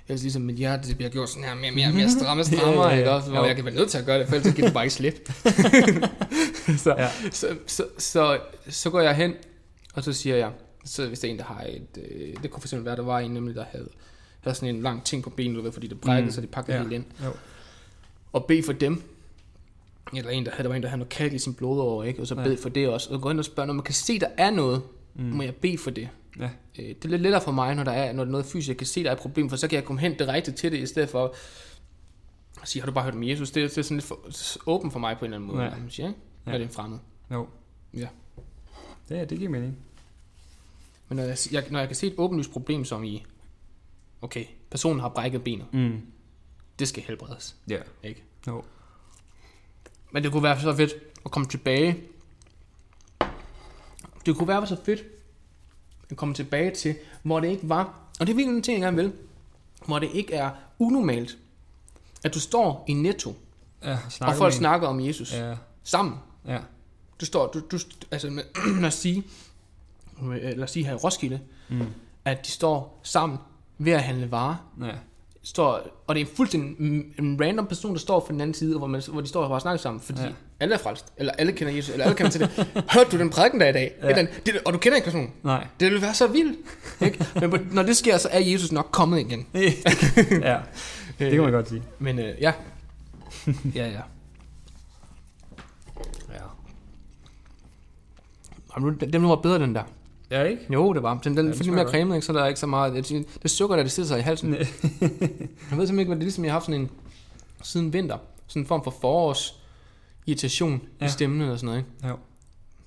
[0.07, 2.89] ellers ligesom mit hjerte det bliver gjort sådan her, mere, mere, mere stramme, strammere, Ja,
[2.89, 2.97] ja, ja.
[2.97, 3.29] ikke også?
[3.29, 3.45] Hvor Jo.
[3.45, 5.19] jeg kan være nødt til at gøre det, for ellers kan det bare ikke slippe.
[6.77, 7.09] så, Ja.
[7.31, 9.33] så, så, så, så går jeg hen,
[9.93, 10.51] og så siger jeg,
[10.85, 13.03] så hvis der er en, der har et, øh, det kunne for eksempel være, der
[13.03, 13.89] var en nemlig, der havde,
[14.41, 16.31] havde sådan en lang ting på benet, du ved, fordi det brækkede, Mm.
[16.31, 16.81] så de pakkede Ja.
[16.83, 17.05] helt ind.
[17.25, 17.31] Jo.
[18.33, 19.03] Og bede for dem,
[20.15, 22.21] eller en, der der var en, der havde noget kalk i sin blodåre, ikke?
[22.21, 22.43] og så Ja.
[22.43, 23.13] bed for det også.
[23.13, 24.81] Og gå ind og spørge, når man kan se, der er noget,
[25.13, 25.23] Mm.
[25.23, 26.09] må jeg bede for det.
[26.39, 26.49] Ja.
[26.79, 28.67] Øh, Det er lidt lettere for mig, når der er, når der er noget fysisk,
[28.69, 30.71] jeg kan se, der er et problem, for så kan jeg komme hen direkte til
[30.71, 31.33] det, i stedet for
[32.61, 33.51] at sige, har du bare hørt om Jesus?
[33.51, 34.19] Det, det er sådan lidt for,
[34.65, 35.69] åben for mig på en eller anden måde, Ja.
[35.69, 36.19] man siger, ikke?
[36.45, 36.51] Ja.
[36.51, 36.97] når det er en fremmed.
[37.31, 37.47] Jo.
[37.93, 38.07] Ja.
[39.09, 39.77] Ja, det giver mening.
[41.09, 43.23] Men når jeg, jeg, når jeg kan se et åbenlyst problem, som i,
[44.21, 46.01] okay, personen har brækket benet, Mm.
[46.79, 47.79] det skal helbredes, Ja.
[48.03, 48.23] ikke?
[48.47, 48.63] Jo.
[50.11, 50.93] Men det kunne være så fedt
[51.25, 51.97] at komme tilbage.
[54.25, 55.03] Det kunne være så fedt
[56.09, 57.83] at komme tilbage til, hvor det ikke var,
[58.19, 59.13] og det er virkelig en ting, jeg gerne vil,
[59.85, 61.37] hvor det ikke er unormalt,
[62.23, 63.35] at du står i netto,
[63.83, 66.15] Ja, og folk snakker om Jesus Ja, sammen.
[66.47, 66.59] ja.
[67.21, 67.79] Du står, du, du,
[68.11, 68.27] altså
[68.81, 69.23] lad os sige,
[70.21, 71.81] lad os sige her i Roskilde, Mm.
[72.25, 73.37] at de står sammen
[73.85, 74.91] ved at handle varer, Ja.
[75.43, 76.75] står, og det er en fuldstændig
[77.19, 79.49] en- random person, der står på den anden side, hvor, man, hvor de står og
[79.49, 80.29] bare snakker sammen, fordi Ja.
[80.59, 82.67] alle er frelst, eller alle kender Jesus, eller alle kender til det.
[82.93, 83.91] Hørte du den prædiken der i dag?
[84.03, 84.13] Ja.
[84.15, 85.31] Den, det, og du kender ikke personen.
[85.43, 85.67] Nej.
[85.79, 86.57] Det vil være så vildt.
[87.01, 87.25] Ikke?
[87.47, 89.47] Men når det sker, så er Jesus nok kommet igen.
[90.41, 90.59] ja,
[91.19, 91.83] det kan man godt sige.
[91.99, 92.53] Men øh, ja.
[93.75, 94.01] ja, ja.
[96.29, 96.41] Ja.
[98.77, 99.83] Jamen, den var bedre, den der.
[100.31, 100.61] Ja, ikke?
[100.73, 101.19] Jo, det var.
[101.23, 101.89] Den, den Ja, ja, den godt.
[101.89, 102.25] cremet, ikke?
[102.25, 102.93] så der er ikke så meget.
[103.09, 104.49] Det, det sukker, der det sidder sig i halsen.
[104.53, 104.67] Jeg ved
[105.69, 106.89] simpelthen ikke, hvad det er, ligesom jeg har haft sådan en,
[107.63, 108.17] siden vinter,
[108.47, 109.61] sådan en form for forårs
[110.25, 111.05] irritation ja.
[111.05, 112.07] I stemmen eller sådan noget, ikke?
[112.07, 112.17] Jo.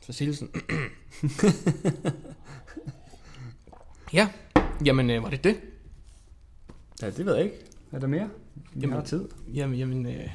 [0.06, 0.48] Så Silsen.
[4.12, 4.28] ja,
[4.84, 5.56] jamen øh, var det det?
[7.02, 7.56] Ja, det ved jeg ikke.
[7.92, 8.28] Er der mere?
[8.54, 8.96] Vi Jamen.
[8.96, 9.28] har tid.
[9.54, 10.28] Jamen, jamen øh,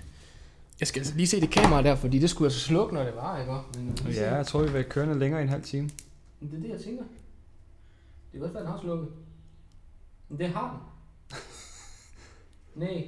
[0.80, 3.16] jeg skal altså lige se det kamera der, fordi det skulle altså slukke, når det
[3.16, 3.51] var, ikke?
[4.05, 5.89] Men, Ja, jeg tror, vi vil køre længere i en halv time.
[6.40, 7.04] Men det er det, jeg tænker.
[7.04, 9.08] Det kan godt være, den har slukket.
[10.30, 11.40] Men det har den.
[12.88, 13.08] Nej.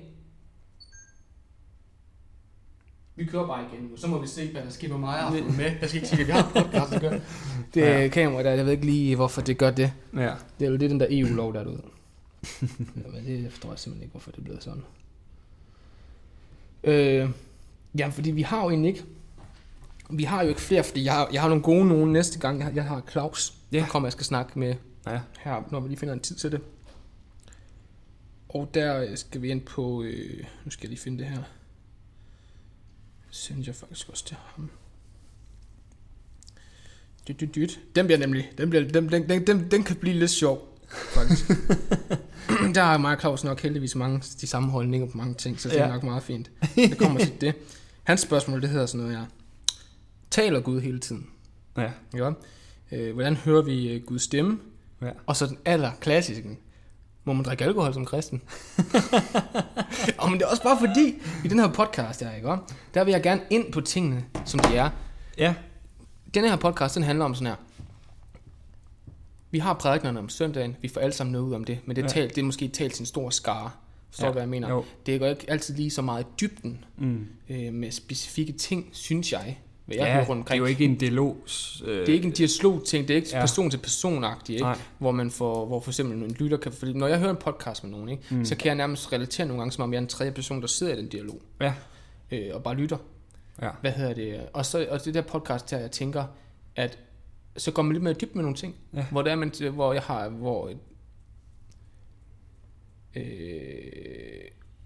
[3.16, 5.26] Vi kører bare igen nu, så må vi se, hvad der sker med mig.
[5.30, 5.72] Fået med.
[5.82, 7.10] Jeg skal ikke sige, at vi har en podcast, der gør.
[7.74, 8.02] Det Ja.
[8.02, 8.08] ja.
[8.08, 9.94] kamera der, jeg ved ikke lige, hvorfor det gør det.
[10.16, 10.34] Ja.
[10.60, 11.82] Det er jo det, den der EU-lov, der er derude.
[13.06, 14.84] Jamen, det forstår jeg simpelthen ikke, hvorfor det er blevet sådan.
[16.84, 17.30] Øh,
[18.00, 19.04] ja, fordi vi har jo egentlig ikke...
[20.12, 22.58] Vi har jo ikke flere, fordi jeg har, jeg har nogle gode nogen næste gang.
[22.58, 23.78] Jeg har, jeg har Claus, Ja.
[23.80, 24.76] der kommer, jeg skal snakke med
[25.08, 25.20] Ja.
[25.40, 26.62] her, når vi lige finder en tid til det.
[28.50, 30.04] Og der øh, skal vi ind på...
[30.04, 31.44] Øh, nu skal jeg lige finde det her.
[33.30, 34.70] Sender jeg faktisk også til ham.
[37.28, 37.80] Dyt, dyt, dyt.
[37.96, 38.52] Den bliver nemlig...
[38.58, 41.48] Den, bliver, den, den, den, den, den kan blive lidt sjov, faktisk.
[42.76, 45.76] der har og Claus nok heldigvis mange, de samme holdninger på mange ting, så det
[45.76, 45.82] ja.
[45.82, 45.88] Ja.
[45.88, 46.52] er nok meget fint.
[46.76, 47.56] Det kommer til det.
[48.04, 49.26] Hans spørgsmål, det hedder sådan noget her.
[50.32, 51.28] Taler Gud hele tiden?
[51.78, 51.92] Ja.
[52.14, 52.32] Ja.
[52.92, 54.60] Øh, hvordan hører vi øh, Guds stemme?
[55.02, 55.10] Ja.
[55.26, 56.58] Og så den aller klassiske.
[57.24, 58.42] Må man drikke alkohol som kristen?
[60.20, 61.16] og men det er også bare fordi,
[61.46, 62.56] i den her podcast her, ikke?
[62.94, 64.90] Der vil jeg gerne ind på tingene, som de er.
[65.38, 65.56] Ja.
[66.34, 67.56] Den her podcast, den handler om sådan her.
[69.52, 72.02] Vi har prædiknerne om søndagen, vi får alle sammen noget ud om det, men det
[72.02, 72.10] er, Ja.
[72.10, 73.72] talt, det er måske talt til en stor skare.
[74.10, 74.30] Forstår Ja.
[74.30, 74.70] du, hvad jeg mener?
[74.70, 74.86] Jo.
[75.06, 77.28] Det går ikke altid lige så meget i dybden Mm.
[77.50, 79.60] øh, med specifikke ting, synes jeg,
[79.98, 80.60] hvad jeg ja, hører rundt det er omkring.
[80.60, 81.38] jo ikke en dialog.
[81.86, 83.40] Øh, Det er ikke en dialog-ting, det er ikke Ja.
[83.40, 84.62] person til person ikke?
[84.62, 84.78] Nej.
[84.98, 87.84] hvor man får, hvor for eksempel en lytter kan, fordi når jeg hører en podcast
[87.84, 88.24] med nogen, ikke?
[88.32, 88.46] Mm.
[88.46, 90.68] så kan jeg nærmest relatere nogle gange, som om jeg er en tredje person, der
[90.68, 91.74] sidder i den dialog, Ja.
[92.32, 92.98] øh, og bare lytter.
[93.62, 93.70] Ja.
[93.82, 94.42] Hvad hedder det?
[94.54, 96.24] Og så og det der podcast der, jeg tænker,
[96.76, 97.00] at
[97.58, 99.06] så går man lidt mere dybt med nogle ting, Ja.
[99.12, 100.72] hvor det er, man, hvor jeg har, hvor
[103.16, 103.24] øh,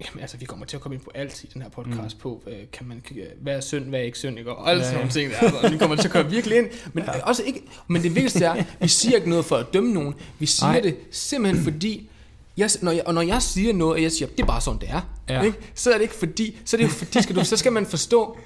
[0.02, 2.22] Jamen, altså, vi kommer til at komme ind på alt i den her podcast mm.
[2.22, 3.04] på, øh, kan man,
[3.42, 4.52] hvad er synd, hvad er ikke synd, ikke?
[4.52, 5.38] og alle sådan nogle ting der.
[5.38, 6.68] Altså, vi kommer til at komme virkelig ind.
[6.94, 7.22] Men, ja.
[7.26, 10.14] også ikke, men det vigtigste er, vi siger ikke noget for at dømme nogen.
[10.40, 10.68] Vi siger.
[10.72, 10.80] Nej.
[10.80, 12.10] det simpelthen fordi,
[12.58, 14.80] jeg, når jeg, og når jeg siger noget, og jeg siger, det er bare sådan,
[14.80, 15.42] det er, Ja.
[15.42, 15.58] ikke?
[15.76, 17.86] så er det ikke fordi, så er det jo fordi, skal du, så skal man
[17.86, 18.38] forstå,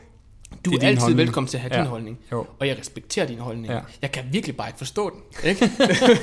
[0.66, 1.18] du Det er, er altid holdning.
[1.20, 1.80] velkommen til at have Ja.
[1.82, 2.20] din holdning.
[2.32, 2.46] Jo.
[2.60, 3.68] Og jeg respekterer din holdning.
[3.74, 3.80] Ja.
[4.02, 5.50] Jeg kan virkelig bare ikke forstå den.
[5.50, 5.72] Ikke?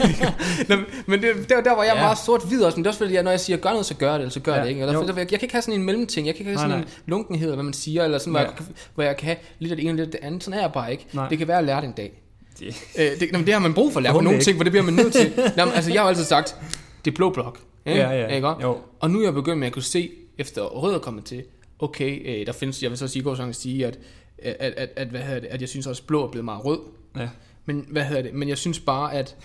[0.68, 0.76] Nå,
[1.06, 2.00] men det, der, der var jeg Ja.
[2.02, 3.94] meget sort-hvid også, men det er også fordi, jeg, når jeg siger, gør noget, så
[3.94, 4.62] gør det, eller så gør Ja.
[4.62, 4.80] det ikke.
[4.80, 4.98] Eller, Jo.
[5.00, 6.84] for, jeg, jeg kan ikke have sådan en mellemting, jeg kan ikke have Nej, sådan
[6.84, 6.96] nej.
[7.06, 8.46] en lunkenhed, eller hvad man siger, eller sådan, hvor, Ja.
[8.46, 10.44] jeg, kan- hvor jeg kan have lidt af det ene og lidt af det andet.
[10.44, 11.06] Sådan er jeg bare ikke.
[11.12, 11.28] Nej.
[11.28, 12.22] Det kan være, at jeg lærer det en dag.
[12.58, 12.66] Det,
[12.98, 14.44] Øh, det, nå, men det har man brug for at lære på nogle ikke.
[14.44, 15.32] ting, for det bliver man nødt til.
[15.56, 16.56] Nå, men, altså, jeg har jo altid sagt,
[17.04, 17.58] det er blå blok.
[17.86, 18.00] Ikke?
[18.00, 18.26] Ja, ja.
[18.26, 18.48] Ikke?
[18.62, 18.78] Jo.
[19.00, 21.42] Og nu er jeg begyndt med at kunne se, efter rød er kommet til,
[21.78, 23.98] okay, øh, der findes, jeg vil så sige, gå sådan at sige, at,
[24.38, 26.64] at, at, at, hvad hedder det, at jeg synes også, at blå er blevet meget
[26.64, 26.80] rød.
[27.16, 27.28] ja.
[27.68, 28.34] Men hvad hedder det?
[28.34, 29.36] Men jeg synes bare, at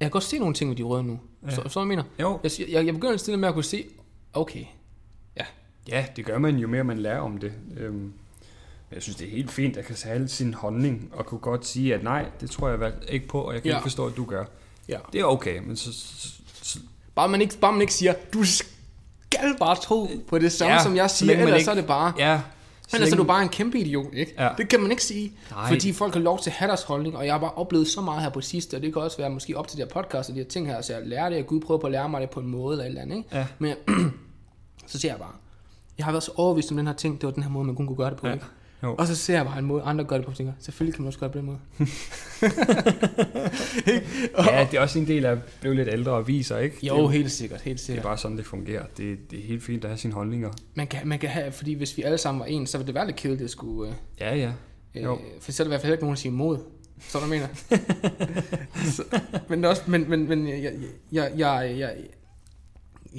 [0.00, 1.20] jeg kan godt se nogle ting med de røde nu.
[1.46, 1.54] Ja.
[1.54, 2.02] Så, så jeg mener.
[2.20, 2.40] Jo.
[2.42, 3.84] Jeg, jeg, jeg begynder stille med at kunne se,
[4.32, 4.64] okay,
[5.36, 5.44] ja,
[5.88, 7.52] Ja, det gør man jo mere, man lærer om det.
[7.76, 8.12] Øhm,
[8.92, 11.94] jeg synes, det er helt fint at kan have sin holdning og kunne godt sige,
[11.94, 13.76] at nej, det tror jeg ikke på, og jeg kan Ja.
[13.76, 14.44] ikke forstå, at du gør.
[14.88, 14.98] ja.
[15.12, 15.92] Det er okay, men så...
[15.92, 16.28] så,
[16.62, 16.78] så
[17.14, 20.82] Bare man ikke, bare man ikke siger, du skal bare tro på det samme, Ja,
[20.82, 22.40] som jeg siger, man ellers ikke- så er det bare, ja,
[22.92, 24.34] Men altså, du er bare en kæmpe idiot, ikke?
[24.38, 24.48] Ja.
[24.58, 25.32] Det kan man ikke sige.
[25.50, 25.68] Nej.
[25.68, 28.00] Fordi folk har lov til at have deres holdning, og jeg har bare oplevet så
[28.00, 30.28] meget her på sidste, og det kan også være måske op til de her podcast
[30.30, 32.08] og de her ting her, så jeg lærer det, og Gud prøver på at lære
[32.08, 33.28] mig det på en måde eller et eller andet, ikke?
[33.32, 33.46] Ja.
[33.58, 33.74] Men
[34.86, 35.32] så ser jeg bare,
[35.98, 37.74] jeg har været så overbevist om den her ting, det var den her måde, man
[37.74, 38.32] kun kunne gøre det på, Ja.
[38.32, 38.44] ikke?
[38.82, 38.94] Jo.
[38.98, 41.02] Og så ser jeg bare en måde, andre gør det på, og tænker, selvfølgelig kan
[41.02, 41.58] man også gøre det på den måde.
[44.52, 46.86] ja, det er også en del af at blive lidt ældre og viser, ikke?
[46.86, 48.02] Jo, det, er helt sikkert, helt det er sikkert.
[48.04, 48.84] bare sådan, det fungerer.
[48.96, 50.50] Det, det er helt fint at have sine holdninger.
[50.74, 52.94] Man kan, man kan have, fordi hvis vi alle sammen var ens, så ville det
[52.94, 53.90] være lidt kedeligt at skulle...
[53.90, 54.52] Øh, Ja, ja.
[54.94, 55.14] Jo.
[55.14, 56.58] Øh, for så er der i hvert fald ikke nogen, der siger imod.
[57.00, 57.46] Så du mener.
[58.96, 59.02] så,
[59.48, 60.72] men, også, men, men, men jeg, jeg,
[61.12, 61.94] jeg, jeg, jeg,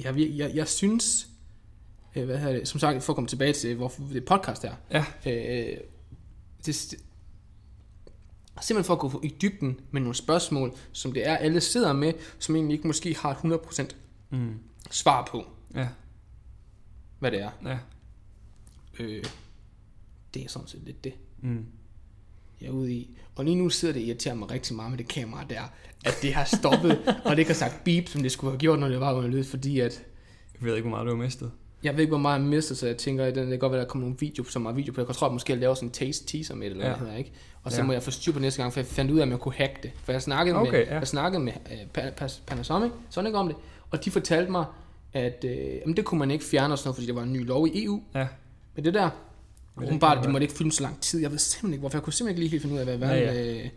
[0.04, 1.26] jeg, jeg, jeg, jeg synes,
[2.16, 4.74] øh, hvad hedder det, som sagt, for at komme tilbage til, hvorfor det podcast er,
[4.90, 5.04] Ja.
[5.26, 5.76] øh,
[6.66, 6.94] det,
[8.62, 12.12] simpelthen for at gå i dybden med nogle spørgsmål, som det er, alle sidder med,
[12.38, 13.94] som egentlig ikke måske har et 100%
[14.30, 14.54] Mm.
[14.90, 15.88] svar på, Ja,
[17.18, 17.50] hvad det er.
[17.64, 17.78] ja.
[19.00, 19.24] Øh,
[20.34, 21.12] det er sådan set lidt det.
[21.42, 21.64] Mm.
[22.60, 23.16] jeg er ude i.
[23.36, 25.62] Og lige nu sidder det irriterer mig rigtig meget med det kamera der,
[26.04, 28.78] at det har stoppet, og det ikke har sagt beep, som det skulle have gjort,
[28.78, 30.02] når det var under lyd, fordi at,
[30.54, 31.52] Jeg ved ikke, hvor meget du har mistet.
[31.82, 33.80] Jeg ved ikke, hvor meget jeg mister, så jeg tænker, at det kan godt være,
[33.80, 35.00] at der kommer nogle video, så meget video på.
[35.00, 36.92] Jeg tror, at måske jeg laver sådan en taste teaser med det, eller Ja.
[36.94, 37.32] hvad hedder, ikke?
[37.62, 37.86] Og så Ja.
[37.86, 39.54] må jeg få styr på næste gang, for jeg fandt ud af, at man kunne
[39.54, 39.90] hacke det.
[40.04, 40.98] For jeg snakkede med, Okay, ja.
[40.98, 43.56] jeg snakkede med uh, pa- pa- Panasonic, Sonic om det,
[43.90, 44.64] og de fortalte mig,
[45.12, 47.32] at uh, jamen, det kunne man ikke fjerne og sådan noget, fordi der var en
[47.32, 48.02] ny lov i EU.
[48.14, 48.26] Ja.
[48.76, 49.10] Men det der,
[49.76, 51.20] Men det kan de måtte ikke filme så lang tid.
[51.20, 51.98] Jeg ved simpelthen ikke, hvorfor.
[51.98, 53.60] Jeg kunne simpelthen ikke lige helt finde ud af, hvad hvad Ja, ja.
[53.64, 53.68] øh,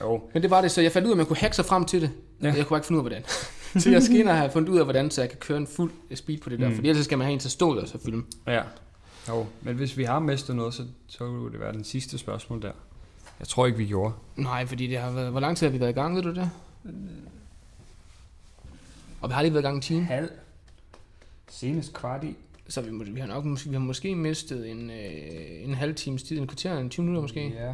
[0.00, 0.22] Jo.
[0.34, 1.84] Men det var det, så jeg fandt ud af, at man kunne hacke sig frem
[1.84, 2.10] til det.
[2.42, 2.52] Ja.
[2.56, 3.22] Jeg kunne ikke finde ud af, hvordan.
[3.82, 5.66] så jeg skal ind og have fundet ud af, hvordan så jeg kan køre en
[5.66, 6.68] fuld speed på det der.
[6.68, 6.74] Mm.
[6.74, 8.22] Fordi ellers skal man have en til at stå der og så filme.
[8.46, 8.62] Ja.
[9.28, 12.62] Jo, men hvis vi har mistet noget, så, så ville det være den sidste spørgsmål
[12.62, 12.72] der.
[13.40, 14.14] Jeg tror ikke, vi gjorde.
[14.36, 15.30] Nej, fordi det har været...
[15.30, 16.50] Hvor lang tid har vi været i gang, ved du det?
[19.20, 20.04] Og vi har lige været i gang en time.
[20.04, 20.30] Halv.
[21.48, 22.36] Senest kvart i.
[22.68, 25.94] Så vi, må- vi har nok måske, vi har måske mistet en, øh, en halv
[25.94, 27.48] times tid, en kvarter, en 20 minutter måske.
[27.48, 27.72] Ja.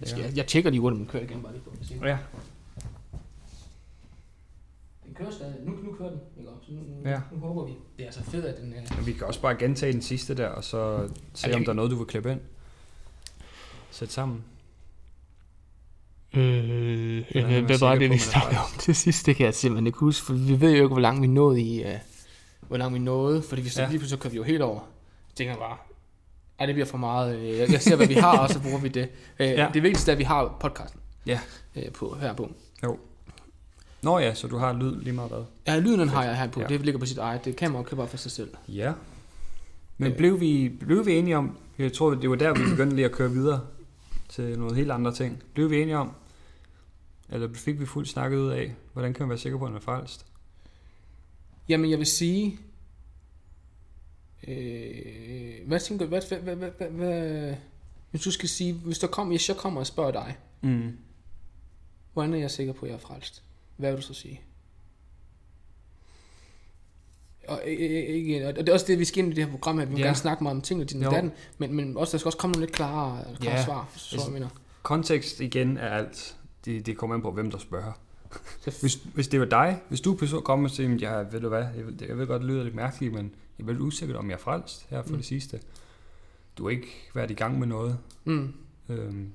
[0.00, 1.70] Jeg, skal, jeg, jeg tjekker lige hurtigt, men kører igen bare lige på.
[1.80, 1.94] at se.
[2.04, 2.18] Ja.
[5.06, 5.54] Den kører stadig.
[5.64, 6.20] Nu, nu kører den.
[6.38, 6.50] Ikke?
[6.66, 7.10] Så nu, nu, Ja.
[7.10, 7.20] ja.
[7.32, 7.72] nu håber vi.
[7.96, 8.72] Det er altså fedt, at den...
[8.72, 11.64] Øh, Men vi kan også bare gentage den sidste der, og så se, det- om
[11.64, 12.40] der er noget, du vil klippe ind.
[13.90, 14.44] Sæt sammen.
[16.36, 19.26] Øh, man hvad var det, vi er snakkede om til sidst?
[19.26, 21.60] Det kan jeg simpelthen ikke huske, for vi ved jo ikke, hvor langt vi nåede
[21.62, 21.84] i...
[21.84, 21.90] Uh,
[22.68, 23.88] hvor langt vi nåede, fordi vi så Ja.
[23.88, 24.80] lige pludselig så kører vi jo helt over.
[25.30, 25.76] Jeg tænker bare,
[26.58, 27.38] ej, det bliver for meget.
[27.38, 29.02] øh, Jeg, jeg ser, hvad vi har, og så bruger vi det.
[29.04, 29.50] Uh, Ja.
[29.64, 29.70] ja.
[29.74, 31.40] Det vigtigste er, at vi har podcasten Ja.
[31.76, 32.50] uh, på, her på.
[34.02, 35.42] Nå ja, så du har lyd lige meget hvad.
[35.66, 36.60] Ja, lyden den har jeg her på.
[36.60, 36.66] Ja.
[36.70, 36.76] Ja.
[36.76, 37.44] Det ligger på sit eget.
[37.44, 38.50] Det kamera køber bare for sig selv.
[38.68, 38.92] Ja.
[39.98, 40.16] Men Øh.
[40.18, 43.12] blev vi, blev vi enige om, jeg tror, det var der, vi begyndte lige at
[43.12, 43.60] køre videre
[44.28, 45.42] til nogle helt andre ting.
[45.54, 46.10] Blev vi enige om,
[47.28, 49.76] eller fik vi fuldt snakket ud af, hvordan kan man være sikker på, at man
[49.80, 50.26] er frelst?
[51.68, 52.58] Jamen, jeg vil sige...
[54.48, 56.08] Øh, hvad tænker du?
[56.08, 57.54] Hvad, hvad, hvad, hvad, hvad, hvad,
[58.10, 60.98] hvis du skal sige, hvis, der kom, hvis jeg kommer og spørger dig, Mm.
[62.12, 63.42] hvordan er jeg sikker på, at jeg er frelst?
[63.76, 64.40] Hvad vil du så sige?
[67.48, 69.50] Og, øh, øh, ikke, og det er også det, vi skal ind i det her
[69.50, 69.84] program her.
[69.86, 70.04] Vi vil Ja.
[70.06, 71.10] gerne snakke meget om ting og din Jo.
[71.10, 73.64] datten, men, men også, der skal også komme nogle lidt klarere, klarere Ja.
[73.64, 74.48] svar, så Altså, jeg mener.
[74.82, 76.36] Kontekst igen er alt.
[76.64, 77.92] Det, det kommer an på, hvem der spørger.
[78.80, 81.66] Hvis, hvis det var dig, hvis du person kommer og siger, ja, ved du hvad,
[81.76, 84.28] jeg, ved- jeg ved godt, det lyder lidt mærkeligt, men jeg er vel usikker om
[84.30, 85.16] jeg er frelst her for Mm.
[85.16, 85.60] det sidste.
[86.58, 87.98] Du har ikke været i gang med noget.
[88.24, 88.54] Mm,
[88.88, 89.32] Øhm,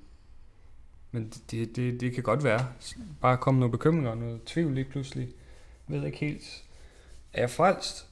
[1.11, 2.67] men det, det, det kan godt være.
[3.21, 5.29] Bare komme nogle bekymringer og noget tvivl lige pludselig.
[5.89, 6.63] Jeg ved ikke helt.
[7.33, 8.07] Er jeg frelst?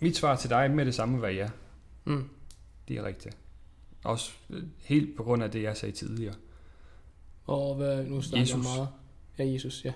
[0.00, 1.50] Mit svar til dig med det samme var ja.
[2.04, 2.28] mm.
[2.88, 3.36] Det er rigtigt.
[4.04, 6.34] Også øh, helt på grund af det, jeg sagde tidligere.
[7.46, 8.54] Og hvad, nu snakker Jesus.
[8.66, 8.88] jeg meget.
[9.38, 9.92] Ja, Jesus, ja.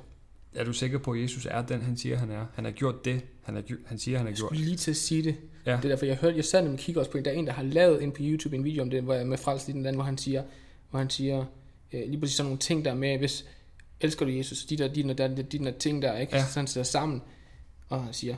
[0.54, 2.46] er du sikker på, at Jesus er den, han siger, han er?
[2.54, 4.48] Han har gjort det, han, har, gj- han siger, han har Jeg gjort.
[4.48, 5.36] skulle lige til at sige det.
[5.66, 5.76] Ja.
[5.76, 7.46] Det er derfor, jeg hørte, jeg sad og kigger også på en, der er en,
[7.46, 9.72] der har lavet en på YouTube en video om det, hvor jeg med frelst i
[9.72, 10.42] den anden, hvor han siger,
[10.90, 11.44] hvor han siger
[11.92, 13.44] øh, lige præcis sådan nogle ting der med, hvis
[14.00, 16.36] elsker du Jesus, de der, de der, de der, de der ting der, ikke?
[16.36, 16.44] Ja.
[16.46, 17.22] Så han sætter sammen,
[17.88, 18.36] og han siger,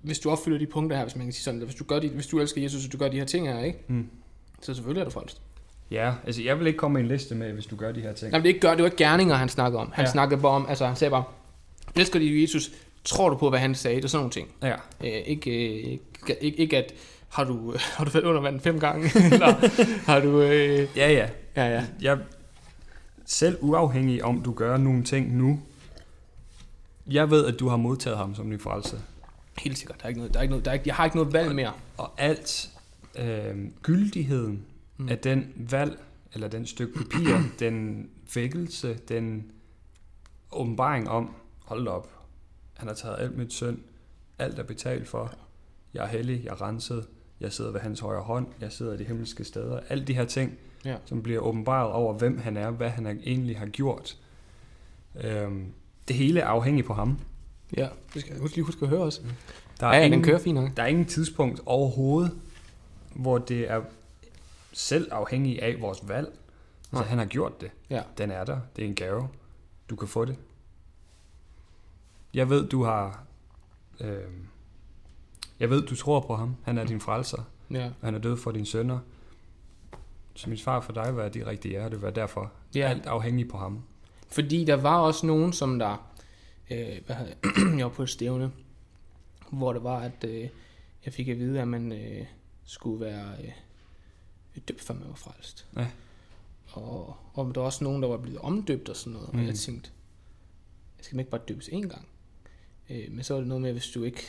[0.00, 2.08] hvis du opfylder de punkter her, hvis man kan sige sådan, hvis du, gør de,
[2.08, 3.78] hvis du elsker Jesus, og du gør de her ting her, ikke?
[3.88, 4.08] Mm.
[4.62, 5.42] Så selvfølgelig er du frelst.
[5.92, 8.12] Ja, altså jeg vil ikke komme med en liste med, hvis du gør de her
[8.12, 8.30] ting.
[8.30, 9.92] Nej, men det, ikke gør, det var ikke gerninger, han snakkede om.
[9.94, 10.10] Han Ja.
[10.10, 11.24] snakkede bare om, altså han sagde bare,
[11.96, 12.70] elsker du Jesus,
[13.04, 13.96] tror du på, hvad han sagde?
[13.96, 14.48] Det er sådan nogle ting.
[14.62, 14.74] Ja,
[15.04, 15.98] Øh, ikke, øh,
[16.40, 16.92] ikke, ikke at,
[17.28, 19.10] har du, har du været under vand fem gange?
[19.32, 19.54] eller
[20.06, 20.40] har du...
[20.40, 21.28] Øh, ja, ja.
[21.56, 21.84] ja, ja.
[22.00, 22.18] Jeg,
[23.26, 25.60] selv uafhængig om du gør nogle ting nu,
[27.10, 28.96] jeg ved, at du har modtaget ham som din frelse.
[29.58, 29.96] Helt sikkert.
[29.98, 31.32] Der er ikke noget, der er ikke noget, der er ikke, jeg har ikke noget
[31.32, 31.72] valg mere.
[31.96, 32.68] Og alt
[33.18, 34.62] øh, gyldigheden
[34.96, 35.04] mm.
[35.04, 35.08] Mm.
[35.08, 35.98] af den valg,
[36.34, 39.52] eller den stykke papir, den vækkelse, den
[40.52, 41.34] åbenbaring om,
[41.64, 42.08] hold op,
[42.74, 43.78] han har taget alt mit synd,
[44.38, 45.32] alt er betalt for,
[45.94, 47.06] jeg er hellig, jeg er renset,
[47.40, 50.24] jeg sidder ved hans højre hånd, jeg sidder i de himmelske steder, alle de her
[50.24, 50.96] ting, Ja.
[51.04, 54.18] som bliver åbenbaret over, hvem han er, hvad han egentlig har gjort.
[55.24, 55.66] Øhm,
[56.08, 57.18] det hele er afhængigt på ham.
[57.76, 59.20] Ja, det skal jeg lige huske at høre også.
[59.80, 60.76] Der Ja, ja, den kører fint nok.
[60.76, 62.32] der er ingen tidspunkt overhovedet,
[63.14, 63.82] hvor det er
[64.72, 66.26] selv afhængigt af vores valg.
[66.26, 66.38] Altså,
[66.92, 67.04] Nej.
[67.04, 67.70] han har gjort det.
[67.90, 68.02] Ja.
[68.18, 68.60] Den er der.
[68.76, 69.28] Det er en gave.
[69.90, 70.36] Du kan få det.
[72.34, 73.24] Jeg ved, du har...
[74.00, 74.18] Øh,
[75.60, 76.56] jeg ved, du tror på ham.
[76.62, 77.42] Han er din frelser.
[77.70, 77.86] Ja.
[77.86, 78.98] Og han er død for dine sønner.
[80.34, 81.88] Så mit svar for dig var, at de rigtige er.
[81.88, 82.52] Det var derfor.
[82.74, 82.88] ja.
[82.88, 83.82] Alt afhængigt på ham.
[84.28, 86.08] Fordi der var også nogen, som der...
[86.70, 87.78] Øh, hvad hedder det?
[87.78, 88.52] jeg var på et stævne,
[89.50, 90.48] hvor det var, at øh,
[91.04, 92.26] jeg fik at vide, at man øh,
[92.64, 93.50] skulle være øh,
[94.60, 95.66] døbt, før man var frelst.
[95.76, 95.86] Ja.
[96.72, 99.32] Og, og der var også nogen, der var blevet omdøbt og sådan noget.
[99.32, 99.40] Mm.
[99.40, 99.90] Og jeg tænkte,
[100.98, 102.08] jeg skal man ikke bare døbes én gang?
[102.90, 104.22] Øh, men så var det noget med, hvis du ikke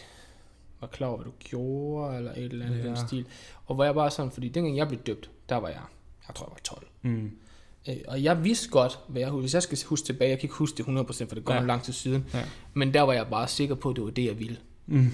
[0.81, 2.87] var klar over, hvad du gjorde, eller et eller andet ja.
[2.87, 3.25] den stil.
[3.65, 5.81] Og hvor jeg bare sådan, fordi dengang jeg blev døbt, der var jeg,
[6.27, 6.87] jeg tror jeg var 12.
[7.01, 7.31] Mm.
[7.89, 10.55] Øh, og jeg vidste godt, hvad jeg, hvis jeg skal huske tilbage, jeg kan ikke
[10.55, 11.61] huske det 100%, for det går ja.
[11.61, 12.43] lang tid siden, Ja.
[12.73, 14.57] men der var jeg bare sikker på, at det var det, jeg ville.
[14.85, 15.11] Mm.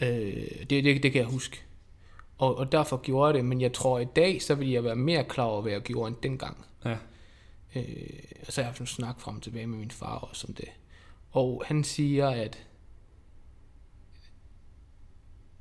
[0.00, 0.08] Øh,
[0.70, 1.62] det, det, det kan jeg huske.
[2.42, 4.96] Og, og derfor gjorde jeg det, men jeg tror, i dag, så vil jeg være
[4.96, 6.64] mere klar over, hvad jeg gjorde end dengang.
[6.84, 6.96] Ja.
[7.74, 10.46] Øh, og så har jeg haft en snak frem og tilbage med min far også
[10.48, 10.68] om det.
[11.30, 12.66] Og han siger, at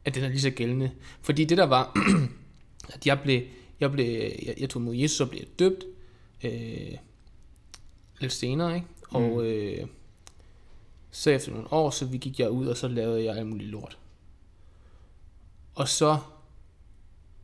[0.05, 0.91] at den er lige så gældende.
[1.21, 1.93] Fordi det der var,
[2.93, 3.41] at jeg blev,
[3.79, 4.05] jeg, blev,
[4.45, 5.83] jeg, jeg tog mod Jesus og blev døbt
[6.43, 6.97] øh,
[8.19, 8.87] lidt senere, ikke?
[9.09, 9.39] Og Mm.
[9.39, 9.87] øh,
[11.11, 13.69] så efter nogle år, så vi gik jeg ud, og så lavede jeg alt muligt
[13.69, 13.97] lort.
[15.75, 16.17] Og så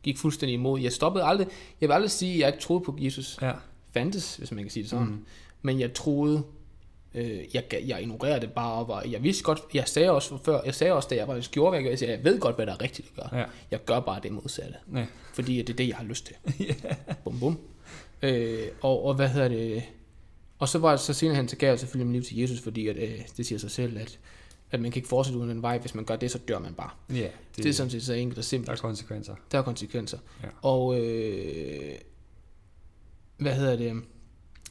[0.02, 0.80] gik fuldstændig imod.
[0.80, 1.46] Jeg stoppede aldrig,
[1.80, 3.52] jeg vil aldrig sige, at jeg ikke troede på Jesus Ja.
[3.92, 5.06] fandtes, hvis man kan sige det sådan.
[5.06, 5.24] Mm.
[5.62, 6.42] Men jeg troede,
[7.14, 10.60] øh, jeg, jeg ignorerede det bare, og var- jeg vidste godt, jeg sagde også før,
[10.64, 12.72] jeg sagde også, da jeg faktisk gjorde, hvad jeg sagde, jeg ved godt, hvad der
[12.72, 13.40] er rigtigt at gøre.
[13.40, 13.44] Ja.
[13.70, 15.06] Jeg gør bare det modsatte, Ja.
[15.34, 16.34] fordi det er det, jeg har lyst til.
[17.24, 17.58] Bum bum.
[18.22, 19.82] Øh, og, og hvad hedder det,
[20.58, 22.60] og så var det så senere hen, så gav jeg selvfølgelig mit liv til Jesus,
[22.60, 24.18] fordi at, øh, det siger sig selv, at,
[24.70, 26.74] at man kan ikke fortsætte uden en vej, hvis man gør det, så dør man
[26.74, 26.90] bare.
[27.10, 28.66] Ja, Det, det er sådan set så enkelt og simpelt.
[28.66, 29.34] Der er konsekvenser.
[29.52, 30.18] Der er konsekvenser.
[30.42, 30.48] Ja.
[30.62, 31.94] Og øh,
[33.36, 34.02] hvad hedder det?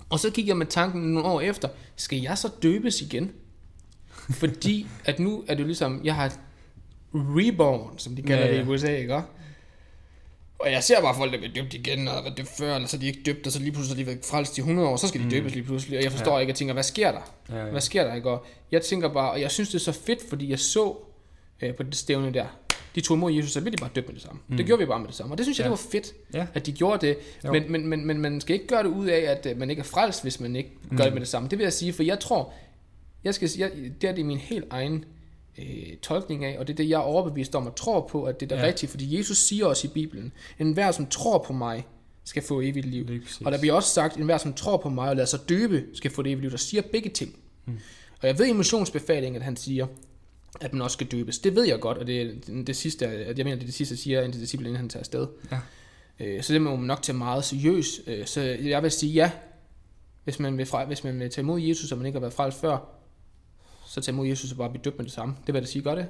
[0.10, 3.32] Og så gik jeg med tanken nogle år efter, skal jeg så døbes igen?
[4.30, 6.38] Fordi at nu er det jo ligesom, jeg har
[7.14, 8.62] reborn, som de kalder Ja, ja, ja.
[8.62, 9.22] det i USA, ikke?
[10.60, 12.88] Og jeg ser bare folk, der bliver døbt igen, og har været døbt før, eller
[12.88, 14.88] så er de ikke døbt, og så lige pludselig har de været frelst i 100
[14.88, 15.32] år, så skal de Mm.
[15.32, 15.98] døbes lige pludselig.
[15.98, 16.40] Og jeg forstår Ja.
[16.40, 17.34] ikke, jeg tænker, hvad sker der?
[17.50, 17.72] Ja, ja.
[17.72, 18.30] Hvad sker der, ikke?
[18.30, 20.96] Og jeg tænker bare, og jeg synes, det er så fedt, fordi jeg så
[21.62, 22.46] øh, på det stævne der,
[22.96, 24.40] de tog imod Jesus, så blev de bare døbt med det samme.
[24.48, 24.58] Mm.
[24.58, 25.34] Det gjorde vi bare med det samme.
[25.34, 25.72] Og det synes jeg, Ja.
[25.72, 26.46] det var fedt, Ja.
[26.54, 27.18] at de gjorde det.
[27.46, 27.52] Jo.
[27.52, 29.80] Men, men, men, men man skal ikke gøre det ud af, at øh, man ikke
[29.80, 31.14] er frelst, hvis man ikke gør det Mm.
[31.14, 31.50] med det samme.
[31.50, 32.54] Det vil jeg sige, for jeg tror,
[33.24, 35.06] jeg skal, jeg, det er det min helt egen
[35.58, 38.40] øh, tolkning af, og det er det, jeg er overbevist om og tror på, at
[38.40, 38.68] det er det Ja.
[38.68, 38.90] rigtige.
[38.90, 41.88] Fordi Jesus siger også i Bibelen, en hver som tror på mig,
[42.24, 43.06] skal få evigt liv.
[43.46, 45.84] Og der bliver også sagt, at enhver som tror på mig og lader sig døbe,
[45.94, 46.52] skal få det evigt liv.
[46.52, 47.36] Der siger begge ting.
[47.66, 47.80] Mm.
[48.22, 49.88] Og jeg ved i missionsbefalingen, at han siger,
[50.62, 51.40] at man også skal døbes.
[51.40, 52.32] Det ved jeg godt, og det er
[52.68, 54.90] det sidste, at jeg mener, det er det sidste, jeg siger en disciple, inden han
[54.90, 55.28] tager afsted.
[55.52, 55.58] Ja.
[56.20, 58.02] Øh, Så det må man nok tage meget seriøst.
[58.08, 59.32] Øh, Så jeg vil sige ja,
[60.24, 62.34] hvis man vil, fra, hvis man vil tage imod Jesus, og man ikke har været
[62.34, 62.97] frelst før,
[63.88, 65.36] så tag imod Jesus og bare blive døbt med det samme.
[65.40, 66.06] Det vil jeg da sige, gør det.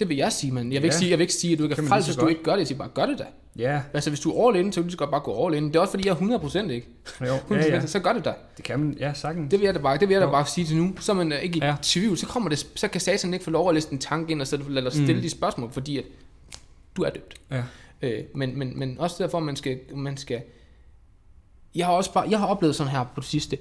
[0.00, 0.98] Det vil jeg sige, men jeg vil, ikke Ja.
[0.98, 2.52] sige, jeg vil ikke sige, at du ikke Kan er frelst, hvis du ikke gør
[2.52, 2.58] det.
[2.58, 3.24] Jeg siger bare, gør det da.
[3.58, 5.54] Ja, Altså, hvis du er all in, så vil du så godt bare gå all
[5.56, 5.66] in.
[5.68, 6.38] Det er også fordi, jeg er
[6.68, 6.86] 100% ikke.
[7.20, 7.26] jo.
[7.36, 7.86] 100%, ja, ja.
[7.86, 8.32] så gør det da.
[8.56, 9.50] Det kan man, ja, sagtens.
[9.50, 10.94] Det vil jeg da bare, det vil jeg da bare sige til nu.
[11.00, 11.76] Så er man øh, ikke i Ja.
[11.82, 12.16] tvivl.
[12.18, 14.46] Så, kommer det, så kan satan ikke få lov at læse en tanke ind, og
[14.46, 15.20] så lade dig stille mm.
[15.20, 16.04] de spørgsmål, fordi at
[16.96, 17.34] du er døbt.
[17.50, 17.62] Ja.
[18.02, 20.42] Øh, men, men, men også derfor, man skal, man skal...
[21.74, 23.58] Jeg har også bare, jeg har oplevet sådan her på det sidste.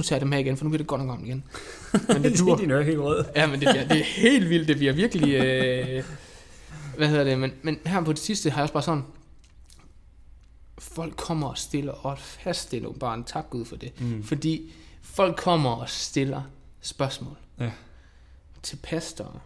[0.00, 1.44] Nu tager jeg dem her igen, for nu bliver det godt nok om igen.
[2.08, 2.56] Men Det er dur.
[2.56, 3.28] dine ører helt røde.
[3.36, 4.68] Ja, men det, bliver, det er helt vildt.
[4.68, 5.34] Det bliver virkelig...
[5.34, 6.04] Øh,
[6.96, 7.38] hvad hedder det?
[7.38, 9.02] Men, men her på det sidste har jeg også bare sådan...
[10.78, 14.00] Folk kommer og stiller, og faststiller bare en tak Gud for det.
[14.00, 14.22] Mm.
[14.22, 14.72] Fordi
[15.02, 16.42] folk kommer og stiller
[16.80, 17.36] spørgsmål.
[17.60, 17.70] Ja.
[18.62, 19.40] Til pastorer,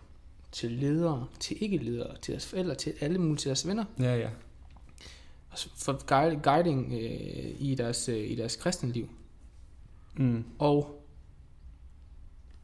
[0.52, 3.84] til ledere, til ikke-ledere, til deres forældre, til alle mulige, til deres venner.
[4.00, 4.28] Ja, ja.
[5.76, 6.04] For
[6.42, 9.08] guiding øh, i, deres, øh, i deres kristenliv.
[10.16, 10.44] Mm.
[10.58, 11.04] Og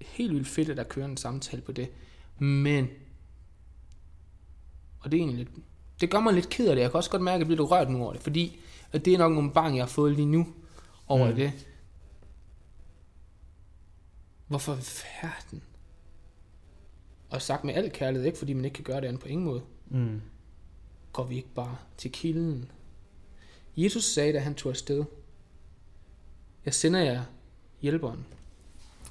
[0.01, 1.91] helt vildt fedt, at der kører en samtale på det.
[2.39, 2.89] Men,
[5.01, 5.65] og det er egentlig lidt,
[6.01, 6.83] det gør mig lidt ked af det.
[6.83, 8.61] Jeg kan også godt mærke, at jeg bliver lidt rørt nu over det, fordi
[8.93, 10.47] at det er nok nogle bang, jeg har fået lige nu
[11.07, 11.35] over Mm.
[11.35, 11.67] det.
[14.47, 14.75] Hvorfor
[15.23, 15.63] verden?
[17.31, 19.45] Og sagt med al kærlighed, ikke fordi man ikke kan gøre det andet på ingen
[19.47, 20.21] måde, Mm.
[21.13, 22.71] går vi ikke bare til kilden.
[23.77, 25.05] Jesus sagde, da han tog afsted,
[26.65, 27.25] jeg sender jer
[27.83, 28.25] hjælperen.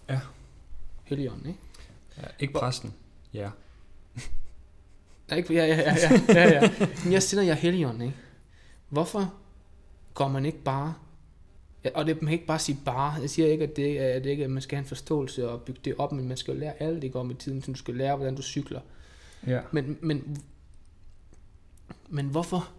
[0.09, 0.19] Ja.
[1.03, 1.59] Helligånden, ikke?
[2.17, 2.23] ja.
[2.39, 2.93] Ikke præsten.
[3.33, 3.49] Ja.
[5.29, 5.95] Nej, ikke, ja, ja, ja,
[6.27, 6.71] ja, ja, ja.
[7.03, 8.15] Men jeg sender jer Helligånden, ikke?
[8.89, 9.33] Hvorfor
[10.13, 10.93] går man ikke bare...
[11.83, 13.13] Ja, og det, man kan ikke bare sige bare.
[13.21, 15.49] Jeg siger ikke, at det, er- at det ikke at man skal have en forståelse
[15.49, 17.71] og bygge det op, men man skal jo lære alt det går med tiden, så
[17.71, 18.81] du skal lære, hvordan du cykler.
[19.47, 19.59] Ja.
[19.71, 20.37] Men, men,
[22.09, 22.69] men hvorfor,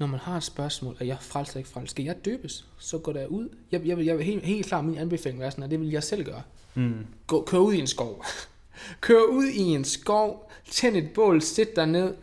[0.00, 2.66] når man har et spørgsmål, at jeg er frelst eller ikke frelst, skal jeg døbes?
[2.78, 3.48] Så går der ud.
[3.72, 6.02] Jeg, jeg, jeg vil helt, helt klart min anbefaling være sådan, at det vil jeg
[6.02, 6.42] selv gøre.
[6.74, 7.06] Mm.
[7.26, 8.24] Gå, kør ud i en skov.
[9.00, 12.14] kør ud i en skov, tænd et bål, sæt dig ned,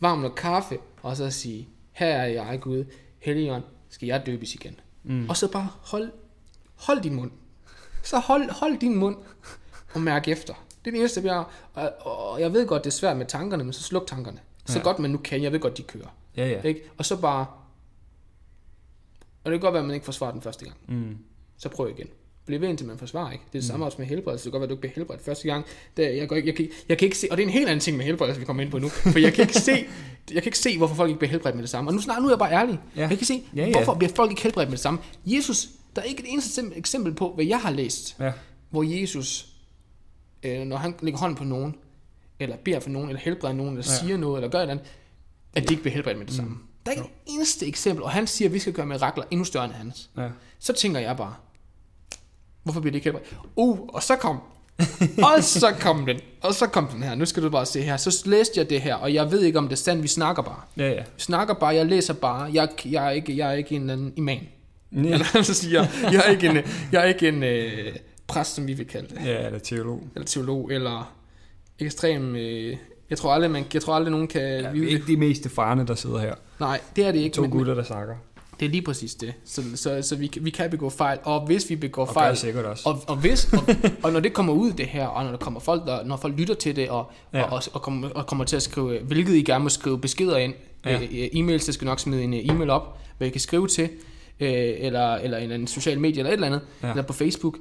[0.00, 2.84] varm noget kaffe, og så sige, her er jeg, Gud,
[3.18, 4.80] Helligånd, skal jeg døbes igen.
[5.04, 5.28] Mm.
[5.28, 6.10] Og så bare hold,
[6.74, 7.30] hold din mund.
[8.02, 9.16] Så hold, hold din mund
[9.94, 10.54] og mærk efter.
[10.84, 11.50] Det er det eneste, vi har.
[11.74, 14.38] Og, og jeg ved godt, det er svært med tankerne, men så sluk tankerne.
[14.66, 14.82] Så Ja.
[14.84, 16.08] godt man nu kan, jeg ved godt, de kører.
[16.36, 16.62] Ja, ja.
[16.62, 16.80] Ikke?
[16.98, 17.46] Og så bare...
[19.44, 20.76] Og det kan godt være, at man ikke forsvarer den første gang.
[20.88, 21.16] Mm.
[21.58, 22.06] Så prøv igen.
[22.46, 23.44] Bliv ved indtil man forsvarer, ikke?
[23.52, 24.44] Det er det samme også med helbredelse.
[24.44, 25.64] Det kan godt være, at du ikke bliver helbredt første gang.
[25.96, 27.52] Det, jeg, går ikke, jeg, kan, ikke- jeg kan ikke se, og det er en
[27.52, 28.88] helt anden ting med helbredelse, vi kommer ind på nu.
[28.88, 29.70] For jeg kan ikke se,
[30.32, 31.90] jeg kan ikke se, hvorfor folk ikke bliver helbredt med det samme.
[31.90, 32.78] Og nu, snart, nu er jeg bare ærlig.
[32.96, 33.00] Ja.
[33.00, 33.72] Jeg kan ikke se, Ja, ja.
[33.72, 35.00] hvorfor bliver folk ikke helbredt med det samme.
[35.26, 38.32] Jesus, der er ikke et eneste eksempel- på, hvad jeg har læst, Ja.
[38.70, 39.48] hvor Jesus,
[40.42, 41.74] øh, når han lægger hånden på nogen,
[42.40, 44.06] eller beder for nogen, eller helbreder nogen, eller ja.
[44.06, 44.86] siger noget, eller gør et eller andet,
[45.56, 46.58] at de ikke bliver helbredt med det samme.
[46.86, 49.44] Der er ikke et eneste eksempel, og han siger, at vi skal gøre mirakler endnu
[49.44, 50.10] større end hans.
[50.16, 50.28] Ja.
[50.58, 51.34] Så tænker jeg bare,
[52.62, 53.36] hvorfor bliver det ikke helbredt?
[53.56, 54.38] Uh, og så kom,
[55.22, 57.14] og så kom den, og så kom den her.
[57.14, 57.96] Nu skal du bare se her.
[57.96, 60.02] Så læste jeg det her, og jeg ved ikke, om det er sandt.
[60.02, 60.60] Vi snakker bare.
[60.76, 61.02] Ja, ja.
[61.16, 62.50] Vi snakker bare, jeg læser bare.
[62.52, 64.38] Jeg, jeg, er, ikke, jeg er ikke en eller anden imam.
[64.92, 66.56] Ja, Eller så siger jeg, jeg er ikke en,
[66.92, 67.96] jeg er ikke en øh,
[68.26, 69.26] præst, som vi vil kalde det.
[69.26, 70.02] ja eller teolog.
[70.14, 71.14] Eller teolog, eller
[71.78, 72.36] ekstrem...
[72.36, 72.76] Øh,
[73.10, 75.46] jeg tror aldrig, man, jeg tror aldrig, nogen kan Ja, vi er ikke de mest
[75.46, 76.34] erfarne, der sidder her.
[76.60, 77.34] Nej, det er det ikke.
[77.34, 78.14] To men- gutter, der snakker.
[78.60, 79.34] Det er lige præcis det.
[79.44, 82.34] Så, så, så vi, vi kan begå fejl, og hvis vi begår Og fejl, gør
[82.34, 82.88] sikkert også.
[82.88, 83.62] Og, og, hvis, og,
[84.04, 86.34] og når det kommer ud det her, og når der kommer folk, der, når folk
[86.38, 87.42] lytter til det, og, Ja.
[87.42, 90.36] og, og, og, kommer, og kommer til at skrive, hvilket I gerne må skrive beskeder
[90.36, 90.98] ind, Ja.
[90.98, 91.26] ja.
[91.26, 93.84] e-mails, så skal nok smide en øh, e-mail op, hvad I kan skrive til,
[94.40, 94.48] øh,
[94.78, 96.90] eller, eller en anden social medie, eller et eller andet, ja.
[96.90, 97.56] eller på Facebook,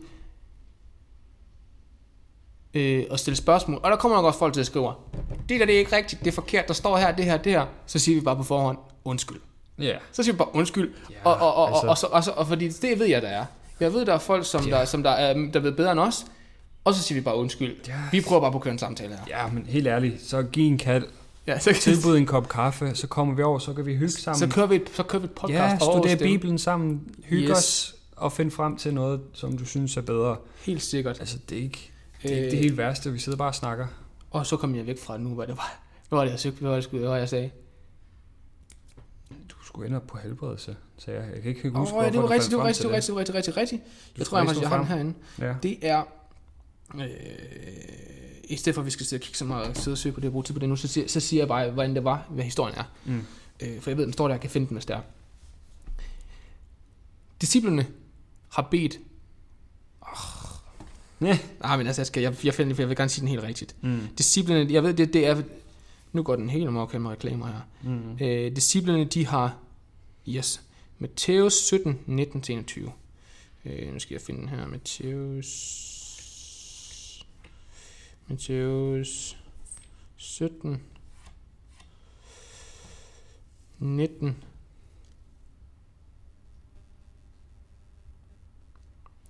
[2.74, 3.80] øh, og stille spørgsmål.
[3.84, 4.92] Og der kommer nok også folk til at skrive,
[5.50, 7.52] det der det er ikke rigtigt, det er forkert, der står her, det her, det
[7.52, 7.66] her.
[7.86, 9.40] Så siger vi bare på forhånd, undskyld.
[9.80, 9.98] Ja.
[10.12, 10.94] Så siger vi bare undskyld.
[11.10, 11.88] Ja, Ja, og, og, og, altså.
[11.88, 11.88] altså.
[11.88, 13.46] og, så, og, så, og fordi det ved jeg, der er.
[13.80, 14.76] Jeg ved, der er folk, som, Ja.
[14.78, 16.26] der, som der, er, der ved bedre end os.
[16.84, 17.76] Og så siger vi bare undskyld.
[17.88, 17.94] Ja.
[18.12, 19.24] Vi prøver bare på at køre en samtale her.
[19.44, 21.04] Ja, men helt ærligt, så giv en kald,
[21.48, 24.22] Ja, så, tilbud en kop kaffe, så kommer vi over, så kan vi hygge så,
[24.22, 24.52] sammen.
[24.52, 26.18] kører vi et, så kører vi et podcast ja, over dem.
[26.18, 27.58] Bibelen sammen, hygge Yes.
[27.58, 30.36] os og finde frem til noget, som du synes er bedre.
[30.66, 31.20] Helt sikkert.
[31.20, 31.92] Altså, det er ikke
[32.24, 33.88] det, er ikke Øh, det helt værste, vi sidder bare og snakker.
[34.32, 35.80] Og så kom jeg væk fra nu, hvad det var.
[36.10, 36.60] Hvad var det, jeg søgte?
[36.60, 37.50] Hvad var det, hvad det, jeg sagde?
[39.50, 41.34] Du skulle ind på helbredelse, sagde jeg.
[41.34, 43.08] Jeg kan ikke huske, oh, det var hvorfor rigtigt, det var rigtigt, det var rigtigt,
[43.08, 43.82] det var rigtigt, rigtigt, rigtigt.
[43.84, 45.14] Du Jeg tror, jeg, jeg har den herinde.
[45.38, 45.44] det.
[45.44, 45.56] Ja.
[45.64, 46.04] Det er,
[46.96, 47.08] øh,
[48.44, 50.14] i stedet for at vi skal sidde og kigge så meget og sidde og søge
[50.14, 51.96] på det og bruge tid på det nu, så siger, så siger jeg bare, hvordan
[51.96, 52.84] det var, hvad historien er.
[53.06, 53.26] Mm.
[53.60, 55.02] Øh, for jeg ved, den står der, jeg kan finde den, hvis det er.
[57.42, 57.88] Disciplerne
[58.50, 59.00] har bedt...
[61.60, 63.76] Nej, men altså, jeg, skal, jeg, jeg, finder, jeg vil gerne sige den helt rigtigt.
[63.82, 64.00] Mm.
[64.18, 65.42] Disciplerne, jeg ved, det, det er...
[66.12, 67.62] Nu går den helt amok med reklamer her.
[67.84, 68.18] Mm.
[68.22, 69.58] Øh, disciplerne, de har...
[70.30, 70.62] Yes.
[71.00, 72.92] Matthæus 17, 19-21.
[73.66, 74.68] Øh, nu skal jeg finde den her.
[74.68, 75.50] Matthæus...
[78.28, 79.38] Matthæus
[80.18, 80.82] 17,
[83.80, 84.44] 19.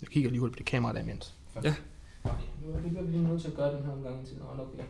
[0.01, 1.33] Jeg kigger lige hurtigt på det kamera der imens.
[1.63, 1.73] Ja.
[2.23, 4.37] Okay, nu er vi lige nødt til at gøre den her omgang til.
[4.37, 4.83] Nå, okay.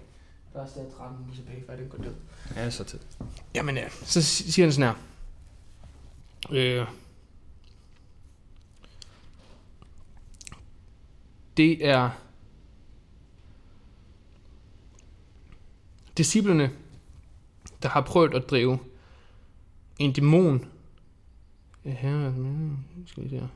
[0.54, 2.14] Der er stadig 13 minutter tilbage, før den går død.
[2.56, 3.08] Ja, så tæt.
[3.56, 4.96] Jamen, ja, så si- siger han sådan
[6.50, 6.80] her.
[6.82, 6.88] Øh,
[11.58, 12.10] det er
[16.18, 16.72] disciplene,
[17.84, 18.80] der har prøvet at drive
[20.00, 20.66] en dæmon.
[21.86, 22.32] Ja, her,
[23.08, 23.48] skal vi se her.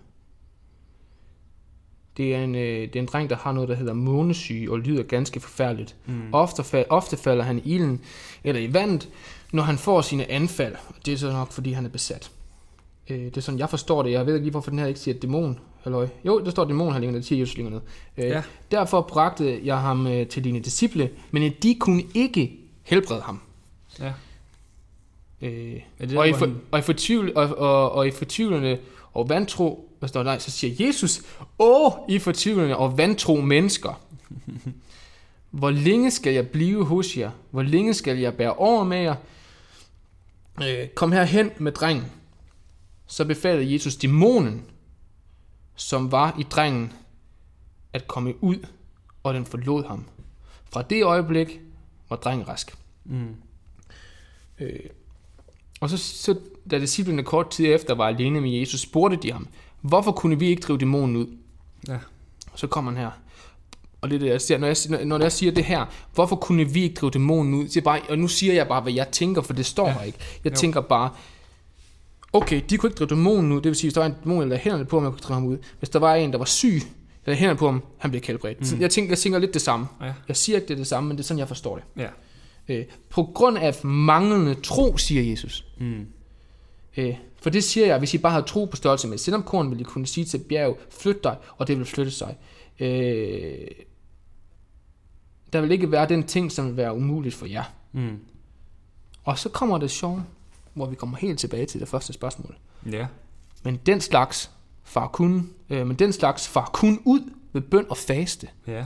[2.18, 4.80] Det er, en, øh, det er en dreng, der har noget, der hedder månesyge, og
[4.80, 5.96] lyder ganske forfærdeligt.
[6.06, 6.22] Mm.
[6.32, 8.02] Ofte, fa- ofte falder han i ilden
[8.44, 9.10] eller i vandet,
[9.52, 10.76] når han får sine anfald.
[11.06, 12.32] Det er så nok, fordi han er besat.
[13.10, 14.12] Øh, det er sådan, jeg forstår det.
[14.12, 15.60] Jeg ved ikke lige, hvorfor den her ikke siger dæmon.
[15.84, 16.08] Halløj.
[16.26, 17.82] Jo, der står dæmon her længere, det siger Jesus længere ned.
[18.26, 18.42] Øh, Ja.
[18.72, 23.40] Derfor bragte jeg ham øh, til dine disciple, men de kunne ikke helbrede ham.
[24.00, 24.14] Ja.
[25.42, 28.08] Øh, Er det og, i der, for, hvor han- og, i fortvivl, og, og, og
[28.08, 28.78] i fortvivlende
[29.14, 31.22] og vantro, hvad står der, nej, så siger Jesus,
[31.60, 34.02] Åh, I fortvivlende og vantro mennesker,
[35.52, 37.32] hvor længe skal jeg blive hos jer?
[37.52, 39.16] Hvor længe skal jeg bære over med jer?
[40.64, 42.06] Øh, kom herhen med drengen.
[43.08, 44.64] Så befalede Jesus dæmonen,
[45.76, 46.94] som var i drengen,
[47.94, 48.66] at komme ud,
[49.24, 50.06] og den forlod ham.
[50.72, 51.60] Fra det øjeblik
[52.10, 52.78] var drengen rask.
[53.06, 53.36] Mm.
[54.60, 54.80] Øh,
[55.80, 56.40] og så, så,
[56.72, 59.48] da disciplene kort tid efter var alene med Jesus, spurgte de ham,
[59.88, 61.28] hvorfor kunne vi ikke drive dæmonen ud?
[61.88, 61.98] Ja.
[62.56, 63.10] Så kommer han her.
[64.02, 66.66] Og det er det, jeg siger, når, jeg, når jeg siger det her, hvorfor kunne
[66.66, 67.68] vi ikke drive dæmonen ud?
[67.68, 69.94] Det bare, og nu siger jeg bare, hvad jeg tænker, for det står Ja.
[69.94, 70.18] her ikke.
[70.44, 70.58] Jeg Jo.
[70.58, 71.10] tænker bare,
[72.34, 74.42] okay, de kunne ikke drive dæmonen ud, det vil sige, hvis der var en dæmon,
[74.42, 75.58] der lagde hænderne på ham, jeg kunne drive ham ud.
[75.80, 76.82] Hvis der var en, der var syg,
[77.26, 78.60] der lagde hænderne på ham, han blev helbredt.
[78.60, 78.66] Mm.
[78.66, 79.88] Så jeg tænker, jeg tænker lidt det samme.
[80.02, 80.14] Ja.
[80.28, 82.04] Jeg siger ikke, det er det samme, men det er sådan, jeg forstår det.
[82.04, 82.10] Ja.
[82.76, 85.66] Øh, på grund af manglende tro, siger Jesus.
[85.80, 86.06] Mm.
[86.98, 89.82] Øh, for det siger jeg, hvis I bare havde tro på størrelse med sindamkorn, ville
[89.82, 92.38] I kunne sige til bjerg, flyt dig, og det vil flytte sig.
[92.80, 93.68] Øh,
[95.54, 97.64] der vil ikke være den ting, som vil være umuligt for jer.
[97.92, 98.20] Mm.
[99.24, 100.26] Og så kommer det sjove,
[100.74, 102.58] hvor vi kommer helt tilbage til det første spørgsmål.
[102.92, 103.08] Ja.
[103.64, 104.52] Men den slags
[104.84, 108.48] far kun, øh, men den slags far kun ud ved bøn og faste.
[108.68, 108.86] Ja.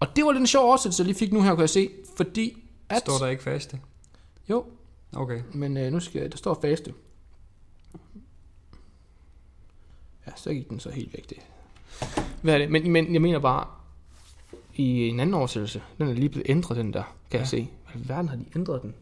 [0.00, 1.90] Og det var lidt en sjov oversættelse, jeg lige fik nu her, kan jeg se,
[2.16, 2.98] fordi at...
[2.98, 3.80] Står der ikke faste?
[4.50, 4.64] Jo,
[5.12, 5.42] Okay.
[5.54, 6.94] Men øh, nu skal der står faste.
[10.26, 11.38] Ja, så gik den så helt væk det.
[12.42, 12.70] Hvad er det?
[12.70, 13.66] Men, men jeg mener bare,
[14.74, 17.38] i en anden oversættelse, den er lige blevet ændret, den der, kan ja.
[17.38, 17.70] Jeg se.
[17.94, 18.94] Hvad verden har de ændret den?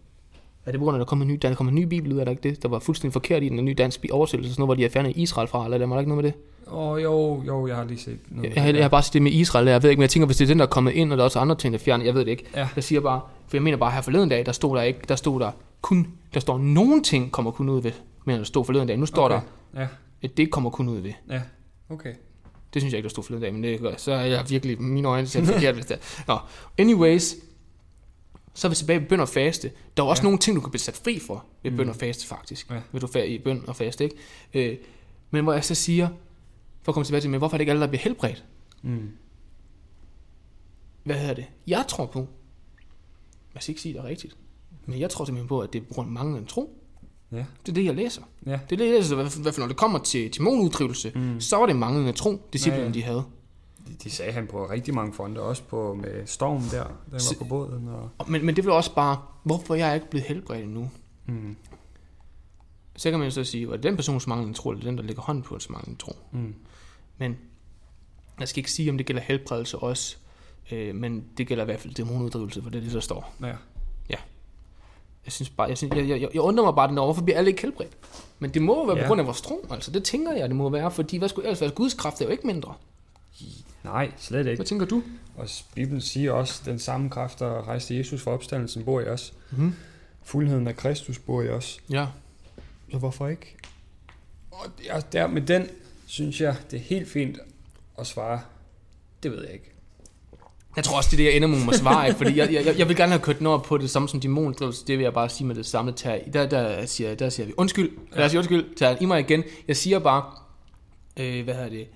[0.69, 2.13] Er det på grund af, at der kommer en ny, der kommer en ny bibel
[2.13, 2.63] ud, er der ikke det?
[2.63, 4.89] Der var fuldstændig forkert i den, en ny dansk oversættelse, sådan noget, hvor de er
[4.89, 6.39] fjernet Israel fra, eller er der ikke noget med det?
[6.73, 8.57] Åh, oh, jo, jo, jeg har lige set noget.
[8.57, 10.27] Jeg, jeg, jeg har bare set det med Israel, jeg ved ikke, men jeg tænker,
[10.27, 11.79] hvis det er den, der er kommet ind, og der er også andre ting, der
[11.79, 12.45] er fjernet, jeg ved det ikke.
[12.57, 12.69] Ja.
[12.77, 15.17] Jeg siger bare, for jeg mener bare her forleden dag, der stod der ikke, der
[15.17, 15.51] stod der
[15.83, 17.93] kun, der står nogen ting kommer kun ud ved,
[18.25, 18.97] men der stod forleden dag.
[18.99, 19.35] Nu står okay.
[19.75, 19.87] Der, Ja,
[20.23, 21.13] at det kommer kun ud ved.
[21.31, 21.41] ja.
[21.91, 22.13] Okay.
[22.75, 25.09] Det synes jeg ikke, der stod forleden dag, men det så er jeg virkelig, mine
[25.09, 26.25] øjne ser forkert, hvis det er.
[26.33, 26.39] Nå,
[26.79, 27.35] anyways,
[28.59, 29.73] så er vi tilbage ved bøn og faste.
[29.97, 30.25] Der er også Ja.
[30.25, 31.91] nogle ting, du kan blive sat fri for ved bøn Mm.
[31.91, 32.71] og faste, faktisk.
[32.71, 32.81] Ja.
[32.93, 34.17] Ved du fa- i bøn og faste, ikke?
[34.55, 34.79] Øh,
[35.31, 36.09] men hvor jeg så siger,
[36.83, 38.45] for at komme tilbage til, men hvorfor er det ikke alle, der bliver helbredt?
[38.83, 39.09] Mm.
[41.05, 41.45] Hvad hedder det?
[41.67, 42.27] Jeg tror på,
[43.55, 44.37] jeg skal ikke sige det rigtigt,
[44.87, 46.75] men jeg tror simpelthen på, at det er på grund af manglende tro.
[47.33, 47.37] Ja.
[47.37, 48.23] Det er det, jeg læser.
[48.47, 48.51] Ja.
[48.71, 49.13] Det er det, jeg læser.
[49.13, 51.41] I hvert fald- når det kommer til dæmonuddrivelse, Mm.
[51.41, 52.95] så var det manglende tro, disciplinen Ja, ja.
[52.95, 53.25] de havde.
[53.89, 56.85] De, de sagde han på rigtig mange fronter, også på med storm der,
[57.19, 57.89] Så- var på båden.
[58.19, 60.91] Og, Men, men det vil også bare, hvorfor jeg er ikke blevet helbredt endnu?
[61.27, 61.57] mm.
[62.97, 65.23] Så kan man jo så sige, at den persons manglende tro, eller den, der lægger
[65.23, 66.13] hånden på hans manglende tro.
[66.33, 66.55] Mm.
[67.19, 67.37] Men
[68.41, 70.17] jeg skal ikke sige, om det gælder helbredelse også,
[70.73, 73.35] øh, men det gælder i hvert fald dæmonuddrivelse, for det er det, der står.
[73.43, 73.55] Ja.
[75.25, 77.39] Jeg synes bare, jeg, synes, jeg, jeg, jeg undrer mig bare den over, hvorfor bliver
[77.39, 77.97] alle ikke helbredt?
[78.39, 79.01] Men det må jo være ja.
[79.03, 79.07] Ja.
[79.07, 81.47] på grund af vores tro, altså det tænker jeg, det må være, fordi hvad skulle
[81.49, 81.71] ellers være?
[81.71, 82.75] Guds kraft er jo ikke mindre.
[83.93, 84.57] Nej, slet ikke.
[84.57, 85.03] Hvad tænker du?
[85.37, 89.33] Og Bibelen siger også, den samme kraft, der rejste Jesus fra opstandelsen, bor i os.
[89.51, 89.75] Mm-hmm.
[90.23, 91.81] Fuldheden af Kristus bor i os.
[91.91, 92.07] Ja.
[92.91, 93.57] Så hvorfor ikke?
[94.51, 95.67] Og der, der med den,
[96.07, 97.39] synes jeg, det er helt fint
[97.99, 98.41] at svare.
[99.23, 99.73] Det ved jeg ikke.
[100.77, 102.19] Jeg tror også, det er det, jeg ender med at svare, ikke?
[102.19, 104.99] fordi jeg, jeg, jeg vil gerne have kørt over på det samme som dæmondrivelse, det
[104.99, 105.93] vil jeg bare sige med det samme.
[105.93, 109.21] Tag, der, der, siger, der siger vi, undskyld, lad os sige undskyld, tag i mig
[109.21, 109.45] igen.
[109.69, 110.25] Jeg siger bare,
[111.17, 111.89] øh, hvad hedder det,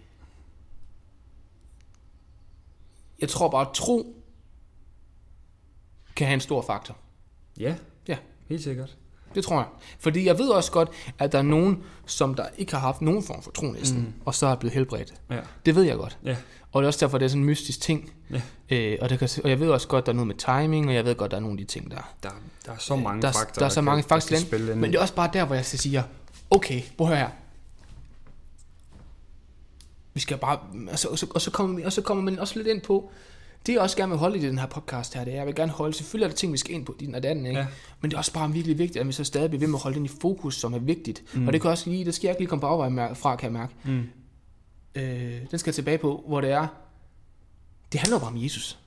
[3.23, 4.17] jeg tror bare, at tro
[6.17, 6.97] kan have en stor faktor.
[7.61, 7.75] Ja.
[8.09, 8.17] Ja.
[8.49, 8.97] Helt sikkert.
[9.35, 9.67] Det tror jeg.
[9.99, 10.89] Fordi jeg ved også godt,
[11.19, 14.13] at der er nogen, som der ikke har haft nogen form for tro næsten, mm.
[14.25, 15.15] Og så er blevet helbredt.
[15.31, 15.41] Ja.
[15.67, 16.19] Det ved jeg godt.
[16.25, 16.37] Ja.
[16.73, 18.13] Og det er også derfor, det er sådan en mystisk ting.
[18.31, 18.41] Ja.
[18.71, 20.95] Øh, og, det kan, og jeg ved også godt, der er noget med timing, og
[20.95, 22.13] jeg ved godt, der er nogle af de ting, der...
[22.23, 22.29] Der,
[22.67, 24.75] der er så mange der, er- faktorer, der er så mange der faktorer.
[24.75, 26.03] Men det er også bare der, hvor jeg siger,
[26.51, 27.29] okay, prøv høre her.
[30.15, 30.59] Vi skal bare...
[30.91, 33.11] Altså, og, så, og, så kommer, vi- og så kommer man også lidt ind på,
[33.67, 35.55] det jeg også gerne vil holde i den her podcast her, det er, jeg vil
[35.55, 37.59] gerne holde, selvfølgelig er der ting, vi skal ind på, din og den, ikke?
[37.61, 37.67] Ja.
[38.01, 39.83] Men det er også bare virkelig vigtigt, at vi så stadig bliver ved med at
[39.83, 41.23] holde den i fokus, som er vigtigt.
[41.35, 41.47] Mm.
[41.47, 43.45] Og det kan også lige, det skal jeg ikke lige komme på afvej fra, kan
[43.45, 43.75] jeg mærke.
[43.85, 44.03] Mm.
[44.95, 46.67] Øh, den skal jeg tilbage på, hvor det er,
[47.93, 48.79] Det handler bare om Jesus.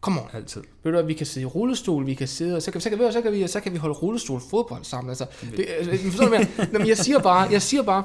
[0.00, 0.24] Kom on.
[0.32, 0.60] Altid.
[0.60, 2.88] Ved du hvad, vi kan sidde i rullestol, vi kan sidde, og så kan, så
[2.90, 5.08] kan, du, så kan, vi, så kan vi holde rullestol fodbold sammen.
[5.10, 5.26] Altså,
[5.56, 6.72] det, altså, forstår du, jeg mener?
[6.72, 8.04] Nå, men jeg siger bare, jeg siger bare,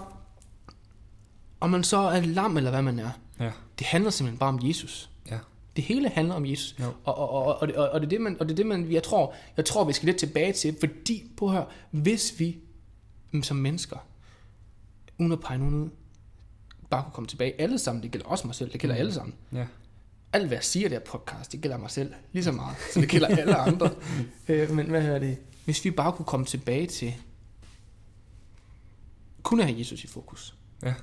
[1.60, 3.10] om man så er lam eller hvad man er,
[3.40, 3.52] Ja.
[3.80, 5.10] det handler simpelthen bare om Jesus.
[5.32, 5.40] Ja.
[5.76, 6.76] Det hele handler om Jesus.
[6.80, 6.86] Jo.
[7.04, 8.92] Og, og, og, og, det, og, det er det, man, og det er det, man,
[8.92, 12.58] jeg tror, jeg tror, vi skal lidt tilbage til, fordi, på her, hvis vi
[13.32, 13.98] mm, som mennesker,
[15.20, 15.90] uden at pege nogen ud,
[16.90, 19.36] bare kunne komme tilbage alle sammen, det gælder også mig selv, det gælder alle sammen.
[19.54, 19.66] Ja.
[20.34, 22.76] Alt hvad jeg siger i det her podcast, det gælder mig selv lige så meget,
[22.94, 23.90] så det gælder alle andre.
[24.48, 25.38] øh, men hvad hedder det?
[25.66, 27.14] Hvis vi bare kunne komme tilbage til,
[29.44, 30.56] kun at have Jesus i fokus.
[30.84, 30.94] Ja.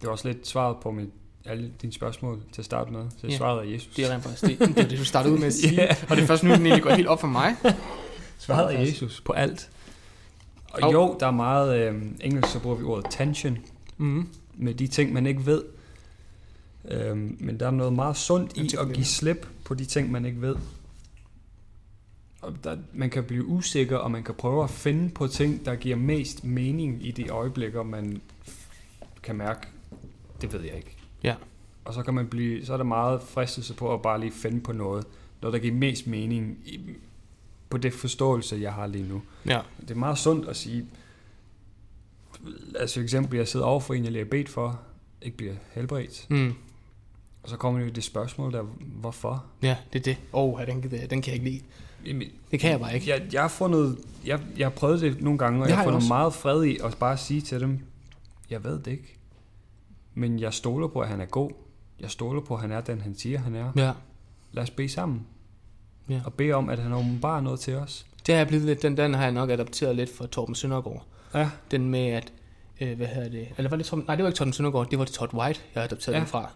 [0.00, 1.08] Det var også lidt svaret på mit,
[1.44, 3.04] alle dine spørgsmål til at starte med.
[3.20, 3.36] Så Ja.
[3.36, 3.94] svaret er Jesus.
[3.94, 5.74] Det er rent faktisk det, det, er det du startede ud med at sige.
[5.74, 5.96] Ja.
[6.10, 7.56] Og det er først nu, den egentlig går helt op for mig.
[8.38, 9.70] Svaret er Jesus på alt.
[10.72, 13.58] Og Og- jo, der er meget, øh, engelsk så bruger vi ordet tension,
[13.96, 14.28] Mm.
[14.54, 15.62] med de ting, man ikke ved.
[16.90, 20.10] Øhm, men der er noget meget sundt Jeg i at give slip på de ting,
[20.10, 20.56] man ikke ved.
[22.42, 25.74] Og der, man kan blive usikker, og man kan prøve at finde på ting, der
[25.74, 28.20] giver mest mening i de øjeblikker, man
[29.22, 29.60] kan mærke,
[30.40, 30.96] det ved jeg ikke.
[31.22, 31.34] Ja.
[31.84, 34.60] Og så kan man blive, så er der meget fristelse på at bare lige finde
[34.60, 35.04] på noget,
[35.42, 36.80] noget der giver mest mening i,
[37.70, 39.22] på det forståelse, jeg har lige nu.
[39.46, 39.60] Ja.
[39.80, 40.86] Det er meget sundt at sige,
[42.78, 44.80] altså for eksempel, jeg sidder over for en, jeg lige bedt for,
[45.22, 46.26] ikke bliver helbredt.
[46.30, 46.54] Mm.
[47.42, 49.44] Og så kommer jo det spørgsmål der, hvorfor?
[49.62, 50.16] Ja, det er det.
[50.32, 50.90] Åh, oh, den, den
[51.22, 51.60] kan jeg ikke lide.
[52.06, 53.10] Jamen, Det kan jeg bare ikke.
[53.10, 55.84] Jeg, jeg har fundet, jeg, jeg har prøvet det nogle gange, og Det jeg har
[55.84, 56.08] fundet også.
[56.08, 57.78] meget fred i at bare sige til dem,
[58.50, 59.17] jeg ved det ikke.
[60.18, 61.50] Men jeg stoler på, at han er god.
[62.00, 63.72] Jeg stoler på, at han er den, han siger, han er.
[63.76, 63.92] Ja.
[64.52, 65.26] Lad os bede sammen.
[66.08, 66.20] Ja.
[66.24, 68.06] Og bede om, at han åbenbarer noget til os.
[68.26, 71.06] Det har jeg blevet lidt, den, den har jeg nok adopteret lidt fra Torben Søndergaard.
[71.34, 72.32] Ja, Den med, at,
[72.80, 74.98] øh, hvad hedder det, eller var det Torben, nej, det var ikke Torben Søndergaard, det
[74.98, 76.18] var det Todd White, jeg adopterede Ja.
[76.18, 76.24] ja.
[76.24, 76.50] den fra.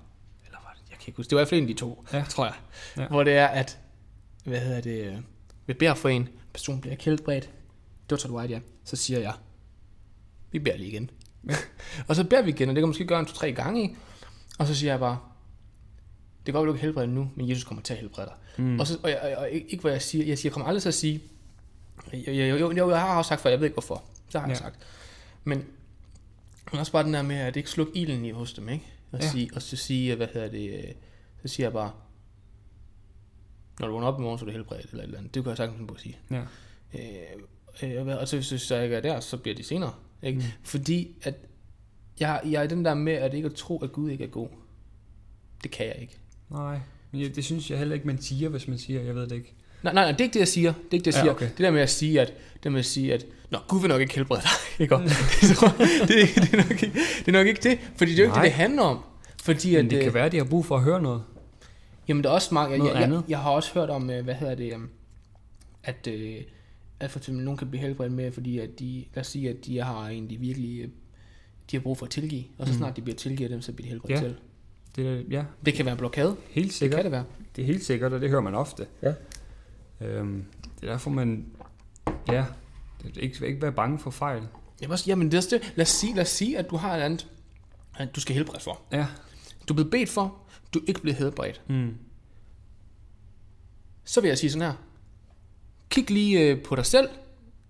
[0.47, 1.81] Eller var det, jeg kan ikke huske, det var i hvert fald en af de
[1.81, 2.25] to, Ja.
[2.29, 2.55] tror jeg.
[2.97, 3.03] Ja.
[3.03, 3.09] Ja.
[3.09, 3.79] Hvor det er, at,
[4.45, 5.17] hvad hedder det, øh,
[5.67, 8.61] vi beder for en, person bliver helbredt, det var Todd White, ja.
[8.85, 9.33] Så siger jeg,
[10.51, 11.11] vi beder lige igen.
[12.09, 13.95] Og så beder vi igen, og det kan måske gøre en to-tre gange, ikke?
[14.59, 15.19] Og så siger jeg bare,
[16.47, 18.65] det går godt, du ikke helbrede nu, men Jesus kommer til at helbrede dig.
[18.65, 18.81] Mm.
[18.81, 20.83] Og, så, og, jeg, og, og ikke hvad jeg siger, jeg siger, jeg kommer aldrig
[20.83, 21.23] til at sige,
[22.15, 24.49] jo, jo, jo, jo, jeg har også sagt før, jeg ved ikke hvorfor, det har
[24.49, 24.63] jeg Ja.
[24.63, 24.79] sagt.
[25.45, 25.65] Men,
[26.73, 28.85] men også bare den der med, at ikke slukke ilden i hos dem, ikke?
[29.13, 29.31] Og, Ja.
[29.31, 30.93] sige, og så sige, hvad hedder det, øh,
[31.43, 31.91] så siger jeg bare,
[33.81, 35.35] når du vågner op i morgen, så er du helbredt, eller et eller andet.
[35.35, 36.19] Det kan jeg sagtens på at sige.
[36.31, 36.43] Ja.
[37.83, 39.93] Øh, øh, og så hvis så jeg ikke er der, så bliver de senere.
[40.23, 40.39] Ikke?
[40.39, 40.45] Mm.
[40.45, 40.51] Mm.
[40.63, 41.35] Fordi at
[42.21, 44.49] jeg, jeg er den der med, at ikke at tro, at Gud ikke er god.
[45.63, 46.19] Det kan jeg ikke.
[46.51, 46.79] Nej,
[47.13, 49.33] men jeg- det synes jeg heller ikke, man siger, hvis man siger, jeg ved det
[49.37, 49.55] ikke.
[49.83, 50.73] Nej, nej, nej, det er ikke det, jeg siger.
[50.73, 51.33] Det er ikke det, jeg Ja, siger.
[51.33, 51.49] okay.
[51.49, 53.89] Det der med at sige, at, det der med at sige, at Nå, Gud vil
[53.89, 54.51] nok ikke helbrede dig.
[54.83, 54.97] Ikke?
[54.97, 55.11] Og det,
[56.09, 57.79] det, er, det, er nok ikke, det er nok ikke det.
[57.97, 59.05] Fordi det er jo ikke det, det handler om.
[59.43, 61.23] Fordi Men at, det øh, kan være, at de har brug for at høre noget.
[62.09, 62.85] Jamen, der er også mange...
[62.85, 64.89] Jeg, jeg, jeg, jeg har også hørt om, øh, hvad hedder det, um,
[65.85, 66.37] at, øh,
[67.03, 69.57] at for eksempel nogen kan blive helbredt med, fordi at de, lad os sige, at
[69.67, 70.89] de har en, de virkelig, øh,
[71.71, 72.79] de har brug for at tilgive, og så Mm.
[72.79, 74.21] snart de bliver tilgivet dem, så bliver de helbredt Ja.
[74.21, 74.37] til.
[74.97, 76.37] Det, er- ja, Det kan være en blokade.
[76.51, 76.97] helt Det sikkert.
[76.99, 77.25] kan det være.
[77.57, 78.87] Det er helt sikkert, og det hører man ofte.
[79.03, 79.15] Ja.
[80.01, 80.45] Øhm,
[80.81, 81.47] det er derfor, man...
[82.29, 82.45] Ja,
[83.03, 84.43] det er ikke, ikke være bange for fejl.
[84.81, 85.73] Jeg også, jamen, det er det.
[85.77, 87.27] Lad os, sige, lad os sige, at du har et andet,
[87.99, 88.81] at du skal helbredes for.
[88.93, 89.07] Ja.
[89.69, 90.37] Du er blevet bedt for,
[90.75, 91.63] du er ikke blevet helbredt.
[91.69, 91.95] Mm.
[94.05, 94.75] Så vil jeg sige sådan her.
[95.93, 97.09] Kig lige øh, på dig selv.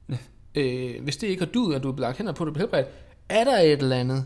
[0.09, 0.17] Ja.
[0.55, 2.59] Øh, hvis det ikke har du, at du er blevet hænder på, at du er
[2.59, 2.87] helbredt,
[3.29, 4.25] er der et eller andet,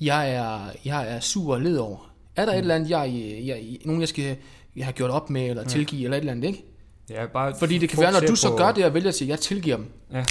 [0.00, 2.14] jeg er, jeg er sur og led over?
[2.36, 4.36] Er der et eller andet, jeg, jeg, jeg, nogen jeg skal
[4.76, 6.64] jeg har gjort op med, eller tilgive, eller et eller andet, ikke?
[7.10, 9.14] Ja, bare Fordi det kan være, når du så på- gør det, og vælger at
[9.14, 9.86] sige, jeg tilgiver dem.
[10.12, 10.24] Ja.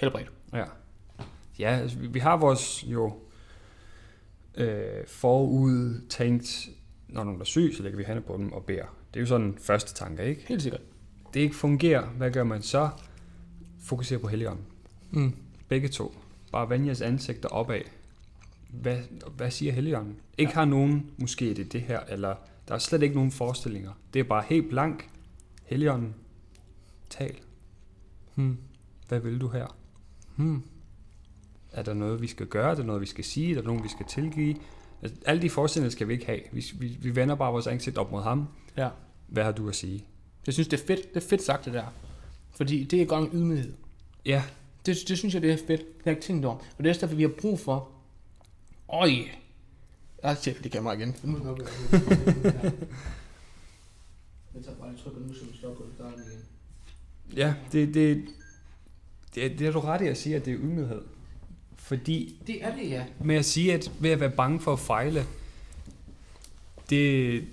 [0.00, 0.30] Helbredt.
[0.52, 0.64] Ja.
[1.58, 3.12] Ja, altså, vi, vi har vores jo
[4.54, 6.68] øh, forud tænkt,
[7.08, 8.84] når nogen er syg, så lægger vi hænder på dem og beder.
[9.14, 10.44] Det er jo sådan første tanke, ikke?
[10.48, 10.80] Helt sikkert.
[11.34, 12.88] Det ikke fungerer, hvad gør man så?
[13.80, 14.64] Fokuser på helligånden.
[15.10, 15.34] Mm.
[15.68, 16.14] Begge to.
[16.52, 17.80] Bare vend jeres ansigter opad.
[18.70, 18.98] Hvad,
[19.36, 20.16] hvad siger helligånden?
[20.38, 20.54] Ikke ja.
[20.54, 22.34] har nogen, måske er det det her, eller
[22.68, 23.92] der er slet ikke nogen forestillinger.
[24.14, 25.10] Det er bare helt blank.
[25.64, 26.14] Helligånden,
[27.10, 27.36] tal.
[28.34, 28.58] Hmm.
[29.08, 29.76] Hvad vil du her?
[30.36, 30.62] Hmm.
[31.72, 32.70] Er der noget, vi skal gøre?
[32.70, 33.50] Er der noget, vi skal sige?
[33.50, 34.56] Er der nogen, vi skal tilgive?
[35.02, 36.40] Altså, alle de forestillinger skal vi ikke have.
[36.52, 38.48] Vi, vi, vi vender bare vores ansigt op mod ham.
[38.76, 38.88] Ja.
[39.28, 40.04] Hvad har du at sige?
[40.46, 41.14] Jeg synes, det er fedt.
[41.14, 41.86] Det er fedt sagt, det der.
[42.56, 43.72] Fordi det er godt en ydmyghed.
[44.26, 44.42] Ja,
[44.86, 45.68] Det, det synes jeg, det er fedt.
[45.68, 46.54] Det har jeg ikke tænkt over.
[46.56, 47.88] Og det er derfor, vi har brug for...
[48.92, 49.10] Øj!
[50.22, 51.16] Jeg tjekker lige kamera igen.
[51.22, 51.64] Nu oppe.
[54.54, 56.44] Jeg tager bare lige tryk, og nu så vi stopper og starter igen.
[57.36, 58.24] ja det, det,
[59.34, 61.00] det, det er du ret i at sige, at det er ydmyghed.
[61.76, 63.04] Fordi Det er det, ja.
[63.20, 65.26] med at sige, at ved at være bange for at fejle,
[66.90, 67.44] det,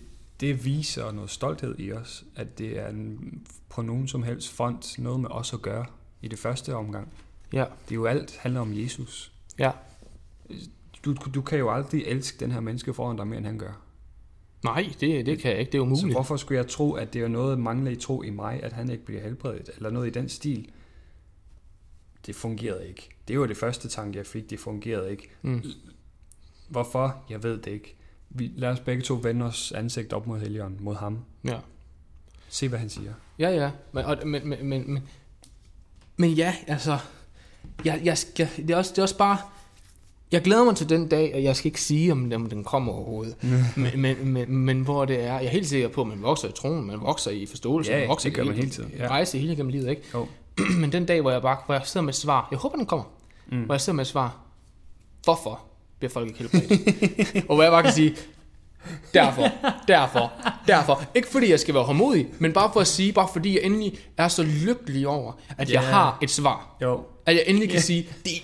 [0.41, 4.99] det viser noget stolthed i os, at det er en, på nogen som helst front
[4.99, 5.85] noget med os at gøre
[6.21, 7.13] i det første omgang.
[7.53, 9.31] Ja, Det er jo alt handler om Jesus.
[9.59, 9.71] ja.
[11.05, 13.81] Du, du kan jo aldrig elske den her menneske foran dig mere, end han gør.
[14.63, 15.71] Nej, det, det kan jeg ikke.
[15.71, 16.13] Det er Så umuligt.
[16.13, 18.89] hvorfor skulle jeg tro, at det er noget mangler i tro i mig, at han
[18.89, 20.69] ikke bliver helbredet, eller noget i den stil?
[22.25, 23.09] Det fungerede ikke.
[23.27, 24.49] Det var det første tanke, jeg fik.
[24.49, 25.29] Det fungerede ikke.
[25.41, 25.63] Mm.
[26.69, 27.23] Hvorfor?
[27.29, 27.95] Jeg ved det ikke.
[28.33, 31.19] Vi, lad os begge to vende os ansigt op mod Helligånden, mod ham.
[31.43, 31.57] Ja.
[32.49, 33.13] Se, hvad han siger.
[33.39, 33.71] Ja, ja.
[33.91, 35.03] Men, og, men, men, men, men,
[36.17, 36.97] men ja, altså...
[37.85, 39.37] Jeg, jeg skal, det, er også, det er også bare...
[40.31, 42.93] Jeg glæder mig til den dag, og jeg skal ikke sige, om, om den kommer
[42.93, 43.35] overhovedet.
[43.75, 45.33] men, men, men, men hvor det er...
[45.33, 47.99] Jeg er helt sikker på, at man vokser i troen, man vokser i forståelse, Ja,
[47.99, 49.07] man vokser det gør i man hele tiden, ja.
[49.07, 50.01] Rejse hele gennem livet, ikke?
[50.13, 50.27] Jo.
[50.81, 52.47] men den dag, hvor jeg bare hvor jeg sidder med et svar...
[52.51, 53.05] Jeg håber, den kommer.
[53.51, 53.63] Mm.
[53.63, 54.37] Hvor jeg sidder med et svar.
[55.23, 55.61] Hvorfor
[56.01, 57.45] bliver folk ikke helbredt?
[57.49, 58.15] og hvor jeg bare kan sige...
[59.13, 59.47] Derfor,
[59.87, 60.31] derfor,
[60.67, 61.03] derfor.
[61.15, 63.99] Ikke fordi jeg skal være hårdmodig, men bare for at sige, bare fordi jeg endelig
[64.17, 65.89] er så lykkelig over, at jeg Ja.
[65.89, 66.75] har et svar.
[66.81, 67.03] Jo.
[67.25, 68.41] At jeg endelig kan sige, det er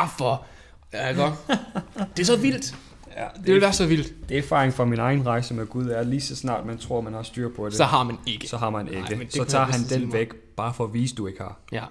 [0.00, 0.44] derfor.
[0.92, 1.34] Ja, godt.
[2.16, 2.74] Det er så vildt.
[3.16, 4.28] Ja, Det vil være så vildt.
[4.28, 7.00] det er erfaring fra min egen rejse med Gud, er lige så snart man tror,
[7.00, 8.48] man har styr på det, Så har man ikke.
[8.48, 9.00] så har man ikke.
[9.00, 11.58] Nej, det så tager jeg han den væk, bare for at vise, du ikke har.
[11.72, 11.82] Ja.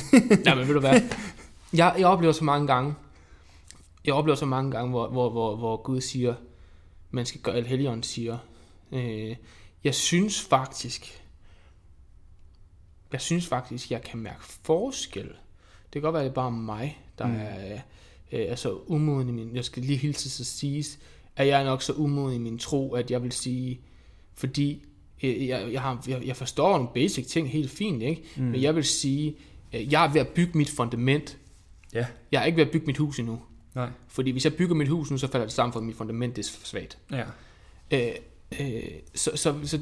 [0.46, 1.00] ja, men ved du hvad?
[1.72, 2.94] Jeg, jeg oplever så mange gange,
[4.04, 6.34] jeg oplever så mange gange, hvor, hvor, hvor, hvor Gud siger,
[7.10, 8.38] man skal gøre, eller Helligånden siger,
[8.92, 9.36] øh,
[9.84, 11.22] jeg synes faktisk,
[13.12, 15.26] jeg synes faktisk, jeg kan mærke forskel.
[15.26, 17.34] Det kan godt være, det er bare mig, der Mm.
[17.36, 17.74] er,
[18.32, 20.98] øh, er så umoden i min, jeg skal lige hilse så siges,
[21.36, 23.80] at jeg er nok så umoden i min tro, at jeg vil sige,
[24.34, 24.84] fordi
[25.22, 28.22] øh, jeg, jeg, har, jeg, jeg forstår nogle basic ting helt fint, ikke?
[28.36, 28.42] Mm.
[28.44, 29.36] men jeg vil sige,
[29.72, 31.38] øh, jeg er ved at bygge mit fundament.
[31.94, 32.06] Ja.
[32.32, 33.40] Jeg er ikke ved at bygge mit hus endnu.
[33.74, 33.88] Nej.
[34.08, 36.46] Fordi hvis jeg bygger mit hus nu, så falder det sammen, for mit fundament det
[36.46, 36.98] er svagt.
[37.12, 37.22] Ja.
[37.90, 38.12] Øh,
[38.60, 38.82] øh,
[39.14, 39.78] så, så, så,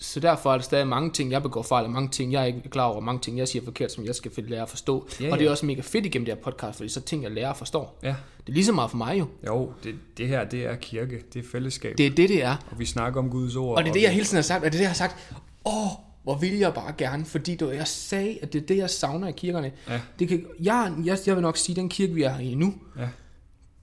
[0.00, 2.60] så, derfor er der stadig mange ting, jeg begår fejl, og mange ting, jeg ikke
[2.64, 5.08] er klar over, mange ting, jeg siger forkert, som jeg skal lære at forstå.
[5.20, 5.50] Ja, og det er ja.
[5.50, 7.98] også mega fedt igennem det her podcast, fordi så ting, jeg lærer og forstår.
[8.02, 8.14] Ja.
[8.46, 9.26] Det er lige så meget for mig jo.
[9.46, 11.22] Jo, det, det her, det er kirke.
[11.34, 11.98] Det er fællesskab.
[11.98, 12.56] Det er det, det er.
[12.70, 13.76] Og vi snakker om Guds ord.
[13.76, 14.94] Og det er det, jeg hele tiden har sagt, og det er det, jeg har
[14.94, 15.34] sagt,
[15.64, 15.88] åh,
[16.22, 19.28] hvor vil jeg bare gerne, fordi du, jeg sagde, at det er det, jeg savner
[19.28, 19.72] i kirkerne.
[19.88, 20.00] Ja.
[20.18, 23.08] Det kan, jeg, jeg, jeg vil nok sige, den kirke, vi er i nu, Ja.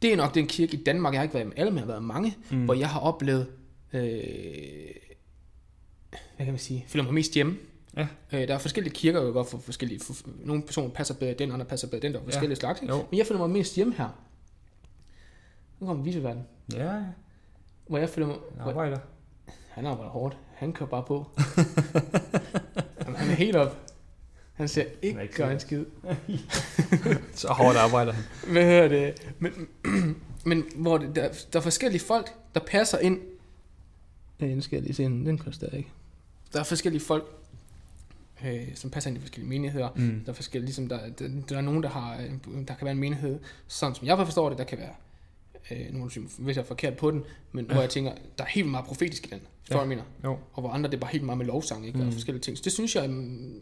[0.01, 1.83] Det er nok den kirke i Danmark, jeg har ikke været med alle, men jeg
[1.83, 2.65] har været mange, mm.
[2.65, 3.47] hvor jeg har oplevet,
[3.93, 4.01] øh,
[6.35, 7.57] hvad kan man sige, føler mig mest hjemme.
[7.97, 8.07] Ja.
[8.33, 10.13] Øh, der er forskellige kirker, jo godt for forskellige, for,
[10.45, 12.27] nogle personer passer bedre den, andre passer bedre den, der er Ja.
[12.27, 12.81] forskellige slags.
[12.81, 12.93] ikke?
[12.93, 13.05] Jo.
[13.11, 14.09] Men jeg føler mig mest hjemme her.
[15.79, 16.43] Nu kommer viseverden,
[16.73, 17.03] Ja, ja.
[17.87, 18.97] hvor jeg føler mig, hvor, arbejder.
[19.69, 20.37] han arbejder hårdt.
[20.55, 21.25] Han kører bare på.
[23.05, 23.84] Jamen, han er helt op.
[24.55, 25.85] Han ser er ikke ikke gør en skid.
[27.33, 28.23] Så hårdt arbejder han.
[28.51, 29.33] Hvad hedder det?
[29.39, 29.67] Men,
[30.45, 33.19] men hvor det, der, der er forskellige folk, der passer ind.
[34.41, 35.89] Ja, den skal jeg lige se, den koster ikke.
[36.53, 37.25] Der er forskellige folk,
[38.45, 39.89] øh, som passer ind i forskellige menigheder.
[39.95, 40.21] Mm.
[40.25, 42.31] Der er forskellige, ligesom der, der, der er nogen, der har, øh,
[42.67, 44.93] der kan være en menighed, sådan som jeg forstår det, der kan være,
[45.71, 47.71] øh, nogen synes, hvis jeg er forkert på den, men ja.
[47.73, 49.81] hvor jeg tænker, der er helt meget profetisk i den, forstår Ja.
[49.81, 50.03] jeg mener?
[50.23, 50.37] Jo.
[50.53, 51.99] og hvor andre det er bare helt meget med lovsang, ikke?
[51.99, 52.07] Mm.
[52.07, 52.57] Og forskellige ting.
[52.57, 53.61] Så det synes jeg, mm,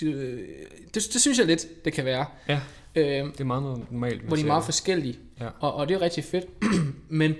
[0.00, 2.26] det, det synes jeg lidt, det kan være.
[2.48, 2.60] Ja.
[2.94, 4.22] Øh, Det er meget normalt.
[4.22, 5.48] hvor de er meget forskellige, Ja.
[5.60, 6.46] og, og det er rigtig fedt.
[7.08, 7.34] Men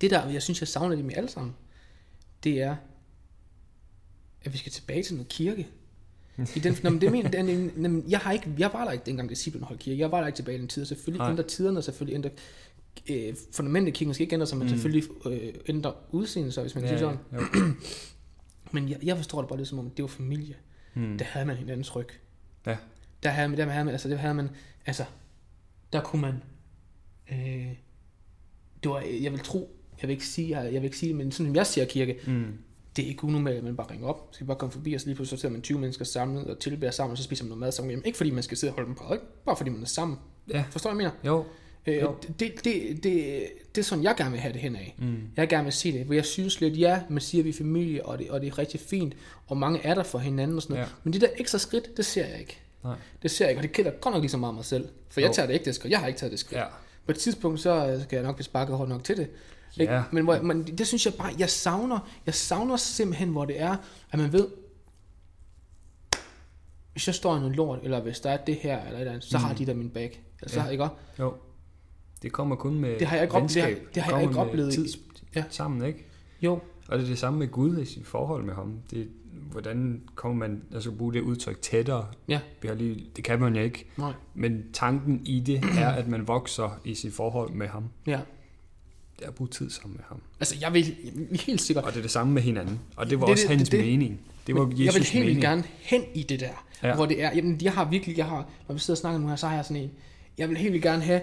[0.00, 1.54] det der, jeg synes, jeg savner dem i alle sammen,
[2.44, 2.76] det er,
[4.44, 5.68] at vi skal tilbage til noget kirke.
[6.56, 8.92] I den, nå, men det mener, den, nå, men jeg, har ikke, jeg var der
[8.92, 10.00] ikke dengang disciplen holdt kirke.
[10.00, 10.84] Jeg var der ikke tilbage i den tid.
[10.84, 11.30] Selvfølgelig Nej.
[11.30, 12.30] ændrer tiderne, og selvfølgelig ændrer
[13.10, 14.70] øh, fundamentet kirken skal ikke ændre sig, men Mm.
[14.70, 17.18] selvfølgelig øh, ændrer udseendet sig, hvis man Ja, sådan.
[17.32, 17.40] jo.
[18.72, 20.54] Men jeg, jeg forstår det bare lidt som om, det var familie.
[20.94, 21.18] Mm.
[21.18, 22.08] Der havde man hinandens ryg.
[22.66, 22.76] Ja.
[23.22, 24.50] Der havde man, der havde man, altså, der havde man,
[24.86, 25.04] altså,
[25.92, 26.42] der kunne man,
[27.32, 27.68] øh,
[28.82, 31.32] det var, jeg vil tro, jeg vil ikke sige, jeg, jeg vil ikke sige men
[31.32, 32.58] sådan som jeg ser kirke, Mm.
[32.96, 35.06] det er ikke unormalt, at man bare ringer op, skal bare komme forbi, og så
[35.06, 37.48] lige pludselig så sidder man 20 mennesker samlet og tilbærer sammen, og så spiser man
[37.48, 37.90] noget mad sammen.
[37.90, 39.24] Jamen, ikke fordi man skal sidde og holde dem på, ikke?
[39.44, 40.18] bare fordi man er sammen.
[40.50, 40.64] Ja.
[40.70, 41.32] Forstår du, hvad jeg mener?
[41.34, 41.44] Jo.
[41.86, 42.02] Øh,
[42.40, 43.42] det, det, det,
[43.74, 44.94] det, er sådan, jeg gerne vil have det hen af.
[44.98, 45.16] Mm.
[45.36, 47.54] Jeg gerne vil se det, hvor jeg synes lidt, ja, man siger, at vi er
[47.54, 49.14] familie, og det, og det er rigtig fint,
[49.46, 50.86] og mange er der for hinanden og sådan noget.
[50.88, 50.92] Ja.
[51.04, 52.58] Men det der ekstra skridt, det ser jeg ikke.
[52.84, 52.96] Nej.
[53.22, 54.88] Det ser jeg ikke, og det kender godt nok lige så meget mig selv.
[55.10, 55.34] For jeg Jo.
[55.34, 55.90] tager det ikke det skridt.
[55.90, 56.60] Jeg har ikke taget det skridt.
[56.60, 56.66] Ja.
[57.06, 59.28] På et tidspunkt, så øh, skal jeg nok blive sparket hårdt nok til det.
[59.80, 59.92] Ikke?
[59.94, 60.02] Ja.
[60.12, 63.76] Men, hvor, men det synes jeg bare, jeg savner, jeg savner simpelthen, hvor det er,
[64.12, 64.48] at man ved,
[66.92, 69.12] hvis jeg står i noget lort, eller hvis der er det her, eller et eller
[69.12, 69.44] andet, så mm.
[69.44, 70.22] har de der min bag.
[70.42, 70.64] Altså, Ja.
[70.64, 70.70] ja.
[70.70, 70.88] ikke?
[71.18, 71.34] Jo.
[72.22, 73.94] Det kommer kun med Det har jeg ikke op- det har- venskab.
[73.94, 74.86] det har jeg ikke oplevet Tid
[75.36, 75.44] Ja.
[75.50, 76.04] sammen, ikke?
[76.42, 76.52] Jo,
[76.88, 78.74] Og det er det samme med Gud i sit forhold med ham.
[78.90, 79.08] Det,
[79.50, 82.06] hvordan kommer man, altså bruge det udtryk tættere?
[82.28, 82.40] Ja.
[82.62, 83.84] Vi har lige, det kan man jo ikke.
[83.96, 87.84] nej, Men tanken i det er, at man vokser i sit forhold med ham.
[88.06, 88.20] ja.
[89.18, 90.20] det er at bruge tid sammen med ham.
[90.40, 90.84] Altså, jeg vil
[91.46, 91.84] helt sikkert...
[91.84, 92.80] Og det er det samme med hinanden.
[92.96, 94.20] Og det var Det- også det- hans det- det- mening.
[94.46, 95.42] Det var Men jeg vil Jesus helt mening.
[95.42, 96.94] gerne hen i det der, ja.
[96.94, 99.28] hvor det er, jamen jeg har virkelig, jeg har, når vi sidder og snakker nu
[99.28, 99.90] her, så har jeg sådan en,
[100.38, 101.20] jeg vil helt vildt gerne have,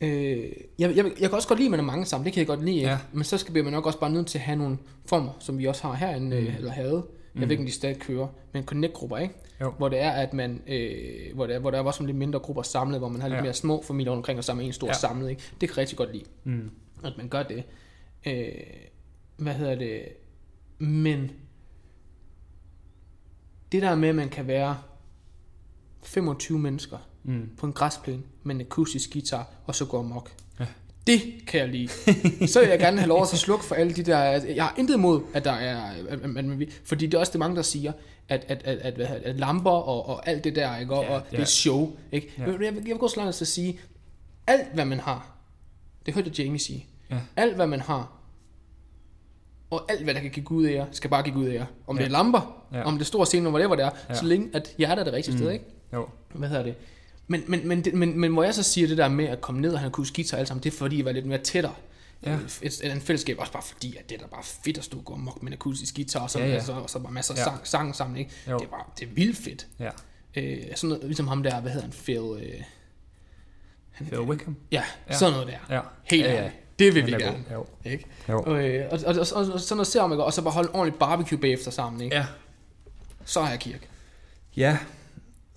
[0.00, 0.38] øh,
[0.78, 2.46] jeg, jeg, jeg kan også godt lide, at man er mange sammen, det kan jeg
[2.46, 2.98] godt lide, Ja.
[3.12, 5.58] men så skal bliver man nok også bare nødt til at have nogle former, som
[5.58, 6.46] vi også har herinde, mm.
[6.56, 7.04] eller havde,
[7.34, 9.34] jeg ved ikke, om de stadig kører, men connect-grupper, ikke?
[9.60, 9.70] Jo.
[9.78, 12.38] Hvor det er, at man, øh, hvor, det er, hvor der er også lidt mindre
[12.38, 13.42] grupper samlet, hvor man har lidt Ja.
[13.42, 14.92] mere små familier omkring, og sammen en stor ja.
[14.92, 15.42] samlet, ikke?
[15.60, 16.70] Det kan jeg rigtig godt lide Mm.
[17.04, 17.64] at man gør det.
[18.26, 18.48] Øh,
[19.36, 20.02] hvad hedder det?
[20.78, 21.30] Men
[23.72, 24.76] det der med, at man kan være
[26.02, 27.50] 25 mennesker Mm.
[27.58, 30.30] på en græsplæne med en akustisk guitar, og så gå amok.
[30.60, 30.66] Ja.
[31.06, 31.88] Det kan jeg lide.
[32.52, 34.18] Så vil jeg gerne have lov at slukke for alle de der...
[34.54, 35.90] Jeg har intet imod, at der er...
[36.08, 37.92] At, at, at, fordi det er også det mange, der siger,
[38.28, 40.94] at, at, at, at, at, at lamper og, og alt det der, ikke?
[40.94, 41.40] Og, Ja, og det ja.
[41.42, 41.96] er show.
[42.12, 42.32] Ikke?
[42.38, 42.42] Ja.
[42.42, 43.80] Jeg, jeg, vil- jeg vil gå så langt at sige,
[44.46, 45.36] alt hvad man har,
[46.06, 47.16] det hørte jeg Jamie sige, Ja.
[47.36, 48.12] alt hvad man har,
[49.70, 51.66] og alt hvad der kan give Gud ære, skal bare give Gud ære.
[51.86, 52.02] Om Ja.
[52.02, 52.82] det er lamper, Ja.
[52.82, 54.14] om det er store scene, whatever det er, Ja.
[54.14, 55.52] så længe at hjertet er det rigtige sted, Mm.
[55.52, 55.64] ikke?
[55.92, 56.08] Jo.
[56.34, 56.74] hvad hedder det?
[57.28, 59.72] Men, men, men, men, men hvor jeg så siger det der med at komme ned
[59.72, 61.74] og han kunne guitar alle sammen, det er fordi, jeg var lidt mere tættere.
[62.22, 62.30] Ja.
[62.30, 62.38] Ja.
[62.62, 64.98] Et, et, en fællesskab, også bare fordi, at det er da bare fedt at stå
[64.98, 66.56] og gå amok med en akustisk guitar, og så, Ja, ja, ja.
[66.56, 66.64] ja.
[66.64, 67.44] Så, og så bare masser af Ja.
[67.44, 68.30] sang, sang sammen, ikke?
[68.50, 68.58] Jo.
[68.58, 69.66] Det er bare, det er vildt fedt.
[69.78, 69.90] Ja.
[70.36, 72.16] Øh, sådan noget, ligesom ham der, hvad hedder han, Phil...
[72.42, 72.62] Øh,
[73.90, 74.56] han, Phil Wickham.
[74.72, 75.14] Ja, Ja.
[75.14, 75.74] sådan noget der.
[75.76, 75.80] Ja.
[76.04, 76.50] Helt ja, ja.
[76.78, 77.44] Det vil Han vi er gerne.
[77.52, 77.66] Jo.
[77.84, 78.04] Ikke?
[78.28, 78.42] Jo.
[78.42, 80.68] Og, øh, og, og, og, og, og, sådan noget ser man, og så bare holde
[80.68, 82.16] en ordentlig barbecue bagefter sammen, ikke?
[82.16, 82.26] Ja.
[83.24, 83.88] Så er jeg kirke.
[84.56, 84.78] Ja.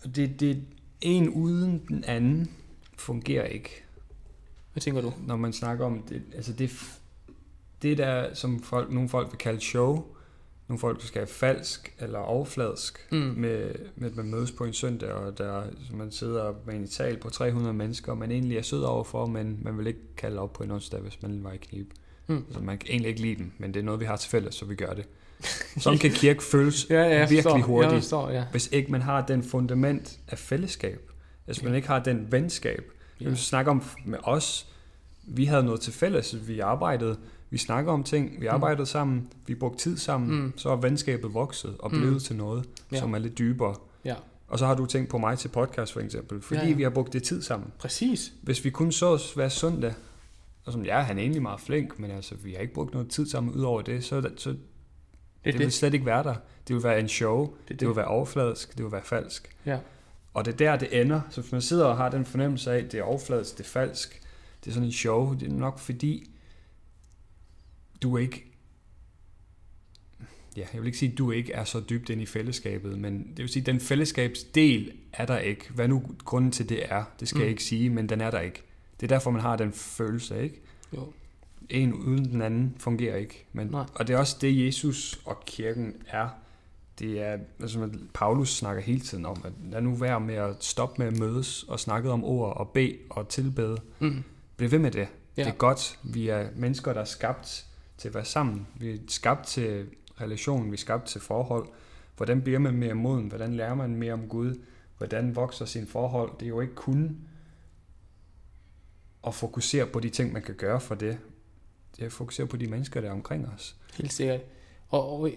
[0.03, 0.63] Og det, det
[1.01, 2.51] en uden den anden
[2.97, 3.83] fungerer ikke.
[4.73, 5.13] Hvad tænker du?
[5.27, 6.71] når man snakker om det, altså det,
[7.81, 10.05] det der, som folk, nogle folk vil kalde show,
[10.67, 13.17] nogle folk skal have falsk eller overfladisk, Mm.
[13.17, 15.63] med, med at man mødes på en søndag, og der,
[15.93, 19.59] man sidder med en ital på 300 mennesker, og man egentlig er sød overfor, men
[19.61, 21.91] man vil ikke kalde op på en onsdag, hvis man var i knib.
[22.27, 22.37] Mm.
[22.47, 24.55] Altså man kan egentlig ikke lide dem, men det er noget, vi har til fælles,
[24.55, 25.05] så vi gør det.
[25.77, 27.57] Sådan kan kirke føles Ja, ja, virkelig forstår.
[27.59, 27.93] hurtigt.
[27.93, 28.43] Jeg forstår, ja.
[28.51, 31.11] hvis ikke man har den fundament af fællesskab,
[31.47, 32.83] altså man ikke har den venskab.
[33.19, 33.25] Ja.
[33.25, 33.29] Ja.
[33.29, 34.67] Vi snakker om med os,
[35.27, 37.17] vi havde noget til fælles, vi arbejdede,
[37.49, 38.85] vi snakker om ting, vi arbejdede mm.
[38.85, 40.43] sammen, vi brugte tid sammen, mm.
[40.45, 40.53] Mm.
[40.57, 41.99] så er venskabet vokset og Mm.
[41.99, 42.99] blevet til noget, ja.
[42.99, 43.75] Som er lidt dybere.
[44.05, 44.15] Ja,
[44.47, 46.67] Og så har du tænkt på mig til podcast for eksempel, fordi ja.
[46.67, 46.73] ja.
[46.73, 47.69] vi har brugt det tid sammen.
[47.79, 48.33] præcis.
[48.41, 49.93] Hvis vi kun sås hver søndag,
[50.65, 53.09] og som ja, han er egentlig meget flink, men altså, vi har ikke brugt noget
[53.09, 54.55] tid sammen ud over det, så, så
[55.45, 56.35] det, Det vil slet ikke være der.
[56.67, 57.79] Det vil være en show, det, det.
[57.79, 59.55] det vil være overfladisk, det vil være falsk.
[59.65, 59.79] Ja.
[60.33, 61.21] Og det er der, det ender.
[61.29, 63.67] Så hvis man sidder og har den fornemmelse af, at det er overfladisk, det er
[63.67, 64.21] falsk,
[64.63, 66.31] det er sådan en show, det er nok fordi,
[68.01, 68.45] du ikke...
[70.57, 73.27] Ja, jeg vil ikke sige, at du ikke er så dybt ind i fællesskabet, men
[73.27, 75.71] det vil sige, at den fællesskabsdel er der ikke.
[75.71, 77.41] Hvad nu grunden til det er, det skal mm.
[77.41, 78.63] jeg ikke sige, men den er der ikke.
[78.99, 80.61] Det er derfor, man har den følelse, ikke?
[80.95, 81.13] Jo.
[81.69, 83.45] En uden den anden fungerer ikke.
[83.53, 83.85] Men, Nej.
[83.95, 86.29] og det er også det, Jesus og kirken er.
[86.99, 90.55] Det er, altså at Paulus snakker hele tiden om, at lad nu være med at
[90.63, 93.77] stoppe med at mødes og snakke om ord og bede og tilbede.
[93.99, 94.23] Mm.
[94.57, 95.07] Bliv ved med det.
[95.37, 95.43] Ja.
[95.43, 95.99] Det er godt.
[96.03, 97.65] Vi er mennesker, der er skabt
[97.97, 98.67] til at være sammen.
[98.75, 99.87] Vi er skabt til
[100.21, 101.67] relation, vi er skabt til forhold.
[102.17, 103.27] Hvordan bliver man mere moden?
[103.27, 104.55] Hvordan lærer man mere om Gud?
[104.97, 106.31] Hvordan vokser sin forhold?
[106.39, 107.17] Det er jo ikke kun
[109.27, 111.17] at fokusere på de ting, man kan gøre for det.
[112.05, 113.75] At fokusere på de mennesker, der er omkring os.
[113.97, 114.39] Helt sikkert.
[114.89, 115.29] Og, og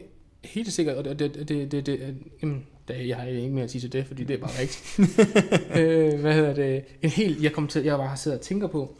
[0.44, 3.70] helt sikkert, og det, det, det, det, det jamen, det, jeg har ikke mere at
[3.70, 4.98] sige til det, fordi det er bare rigtigt.
[5.78, 6.84] øh, hvad hedder det?
[7.02, 8.96] En helt, jeg kom til, jeg bare sidder og tænker på,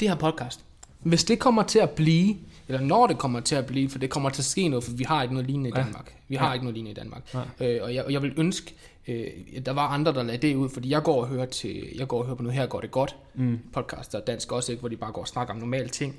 [0.00, 0.60] det her podcast,
[1.00, 2.36] hvis det kommer til at blive,
[2.68, 4.92] eller når det kommer til at blive, for det kommer til at ske noget, for
[4.92, 5.82] vi har ikke noget lignende i Ja.
[5.82, 6.14] Danmark.
[6.28, 6.52] Vi har Ja.
[6.52, 7.34] ikke noget lignende i Danmark.
[7.34, 7.44] Nej.
[7.60, 8.74] Øh, og, jeg, og jeg vil ønske,
[9.08, 9.26] øh,
[9.66, 12.18] der var andre, der lagde det ud, fordi jeg går og hører, til, jeg går
[12.18, 13.58] og hører på noget her, går det godt, Mm.
[13.72, 16.16] podcast, dansk også, ikke, hvor de bare går og snakker om normale ting.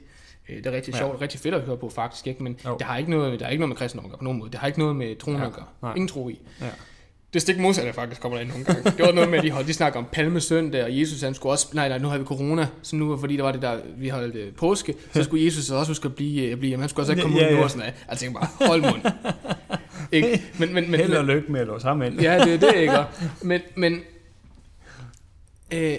[0.49, 0.97] Øh, Det er rigtig Ja.
[0.99, 2.43] sjovt, rigtig fedt at høre på faktisk, ikke?
[2.43, 2.75] men Jo.
[2.79, 4.51] det har ikke noget, der er ikke noget med kristendom at gøre på nogen måde.
[4.51, 5.45] Det har ikke noget med troen Ja.
[5.45, 5.65] at gøre.
[5.81, 5.93] Nej.
[5.93, 6.39] Ingen tro i.
[6.61, 6.65] Ja.
[7.33, 8.83] Det stik modsatte faktisk kommer der nogle gange.
[8.83, 11.53] Det var noget med, at de, holdt, de snakker om palmesøndag, og Jesus han skulle
[11.53, 14.09] også, nej, nej, nu har vi corona, så nu, fordi der var det der, vi
[14.09, 17.03] holdt øh, påske, så skulle Jesus også huske at blive, øh, blive jamen, han skulle
[17.03, 17.63] også ikke komme Ja, ud nu ja.
[17.63, 17.93] og sådan noget.
[18.09, 19.01] Jeg tænkte bare, hold mund.
[20.17, 20.43] ikke?
[20.59, 22.21] Men, men, men, Held og lykke med at låse ham ind.
[22.21, 23.05] ja, det er det, ikke?
[23.49, 23.99] Men, men,
[25.73, 25.97] øh,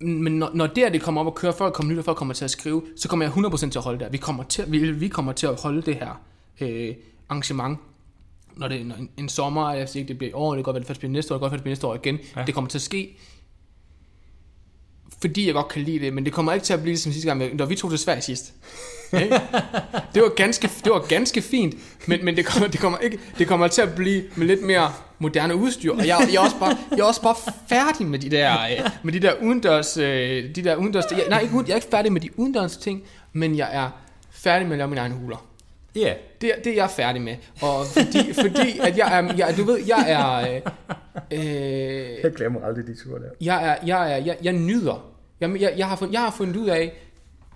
[0.00, 2.34] men når, når det, det kommer op og kører, folk kommer nyt, og folk kommer
[2.34, 4.10] til at skrive, så kommer jeg 100% til at holde det her.
[4.10, 6.22] Vi kommer til, vi, vi kommer til at holde det her
[6.60, 6.94] øh,
[7.28, 7.78] arrangement,
[8.56, 10.64] når det er en, en sommer, jeg siger ikke, det bliver i år, det kan
[10.64, 11.94] godt være, det først bliver næste år, det kan godt være, det bliver næste år
[11.94, 12.18] igen.
[12.36, 12.44] Ja.
[12.44, 13.16] Det kommer til at ske,
[15.20, 17.28] fordi jeg godt kan lide det, men det kommer ikke til at blive ligesom sidste
[17.28, 18.52] gang, når vi tog til Sverige sidst.
[20.14, 21.74] Det, var ganske, det var ganske fint,
[22.06, 24.92] men, men det, kommer, det, kommer ikke, det kommer til at blive med lidt mere
[25.18, 27.34] moderne udstyr, og jeg, jeg, er, også bare, jeg er også bare
[27.68, 31.40] færdig med de der, øh, med de der udendørs, øh, de der udendørs, jeg, nej,
[31.40, 33.02] ikke, jeg er ikke færdig med de udendørs ting,
[33.32, 33.90] men jeg er
[34.30, 35.46] færdig med at lave mine egne huler.
[35.96, 36.00] Ja.
[36.00, 36.16] Yeah.
[36.40, 37.36] Det, det er jeg færdig med.
[37.62, 40.60] Og fordi, fordi at jeg er, jeg, du ved, jeg er, øh,
[41.30, 43.28] øh, Jeg glemmer aldrig de ture der.
[43.40, 45.09] jeg er, jeg er, jeg, jeg nyder.
[45.40, 46.92] Jeg, jeg, jeg, har fundet, jeg har fundet ud af,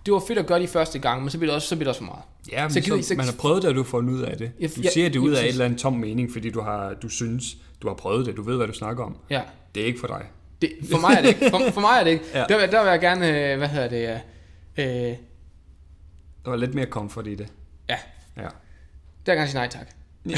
[0.06, 1.85] det var fedt at gøre det første gang, men så bliver det også, så bliver
[1.85, 2.23] det også for meget.
[2.52, 4.36] Ja, men Så så, så, man har prøvet det, og du har fundet ud af
[4.36, 4.51] det.
[4.77, 7.09] Du jeg- siger det ud af et eller andet tom mening, fordi du, har, du
[7.09, 8.36] synes, du har prøvet det.
[8.36, 9.16] Du ved, hvad du snakker om.
[9.31, 9.40] Ja.
[9.74, 10.23] Det er ikke for dig.
[10.62, 11.51] Det, for mig er det ikke.
[11.51, 12.24] For, for mig er det ikke.
[12.35, 12.39] Ja.
[12.40, 12.44] Ja.
[12.48, 14.20] Der, vil- der vil jeg gerne, øh, hvad hedder det,
[14.78, 15.16] øh, øh,
[16.44, 17.47] Der var lidt mere comfort i det.
[17.89, 17.97] ja,
[18.36, 18.43] Ja.
[18.43, 18.48] der
[19.27, 19.86] vil jeg gerne sige nej tak.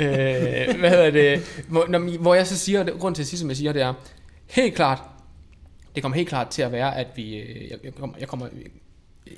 [0.00, 3.48] øh, hvad hedder det, hvor, når, hvor jeg så siger, grund til at sige, som
[3.48, 3.94] jeg siger, det er,
[4.46, 5.02] helt klart,
[5.94, 8.46] det kommer helt klart til at være, at vi, øh, jeg, jeg, kommer, jeg kommer,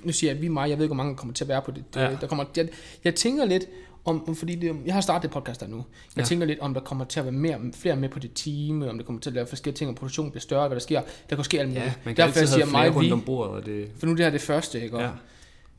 [0.05, 1.62] nu siger jeg, at vi mig, jeg ved ikke, hvor mange kommer til at være
[1.62, 1.85] på det.
[1.97, 2.05] Ja.
[2.05, 2.16] Ja.
[2.20, 2.69] Der kommer, jeg,
[3.05, 3.65] jeg tænker lidt,
[4.05, 5.77] om, om fordi det, jeg har startet et podcast der nu.
[5.77, 5.85] Jeg
[6.16, 6.20] Ja.
[6.20, 6.27] ja.
[6.27, 8.99] tænker lidt, om der kommer til at være mere, flere med på det team, om
[8.99, 11.03] der kommer til at lave forskellige ting, og produktionen bliver større, hvad der sker.
[11.31, 11.85] Der kan ske alt muligt.
[11.85, 13.89] Ja, man kan Derfor jeg siger mig, rundt om bordet, og det...
[13.99, 14.97] for nu det her er det første, ikke?
[14.97, 15.07] Og, Ja.
[15.09, 15.12] ja.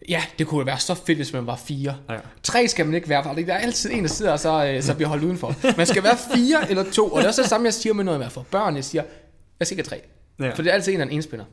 [0.09, 1.95] ja, det kunne være så fedt, hvis man var fire.
[2.09, 2.17] Ja.
[2.43, 4.81] Tre skal man ikke være, for der er altid en, der sidder og så, øh,
[4.81, 5.55] så bliver holdt udenfor.
[5.77, 8.03] Man skal være fire eller to, og det er også det samme, jeg siger med
[8.03, 8.75] noget med for børn.
[8.75, 9.03] Jeg siger,
[9.59, 10.01] jeg skal ikke tre.
[10.39, 10.49] Ja.
[10.53, 11.45] For det er altid en, der er en enspænder.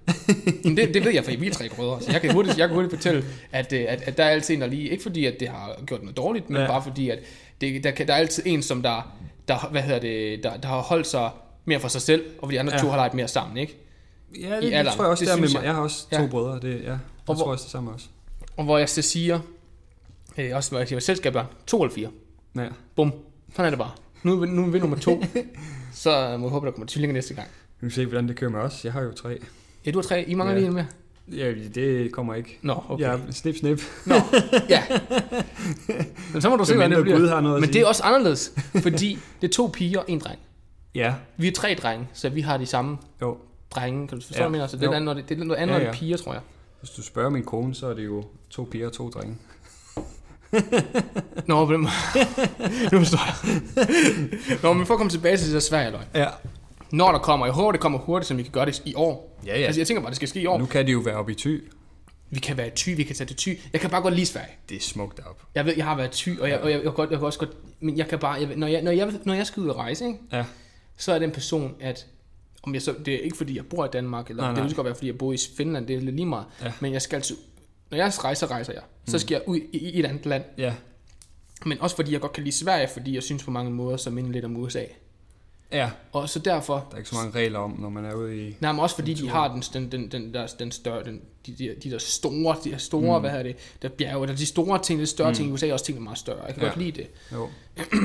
[0.64, 2.68] Men det, det ved jeg, for vi er tre brødre, så jeg kan hurtigt, jeg
[2.68, 5.24] kan hurtigt fortælle, at, øh, at, at der er altid en, der lige, ikke fordi,
[5.26, 6.66] at det har gjort noget dårligt, men Ja.
[6.66, 7.18] bare fordi, at
[7.60, 9.12] det, der, kan, der er altid en, som der,
[9.48, 11.30] der, hvad hedder det, der, der har holdt sig
[11.64, 12.78] mere for sig selv, og hvor de andre Ja.
[12.78, 13.76] to har leget mere sammen, ikke?
[14.40, 15.64] Ja, det, I det tror jeg også, Det det der med mig.
[15.64, 15.74] jeg.
[15.74, 16.26] Har også to Ja.
[16.26, 18.06] brødre, det, ja, jeg hvor- tror også det samme også.
[18.56, 19.40] Og hvor jeg så siger,
[20.38, 22.08] øh, også hvor jeg siger, selskaber, to eller fire.
[22.56, 22.66] Ja.
[22.96, 23.12] Bum.
[23.52, 23.90] Sådan er det bare.
[24.22, 25.22] Nu, er vi- nu er vi nummer to.
[25.94, 27.48] så må jeg håbe, der kommer tvillinger næste gang.
[27.80, 28.84] Nu se, hvordan det kører med os.
[28.84, 29.38] Jeg har jo tre.
[29.86, 30.24] Ja, du har tre.
[30.28, 30.58] I mangler Ja.
[30.60, 30.86] lige en mere.
[31.32, 32.58] Ja, det kommer ikke.
[32.62, 33.04] Nå, okay.
[33.04, 33.80] Ja, snip, snip.
[34.06, 34.14] Nå,
[34.68, 34.82] ja.
[36.32, 37.34] Men så må du se, hvordan det Medmindre Gud bliver.
[37.34, 38.52] har noget Men det er også anderledes,
[38.82, 40.38] fordi det er to piger og en dreng.
[40.94, 43.36] Ja, Vi er tre drenge, så vi har de samme jo.
[43.70, 44.38] drenge, kan du forstå, Ja.
[44.38, 44.66] hvad jeg mener?
[44.66, 46.42] Så det er, noget, det er noget andet Ja, ja, end piger, tror jeg.
[46.80, 49.36] Hvis du spørger min kone, så er det jo to piger og to drenge.
[51.46, 51.78] Nå, måde.
[52.92, 54.58] nu forstår jeg.
[54.62, 56.00] Nå, men for at komme tilbage til det der Sverige, løg.
[56.14, 56.26] Ja.
[56.92, 59.38] Når der kommer, jeg håber, det kommer hurtigt, så vi kan gøre det i år.
[59.46, 59.66] Ja, ja.
[59.66, 60.58] Altså, jeg tænker bare, det skal ske i år.
[60.58, 61.58] Nu kan de jo være oppe i ty.
[62.30, 63.48] Vi kan være i ty, vi kan tage til ty.
[63.72, 64.50] Jeg kan bare godt lide Sverige.
[64.68, 65.42] Det er smukt deroppe.
[65.54, 67.26] Jeg ved, jeg har været ty, og jeg, og jeg, jeg, jeg, godt, jeg kan
[67.26, 67.50] også godt...
[67.80, 68.32] Men jeg kan bare...
[68.40, 70.44] Jeg, når, jeg, når, jeg, når jeg skal ud og rejse, ikke, Ja.
[70.96, 72.06] så er det en person, at...
[72.62, 74.68] Om jeg så, det er ikke fordi, jeg bor i Danmark, eller Nej, nej, det
[74.68, 76.44] vil godt være, fordi jeg bor i Finland, det er lidt lige meget.
[76.62, 76.72] Ja.
[76.80, 77.36] Men jeg skal altid...
[77.90, 78.82] Når jeg rejser, rejser jeg.
[79.06, 80.44] Så skal jeg ud i, i et andet land.
[80.58, 80.74] Ja.
[81.66, 84.10] Men også fordi jeg godt kan lide Sverige, fordi jeg synes på mange måder, så
[84.10, 84.84] minder lidt om USA.
[85.72, 85.90] Ja.
[86.12, 86.74] Og så derfor...
[86.74, 88.56] Der er ikke så mange regler om, når man er ude i...
[88.60, 91.52] Nej, men også fordi de har den, den, den, den, der, den større, den, de,
[91.58, 93.20] de, de der store, de der store, mm.
[93.22, 95.34] hvad hedder det, der bjerge, der de store ting, de større mm.
[95.34, 96.44] ting i USA, også ting, der er meget større.
[96.44, 96.68] Jeg kan Ja.
[96.68, 97.06] godt lide det.
[97.32, 97.48] Jo.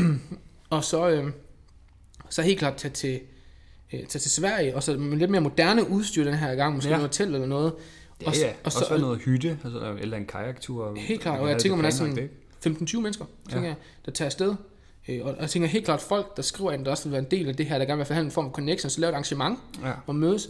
[0.69, 1.31] Og så, øh,
[2.29, 3.19] så helt klart tage til,
[3.93, 6.89] øh, tage til Sverige, og så med lidt mere moderne udstyr den her gang, måske
[6.89, 6.95] Ja.
[6.95, 7.73] noget hotel eller noget.
[8.21, 8.49] Ja, og, ja.
[8.49, 10.95] og også så være noget hytte, altså, eller en kajaktur.
[10.97, 12.29] Helt klart, og jeg tænker, man er sådan- ikke?
[12.59, 13.67] 15-20 mennesker, tænker Ja.
[13.67, 13.75] jeg,
[14.05, 14.55] der tager afsted.
[15.07, 17.31] Øh, og jeg tænker helt klart folk, der skriver, at der også vil være en
[17.31, 19.13] del af det her, der gerne vil have en form for connection, så lave et
[19.13, 19.93] arrangement, Ja.
[20.07, 20.49] og mødes.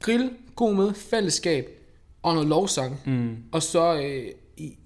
[0.00, 1.68] Grill, god møde, fællesskab
[2.22, 3.00] og noget lovsang.
[3.06, 3.36] Mm.
[3.52, 4.26] Og så øh,
[4.56, 4.76] i,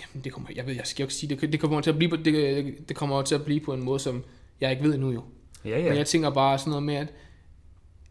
[0.00, 1.96] jamen det kommer, jeg ved, jeg skal jo ikke sige, det, det kommer til at
[1.96, 4.24] blive på, det, det kommer til at blive på en måde, som
[4.60, 5.22] jeg ikke ved endnu jo.
[5.64, 5.88] Ja, Ja.
[5.88, 7.08] Men jeg tænker bare sådan noget med, at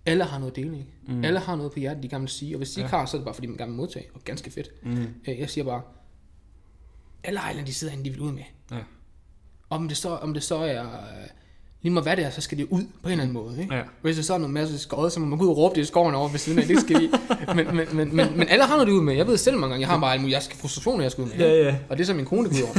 [0.05, 0.85] alle har noget ikke?
[1.07, 1.23] Mm.
[1.23, 2.99] Alle har noget på hjertet, de gerne vil sige, og hvis de ikke Ja.
[2.99, 4.71] har, så er det bare fordi, man gerne vil modtage, og ganske fedt.
[4.83, 5.07] Mm.
[5.27, 5.81] Øh, Jeg siger bare,
[7.23, 8.43] alle Island, de sidder herinde, de vil ud med.
[8.71, 8.77] Ja.
[9.69, 10.87] Om det så, om det så er, øh,
[11.81, 13.75] lige meget hvad det er, så skal det ud på en eller anden måde, ikke?
[13.75, 13.81] Ja.
[14.01, 15.81] Hvis det så er noget masse skåret, så må man gå ud og råbe det
[15.81, 17.09] i skoven over ved siden af, det skal vi.
[17.55, 19.15] Men, men, men, men, men alle har noget ud med.
[19.15, 21.29] Jeg ved selv mange gange, jeg har bare alle jeg skal frustrationer, jeg skal ud
[21.29, 21.37] med.
[21.37, 21.75] Ja, ja.
[21.89, 22.75] Og det er så min kone, der går.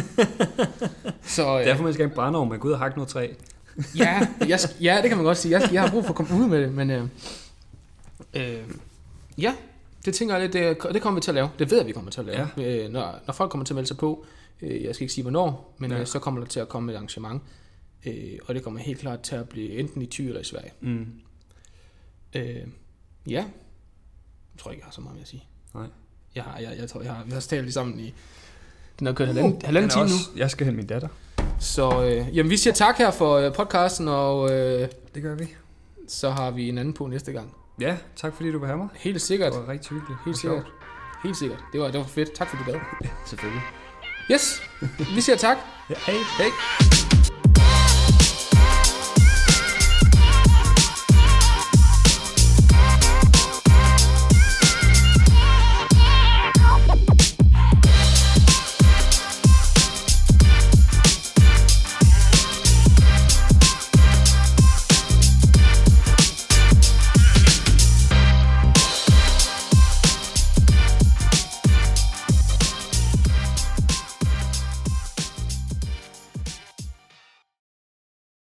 [1.36, 3.28] Så øh, Derfor man skal ikke brænde over, man går ud og hakke noget træ.
[3.96, 5.60] ja, jeg, ja, det kan man godt sige.
[5.60, 7.04] Jeg, jeg har brug for at komme ud med det, men øh,
[8.34, 8.58] øh,
[9.38, 9.54] ja,
[10.04, 11.48] det tænker jeg lidt, det, det kommer vi til at lave.
[11.58, 12.48] Det ved jeg, vi kommer til at lave.
[12.58, 12.84] Ja.
[12.84, 14.24] Øh, når, når folk kommer til at melde sig på,
[14.62, 16.00] jeg skal ikke sige hvornår, men Ja.
[16.00, 17.42] øh, så kommer der til at komme et arrangement.
[18.06, 20.72] Øh, og det kommer helt klart til at blive enten i Thy eller i Sverige.
[20.80, 21.06] Mm.
[22.34, 22.44] Øh,
[23.26, 23.44] ja,
[24.54, 25.44] jeg tror ikke, jeg har så meget mere at sige.
[25.74, 25.86] Nej.
[26.34, 28.14] Jeg har, jeg, jeg tror, jeg har, vi har talt sammen i,
[28.98, 30.14] den har kørt halvanden, halvanden Men time nu.
[30.14, 31.08] også, Jeg skal hente min datter.
[31.60, 35.46] Så øh, jamen, vi siger tak her for øh, podcasten, og øh, Det gør vi.
[36.08, 37.54] så har vi en anden på næste gang.
[37.80, 38.88] Ja, tak fordi du var her med.
[38.94, 39.52] Helt sikkert.
[39.52, 40.20] Det var rigtig hyggeligt.
[40.24, 40.64] Helt sikkert.
[41.22, 41.58] Helt sikkert.
[41.72, 42.32] Det var, det var fedt.
[42.34, 42.80] Tak fordi du gad.
[43.26, 43.62] Selvfølgelig.
[44.31, 44.62] Yes,
[45.15, 45.57] vi siger tak.
[45.90, 46.16] Ja, hej.
[46.39, 47.26] Hej.